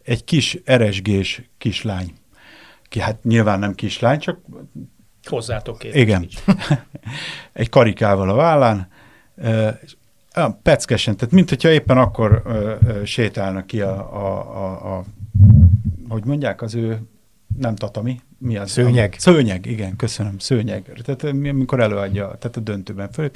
egy 0.04 0.24
kis 0.24 0.58
eresgés 0.66 1.42
kislány. 1.58 2.14
Ki, 2.90 3.00
hát 3.00 3.24
nyilván 3.24 3.60
nem 3.60 3.76
kislány, 3.76 4.20
csak... 4.20 4.40
Hozzátok 5.24 5.78
két. 5.78 5.96
Igen. 5.96 6.28
egy 7.54 7.70
karikával 7.70 8.30
a 8.30 8.36
vállán, 8.36 8.88
olyan 10.38 10.60
peckesen, 10.62 11.18
tehát 11.18 11.34
mint 11.34 11.50
hogyha 11.50 11.70
éppen 11.70 11.98
akkor 11.98 12.42
ö, 12.46 12.74
ö, 12.88 13.06
sétálnak 13.06 13.68
ki 13.68 13.82
a, 13.82 14.14
a, 14.14 14.56
a, 14.56 14.96
a, 14.96 15.04
hogy 16.10 16.26
mondják, 16.26 16.62
az 16.62 16.76
ő 16.76 17.00
nem 17.58 17.76
tatami, 17.76 18.20
mi 18.38 18.58
az? 18.58 18.72
Szőnyeg. 18.72 19.14
A, 19.18 19.20
szőnyeg, 19.20 19.66
igen, 19.66 19.96
köszönöm, 19.96 20.38
szőnyeg. 20.40 21.02
Tehát 21.06 21.24
amikor 21.24 21.80
előadja, 21.80 22.26
tehát 22.40 22.58
a 22.58 22.60
döntőben 22.60 23.12
föl. 23.12 23.32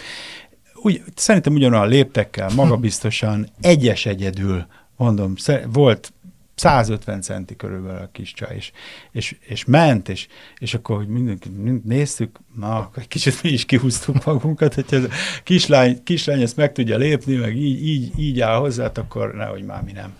Úgy, 0.74 1.04
szerintem 1.16 1.54
ugyanolyan 1.54 1.88
léptekkel, 1.88 2.49
magabiztosan, 2.56 3.47
egyes 3.62 4.06
egyedül, 4.06 4.66
mondom, 4.95 5.34
volt 5.72 6.14
150 6.62 7.22
centi 7.22 7.55
körülbelül 7.55 8.01
a 8.01 8.09
kis 8.12 8.34
csaj, 8.34 8.55
és, 8.55 8.72
és, 9.12 9.36
és 9.39 9.66
ment, 9.66 10.09
és, 10.09 10.28
és 10.57 10.74
akkor, 10.74 10.97
hogy 10.97 11.07
mindenki 11.07 11.49
mind 11.49 11.86
néztük, 11.86 12.39
na, 12.55 12.78
akkor 12.78 13.01
egy 13.01 13.07
kicsit 13.07 13.43
mi 13.43 13.49
is 13.49 13.66
kihúztuk 13.66 14.26
magunkat, 14.26 14.74
hogy 14.74 14.86
ez 14.89 15.03
a 15.03 15.09
kislány, 15.43 16.03
kislány 16.03 16.41
ezt 16.41 16.57
meg 16.57 16.72
tudja 16.72 16.97
lépni, 16.97 17.36
meg 17.36 17.55
így, 17.57 17.88
így, 17.88 18.20
így 18.20 18.39
áll 18.39 18.57
hozzá, 18.57 18.84
hát 18.84 18.97
akkor 18.97 19.34
nehogy 19.34 19.64
már 19.64 19.84
mi 19.84 19.91
nem. 19.91 20.16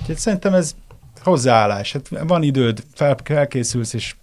Úgyhogy 0.00 0.18
szerintem 0.18 0.54
ez 0.54 0.74
hozzáállás. 1.20 1.92
Hát 1.92 2.08
van 2.08 2.42
időd, 2.42 2.84
fel, 2.94 3.16
felkészülsz, 3.24 3.92
és, 3.92 4.14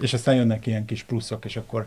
és 0.00 0.12
aztán 0.12 0.34
jönnek 0.34 0.66
ilyen 0.66 0.84
kis 0.84 1.02
pluszok, 1.02 1.44
és 1.44 1.56
akkor 1.56 1.86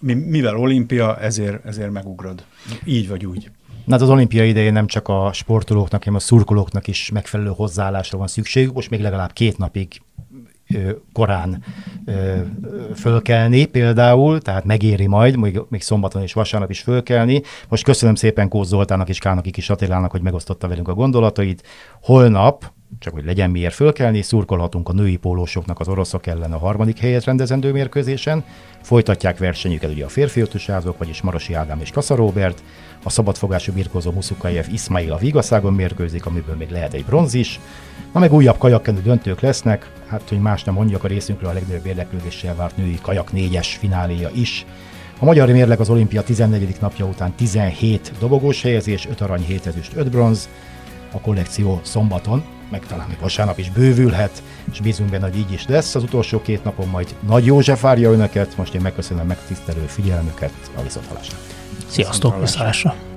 mivel 0.00 0.56
olimpia, 0.56 1.18
ezért, 1.18 1.64
ezért 1.64 1.90
megugrod. 1.90 2.44
Így 2.84 3.08
vagy 3.08 3.26
úgy. 3.26 3.50
Hát 3.90 4.00
az 4.00 4.10
olimpia 4.10 4.44
idején 4.44 4.72
nem 4.72 4.86
csak 4.86 5.08
a 5.08 5.30
sportolóknak, 5.32 6.04
hanem 6.04 6.18
a 6.18 6.22
szurkolóknak 6.22 6.86
is 6.86 7.10
megfelelő 7.10 7.52
hozzáállásra 7.56 8.18
van 8.18 8.26
szükségük. 8.26 8.74
Most 8.74 8.90
még 8.90 9.00
legalább 9.00 9.32
két 9.32 9.58
napig 9.58 10.00
korán 11.12 11.64
fölkelni 12.96 13.64
például, 13.64 14.40
tehát 14.40 14.64
megéri 14.64 15.06
majd, 15.06 15.36
még, 15.36 15.60
még 15.68 15.82
szombaton 15.82 16.22
és 16.22 16.32
vasárnap 16.32 16.70
is 16.70 16.80
fölkelni. 16.80 17.42
Most 17.68 17.84
köszönöm 17.84 18.14
szépen 18.14 18.48
Kóz 18.48 18.68
Zoltának 18.68 19.08
és 19.08 19.18
Kának 19.18 19.56
is 19.56 19.70
Attilának, 19.70 20.10
hogy 20.10 20.22
megosztotta 20.22 20.68
velünk 20.68 20.88
a 20.88 20.94
gondolatait. 20.94 21.62
Holnap, 22.02 22.72
csak 22.98 23.12
hogy 23.12 23.24
legyen 23.24 23.50
miért 23.50 23.74
fölkelni, 23.74 24.22
szurkolhatunk 24.22 24.88
a 24.88 24.92
női 24.92 25.16
pólósoknak 25.16 25.80
az 25.80 25.88
oroszok 25.88 26.26
ellen 26.26 26.52
a 26.52 26.58
harmadik 26.58 26.98
helyet 26.98 27.24
rendezendő 27.24 27.72
mérkőzésen. 27.72 28.44
Folytatják 28.82 29.38
versenyüket 29.38 29.90
ugye 29.90 30.04
a 30.04 30.08
férfi 30.08 30.40
ötösázók, 30.40 30.98
vagyis 30.98 31.22
Marosi 31.22 31.54
Ádám 31.54 31.80
és 31.80 31.90
Kassa 31.90 32.14
Robert. 32.14 32.62
A 33.02 33.10
szabadfogású 33.10 33.72
birkózó 33.72 34.10
Muszukajev 34.10 34.66
Ismail 34.72 35.12
a 35.12 35.16
Vigaszágon 35.16 35.74
mérkőzik, 35.74 36.26
amiből 36.26 36.56
még 36.56 36.70
lehet 36.70 36.94
egy 36.94 37.04
bronz 37.04 37.34
is. 37.34 37.60
Na 38.12 38.20
meg 38.20 38.32
újabb 38.32 38.58
kajakkenő 38.58 39.02
döntők 39.02 39.40
lesznek, 39.40 39.90
hát 40.06 40.28
hogy 40.28 40.40
más 40.40 40.64
nem 40.64 40.74
mondjak, 40.74 41.04
a 41.04 41.08
részünkről 41.08 41.50
a 41.50 41.52
legnagyobb 41.52 41.86
érdeklődéssel 41.86 42.54
várt 42.54 42.76
női 42.76 42.98
kajak 43.02 43.32
négyes 43.32 43.74
fináléja 43.74 44.30
is. 44.34 44.66
A 45.18 45.24
magyar 45.24 45.50
mérleg 45.50 45.80
az 45.80 45.90
olimpia 45.90 46.22
14. 46.22 46.76
napja 46.80 47.06
után 47.06 47.32
17 47.32 48.12
dobogós 48.18 48.62
helyezés, 48.62 49.06
5 49.06 49.20
arany, 49.20 49.44
7 49.44 49.66
ezüst, 49.66 49.96
5 49.96 50.10
bronz. 50.10 50.48
A 51.12 51.20
kollekció 51.20 51.80
szombaton, 51.82 52.44
meg 52.74 52.86
talán 52.86 53.08
még 53.08 53.18
vasárnap 53.20 53.58
is 53.58 53.70
bővülhet, 53.70 54.42
és 54.72 54.80
bízunk 54.80 55.10
benne, 55.10 55.24
hogy 55.24 55.36
így 55.36 55.52
is 55.52 55.66
lesz. 55.66 55.94
Az 55.94 56.02
utolsó 56.02 56.42
két 56.42 56.64
napon 56.64 56.88
majd 56.88 57.14
Nagy 57.20 57.46
József 57.46 57.80
várja 57.80 58.12
önöket, 58.12 58.56
most 58.56 58.74
én 58.74 58.80
megköszönöm 58.80 59.26
megtisztelő 59.26 59.84
figyelmüket 59.86 60.52
a 60.76 60.82
viszontalásra. 60.82 61.36
Sziasztok, 61.88 62.40
viszontalásra! 62.40 63.13